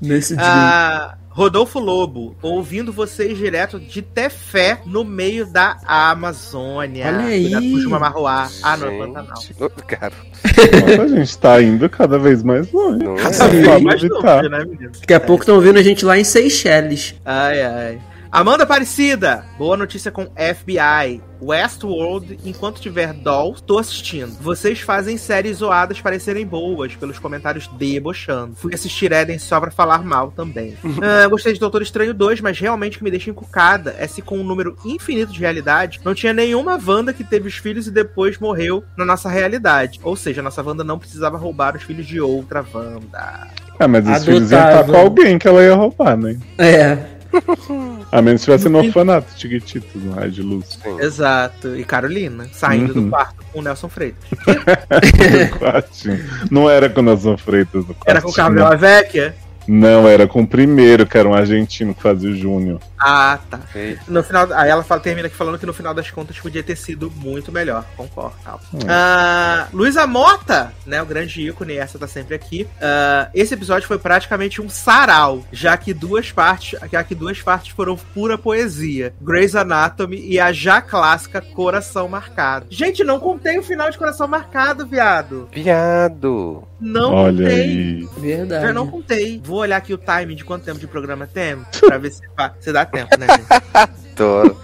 [0.00, 0.44] nesse dia.
[0.44, 7.06] Ah, Rodolfo Lobo, ouvindo vocês direto de Tefé, no meio da Amazônia.
[7.06, 7.42] Olha aí.
[7.42, 8.48] Cuidado com o Jumamarruá.
[8.60, 9.38] Ah, não, é Pantanal.
[9.86, 10.12] Cara,
[10.42, 13.04] Nossa, a gente tá indo cada vez mais longe.
[13.22, 13.48] Cada é.
[13.48, 14.90] vez mais longe, né, menino?
[15.00, 17.14] Daqui a pouco estão ouvindo a gente lá em Seychelles.
[17.24, 18.00] Ai, ai.
[18.30, 21.22] Amanda Aparecida, boa notícia com FBI.
[21.40, 24.32] Westworld, enquanto tiver Dolls, tô assistindo.
[24.40, 28.54] Vocês fazem séries zoadas parecerem boas, pelos comentários debochando.
[28.54, 30.76] Fui assistir Eden só pra falar mal também.
[31.00, 34.20] Ah, gostei de Doutor Estranho 2, mas realmente o que me deixa encucada é se
[34.20, 37.90] com um número infinito de realidade, não tinha nenhuma Wanda que teve os filhos e
[37.90, 40.00] depois morreu na nossa realidade.
[40.02, 43.48] Ou seja, nossa Wanda não precisava roubar os filhos de outra Wanda.
[43.78, 46.36] Ah, mas os filhos iam estar com alguém que ela ia roubar, né?
[46.58, 47.17] É.
[48.10, 50.78] A menos que tivesse no orfanato, Chiquititos, no raio de luz.
[50.98, 51.76] Exato.
[51.76, 53.04] E Carolina, saindo Uhum.
[53.04, 54.24] do quarto com o Nelson Freitas.
[56.50, 59.34] Não era com Nelson Freitas no Era com o Carlos Vecchia?
[59.68, 62.80] Não, era com o primeiro, que era um argentino que fazia o Júnior.
[62.98, 63.60] Ah, tá.
[63.74, 64.02] Eita.
[64.08, 66.76] No final, aí ela fala, termina aqui falando que no final das contas podia ter
[66.76, 67.84] sido muito melhor.
[67.96, 68.34] Concordo.
[68.44, 68.60] Tal.
[68.74, 68.78] Hum.
[68.88, 71.00] Ah, Luísa Mota, né?
[71.02, 72.66] O grande ícone, essa tá sempre aqui.
[72.80, 77.72] Ah, esse episódio foi praticamente um sarau, já que duas partes, já que duas partes
[77.72, 79.12] foram pura poesia.
[79.20, 82.66] Grey's Anatomy e a já clássica Coração Marcado.
[82.70, 85.48] Gente, não contei o final de Coração Marcado, viado.
[85.52, 86.64] Viado.
[86.80, 87.62] Não Olha contei.
[87.62, 88.08] aí.
[88.18, 88.66] Verdade.
[88.66, 89.40] Já não contei.
[89.44, 92.22] Vou olhar aqui o time de quanto tempo de programa temos, pra ver se,
[92.60, 93.46] se dá tempo, né, gente?
[94.12, 94.60] Adoro.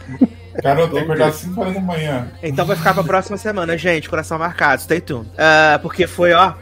[0.63, 2.29] Cara, eu tenho que acordar às 5 horas da manhã.
[2.43, 4.09] Então vai ficar pra próxima semana, gente.
[4.09, 5.29] Coração marcado, stay tuned.
[5.37, 6.55] Ah, porque foi, ó,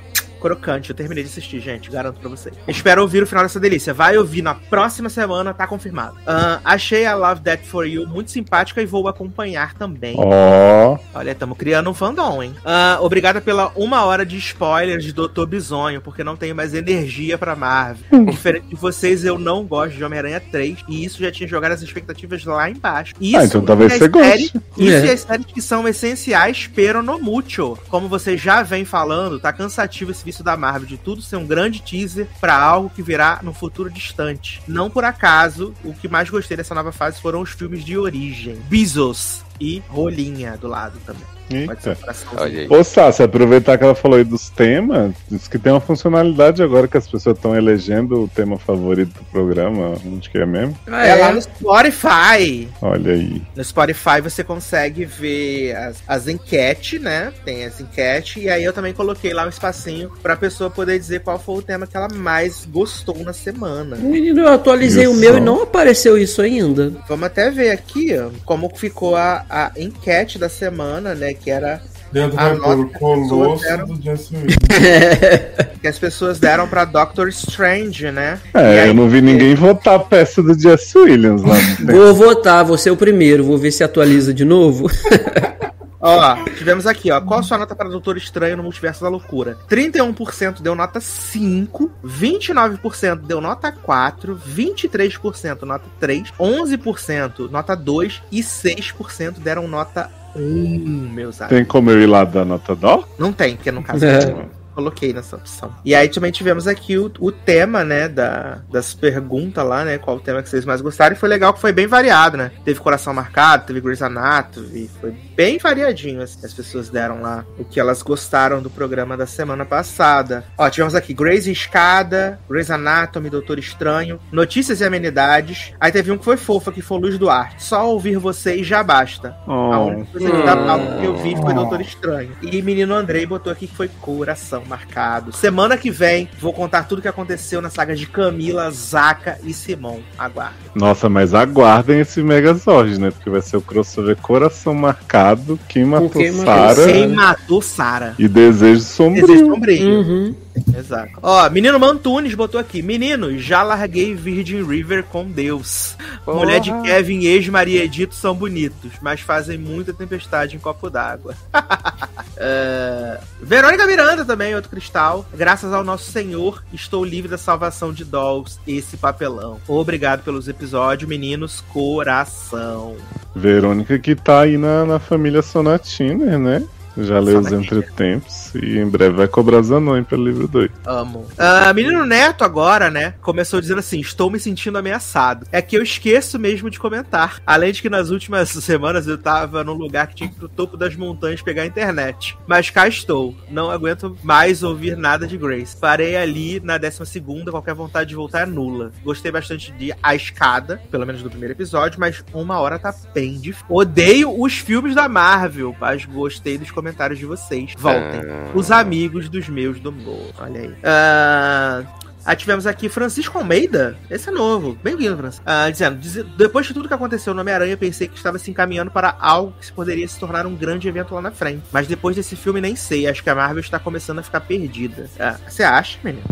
[0.42, 0.90] crocante.
[0.90, 2.54] Eu terminei de assistir, gente, garanto pra vocês.
[2.68, 3.94] Espero ouvir o final dessa delícia.
[3.94, 6.16] Vai ouvir na próxima semana, tá confirmado.
[6.26, 10.14] Ah, achei a Love That For You muito simpática e vou acompanhar também.
[10.18, 12.54] Ó, Olha, estamos criando um fandom, hein?
[12.64, 17.38] Ah, obrigada pela uma hora de spoilers de Doutor Bisonho, porque não tenho mais energia
[17.38, 18.24] pra Marvel.
[18.26, 21.82] Diferente de vocês, eu não gosto de Homem-Aranha 3, e isso já tinha jogado as
[21.82, 23.14] expectativas lá embaixo.
[23.20, 24.28] Isso Ah, então talvez você goste.
[24.28, 25.06] séries- Isso É.
[25.06, 27.76] e as séries que são essenciais, pero no mucho.
[27.88, 31.82] Como você já vem falando, tá cansativo esse da Marvel de tudo ser um grande
[31.82, 34.62] teaser pra algo que virá no futuro distante.
[34.68, 38.54] Não por acaso, o que mais gostei dessa nova fase foram os filmes de origem.
[38.68, 41.22] Bezos e Rolinha do lado também.
[41.66, 42.00] Pode ser um eita.
[42.00, 42.40] coraçãozinho.
[42.40, 42.66] Olha aí.
[42.70, 46.88] Ô, Sassi, aproveitar que ela falou aí dos temas, diz que tem uma funcionalidade agora
[46.88, 49.94] que as pessoas estão elegendo o tema favorito do programa.
[50.06, 50.78] Onde que é mesmo?
[50.86, 52.68] Ah, É lá no Spotify.
[52.80, 53.42] Olha aí.
[53.54, 57.32] No Spotify você consegue ver as, as enquetes, né?
[57.44, 58.42] Tem as enquetes.
[58.42, 61.62] E aí eu também coloquei lá um espacinho pra pessoa poder dizer qual foi o
[61.62, 63.96] tema que ela mais gostou na semana.
[63.96, 65.12] Menino, eu atualizei Isso.
[65.12, 66.92] o meu e não apareceu isso ainda.
[67.06, 71.34] Vamos até ver aqui, ó, como ficou a, a enquete da semana, né?
[71.34, 71.80] Que era
[72.12, 73.86] Leandro A vai pôr o colosso deram.
[73.86, 74.28] do Williams.
[75.80, 78.38] que as pessoas deram pra Doctor Strange, né?
[78.54, 81.56] É, aí- eu não vi ninguém votar a peça do Jess Williams lá.
[81.92, 84.90] Vou votar, vou ser o primeiro, vou ver se atualiza de novo.
[86.02, 87.20] Ó, tivemos aqui, ó.
[87.20, 89.56] Qual a sua nota para Doutor Estranho no Multiverso da Loucura?
[89.70, 98.40] 31% deu nota 5, 29% deu nota 4, 23% nota 3, 11% nota 2 e
[98.40, 101.56] 6% deram nota 1, meus amigos.
[101.56, 103.06] Tem como eu ir lá dar nota dó?
[103.16, 104.61] Não tem, porque no caso É.
[104.74, 105.74] coloquei nessa opção.
[105.84, 110.16] E aí também tivemos aqui o, o tema, né, da, das perguntas lá, né, qual
[110.16, 111.14] o tema que vocês mais gostaram.
[111.14, 112.50] E foi legal que foi bem variado, né?
[112.64, 116.22] Teve Coração Marcado, teve Grey's Anatomy, foi bem variadinho.
[116.22, 120.44] assim, as pessoas deram lá o que elas gostaram do programa da semana passada.
[120.56, 125.72] Ó, tivemos aqui Grey's Escada, Grey's Anatomy, Doutor Estranho, Notícias e Amenidades.
[125.80, 127.62] Aí teve um que foi fofa, que foi Luz do Arte.
[127.62, 129.36] Só ouvir vocês já basta.
[129.46, 132.32] A Oh, única coisa da pauta que eu vi foi Doutor Estranho.
[132.42, 135.32] E menino Andrei botou aqui que foi coração marcado.
[135.32, 140.00] Semana que vem, vou contar tudo que aconteceu na saga de Camila, Zaca e Simão.
[140.18, 140.54] Aguarda.
[140.74, 143.10] Nossa, mas aguardem esse Megazord, né?
[143.10, 148.14] Porque vai ser o crossover Coração Marcado, Quem Matou Sarah Quem matou Sara?
[148.18, 149.26] e Desejo Sombrio.
[149.26, 149.88] Desejo sombrio.
[149.88, 150.34] Uhum.
[150.76, 151.12] Exato.
[151.22, 152.82] Ó, menino Mantunes botou aqui.
[152.82, 155.96] Menino, já larguei Virgin River com Deus.
[156.26, 161.34] Mulher de Kevin e ex-Maria Edito são bonitos, mas fazem muita tempestade em copo d'água.
[162.44, 165.24] É, Verônica Miranda também, outro cristal.
[165.32, 169.60] Graças ao nosso Senhor, estou livre da salvação de Dolls, esse papelão.
[169.68, 171.62] Obrigado pelos episódios, meninos.
[171.72, 172.96] Coração.
[173.36, 176.64] Verônica que tá aí na, na família Sonatiner, né?
[176.96, 180.70] Já leu os entretempos e em breve vai cobrar Zanon pelo livro 2.
[180.86, 181.26] Amo.
[181.38, 183.14] Ah, menino Neto agora, né?
[183.20, 185.46] Começou dizendo assim: estou me sentindo ameaçado.
[185.50, 187.40] É que eu esqueço mesmo de comentar.
[187.46, 190.48] Além de que nas últimas semanas eu tava num lugar que tinha que ir pro
[190.48, 192.36] topo das montanhas pegar a internet.
[192.46, 193.34] Mas cá estou.
[193.50, 195.76] Não aguento mais ouvir nada de Grace.
[195.76, 198.92] Parei ali na 12 segunda, qualquer vontade de voltar é nula.
[199.02, 203.38] Gostei bastante de A Escada, pelo menos do primeiro episódio, mas uma hora tá bem
[203.38, 203.66] difícil.
[203.68, 206.81] Odeio os filmes da Marvel, mas gostei dos comentários
[207.16, 207.72] de vocês.
[207.78, 208.20] Voltem
[208.54, 210.30] os amigos dos meus do humor.
[210.38, 210.74] Olha aí.
[210.82, 211.82] Ah,
[212.24, 213.96] aí tivemos aqui Francisco Almeida.
[214.10, 214.76] Esse é novo.
[214.82, 215.44] Bem-vindo, Francisco.
[215.46, 218.90] Ah, dizendo: "Diz- depois de tudo que aconteceu no Homem-Aranha, pensei que estava se encaminhando
[218.90, 221.62] para algo que poderia se tornar um grande evento lá na frente.
[221.72, 223.06] Mas depois desse filme, nem sei.
[223.08, 225.08] Acho que a Marvel está começando a ficar perdida.
[225.18, 226.24] Ah, Você acha, menino?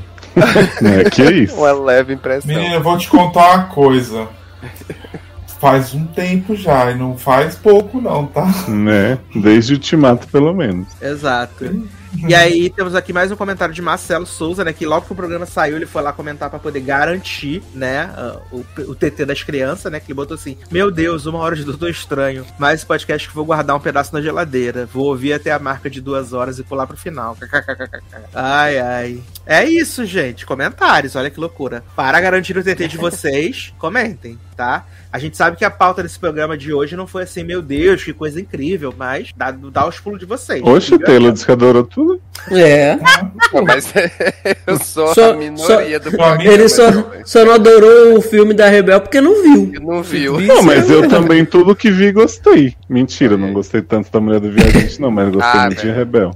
[1.07, 1.57] É que é isso.
[1.57, 2.49] Uma leve impressão.
[2.55, 4.29] Menina, eu vou te contar uma coisa.
[5.61, 8.47] Faz um tempo já, e não faz pouco não, tá?
[8.67, 9.19] Né?
[9.35, 10.89] Desde o Ultimato, pelo menos.
[11.03, 11.87] Exato.
[12.27, 14.73] E aí temos aqui mais um comentário de Marcelo Souza, né?
[14.73, 18.11] Que logo que o programa saiu, ele foi lá comentar pra poder garantir, né?
[18.17, 20.01] ah, o, o TT das crianças, né?
[20.01, 22.45] Que ele botou assim: Meu Deus, uma hora de Doutor Estranho.
[22.59, 24.87] Mais esse podcast que vou guardar um pedaço na geladeira.
[24.87, 27.37] Vou ouvir até a marca de duas horas e pular pro final.
[28.35, 29.23] Ai, ai.
[29.47, 30.47] É isso, gente.
[30.47, 31.83] Comentários, olha que loucura.
[31.97, 34.87] Para garantir o TT de vocês, comentem, tá?
[35.13, 38.05] A gente sabe que a pauta desse programa de hoje não foi assim, meu Deus,
[38.05, 40.63] que coisa incrível, mas dá, dá os pulos de vocês.
[40.63, 42.00] Oxe, o Taylor disse que adorou tudo.
[42.51, 42.97] É.
[43.53, 43.93] Não, mas
[44.67, 46.45] eu sou Só- a minoria do só- programa.
[46.53, 46.85] Ele só,
[47.25, 49.73] só não adorou o filme da Rebel porque não viu.
[49.83, 50.41] Não viu.
[50.41, 52.75] Não, mas eu também, tudo que vi, gostei.
[52.89, 55.95] Mentira, não gostei tanto da Mulher do Viajante, não, mas gostei Ah, muito de né?
[55.95, 56.35] Rebel.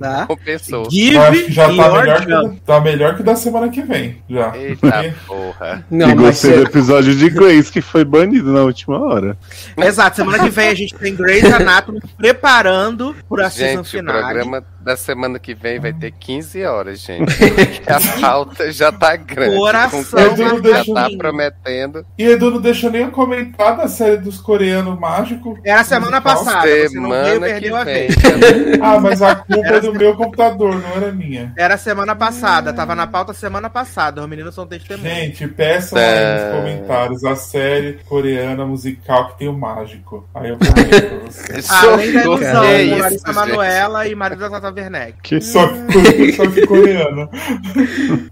[0.00, 0.26] Tá?
[0.26, 0.90] Compensou.
[0.90, 4.16] Give Eu acho que já tá melhor, que, tá melhor que da semana que vem.
[4.28, 4.56] Já.
[4.56, 5.84] Eita porra.
[5.90, 9.36] e Não, mas gostei do episódio de Grace, que foi banido na última hora.
[9.76, 13.90] Exato, semana que vem a gente tem Grey's Anatomy preparando por a season Gente, o
[13.98, 14.16] final.
[14.62, 17.32] Programa da semana que vem vai ter 15 horas, gente.
[17.86, 19.56] a pauta já tá grande.
[19.56, 21.18] Coração Com o que já tá marcadinho.
[21.18, 22.06] prometendo.
[22.18, 25.58] E Edu não deixou nem comentar da série dos coreanos mágicos.
[25.64, 26.44] Era semana musical.
[26.44, 26.66] passada.
[26.68, 27.94] você não viu, Semana que perdeu a vem.
[28.08, 28.16] vez.
[28.82, 31.52] Ah, mas a culpa é do meu computador, não era minha.
[31.56, 34.20] Era semana passada, tava na pauta semana passada.
[34.22, 35.14] Os meninos são testemunhas.
[35.14, 36.44] Gente, peçam aí É.
[36.50, 40.28] nos comentários a série coreana musical que tem o mágico.
[40.34, 41.70] Aí eu comento pra vocês.
[41.70, 42.62] Além da ilusão,
[42.98, 43.34] Larissa gente.
[43.34, 45.14] Manoela e marido da Tata Werneck.
[45.22, 47.28] Que Só que, só que coreana.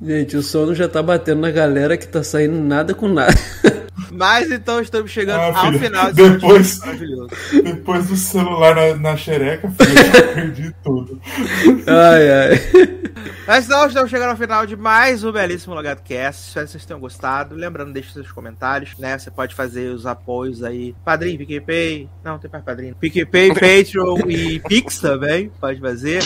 [0.02, 3.34] Gente, o sono já tá batendo na galera que tá saindo nada com nada.
[4.12, 6.80] Mas então estamos chegando Ah, ao filho, final depois-.
[7.62, 11.20] Depois do celular na, na xereca, filho, eu já perdi tudo.
[11.86, 12.99] Ai, ai.
[13.46, 16.48] Mas então estamos chegando ao final de mais um belíssimo Logado Cast.
[16.48, 17.54] Espero que vocês tenham gostado.
[17.54, 19.18] Lembrando, deixe seus comentários, né?
[19.18, 20.94] Você pode fazer os apoios aí.
[21.04, 22.08] Padrim, PicPay.
[22.24, 22.94] Não, tem mais padrinho.
[22.96, 25.50] PicPay, Patreon e Pix também.
[25.60, 26.22] Pode fazer.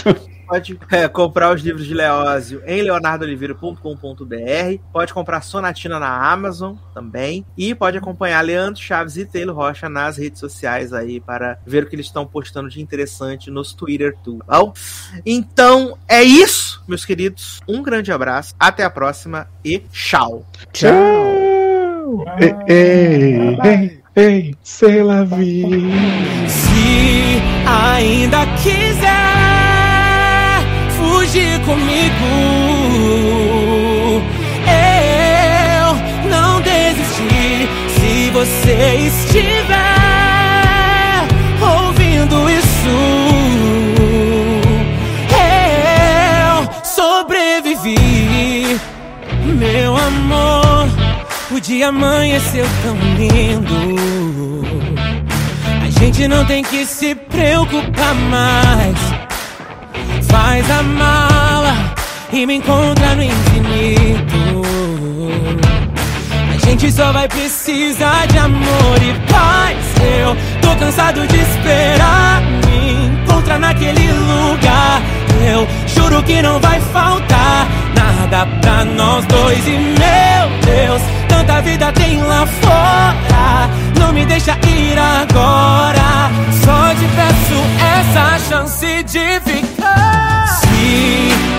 [0.47, 4.83] Pode é, comprar os livros de Leózio em leonardoliveira.com.br.
[4.93, 7.45] Pode comprar Sonatina na Amazon também.
[7.57, 11.87] E pode acompanhar Leandro Chaves e Taylor Rocha nas redes sociais aí para ver o
[11.87, 14.45] que eles estão postando de interessante nos Twitter tudo.
[14.45, 14.73] tá Bom,
[15.25, 17.61] então é isso, meus queridos.
[17.69, 20.45] Um grande abraço, até a próxima e tchau.
[20.73, 20.93] Tchau.
[22.39, 25.65] Ei, ei, ei, ei, sei lá, vi.
[26.49, 29.34] Se ainda quiser
[31.65, 32.25] comigo,
[34.69, 35.97] eu
[36.31, 37.69] não desisti.
[37.89, 39.75] Se você estiver
[41.61, 42.89] ouvindo isso,
[45.33, 48.79] eu sobrevivi,
[49.45, 50.89] meu amor.
[51.51, 53.75] O dia amanheceu tão lindo.
[55.83, 59.14] A gente não tem que se preocupar mais.
[60.35, 61.95] Faz a mala
[62.33, 64.63] e me encontra no infinito.
[66.53, 69.77] A gente só vai precisar de amor e paz.
[70.03, 75.01] Eu tô cansado de esperar me encontrar naquele lugar.
[75.47, 79.65] Eu juro que não vai faltar nada pra nós dois.
[79.69, 83.71] E meu Deus, tanta vida tem lá fora.
[84.01, 86.29] Não me deixa ir agora.
[86.65, 89.44] Só te peço essa chance de.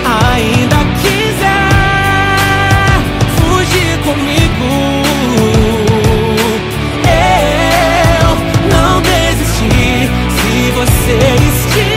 [0.05, 1.69] Ainda quiser
[3.37, 4.69] fugir comigo,
[8.21, 8.29] eu
[8.71, 10.09] não desisti.
[10.35, 11.17] Se você
[11.49, 11.94] estiver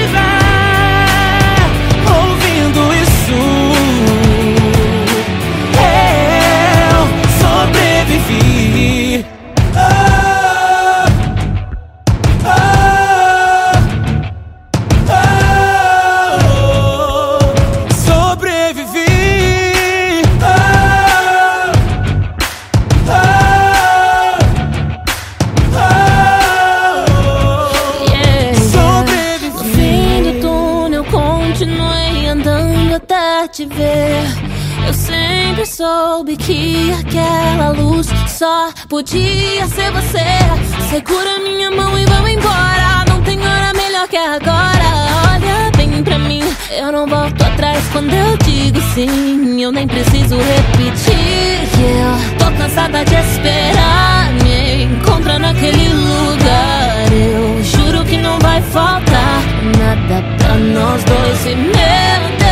[35.89, 40.29] soube que aquela luz só podia ser você.
[40.91, 43.05] Segura minha mão e vamos embora.
[43.09, 44.89] Não tem hora melhor que agora.
[45.33, 46.43] Olha bem pra mim,
[46.77, 49.63] eu não volto atrás quando eu digo sim.
[49.63, 51.69] Eu nem preciso repetir.
[51.81, 54.31] Eu tô cansada de esperar.
[54.43, 57.13] Me encontra naquele lugar.
[57.13, 59.41] Eu juro que não vai faltar
[59.79, 61.47] nada pra nós dois.
[61.47, 62.49] E meu Deus.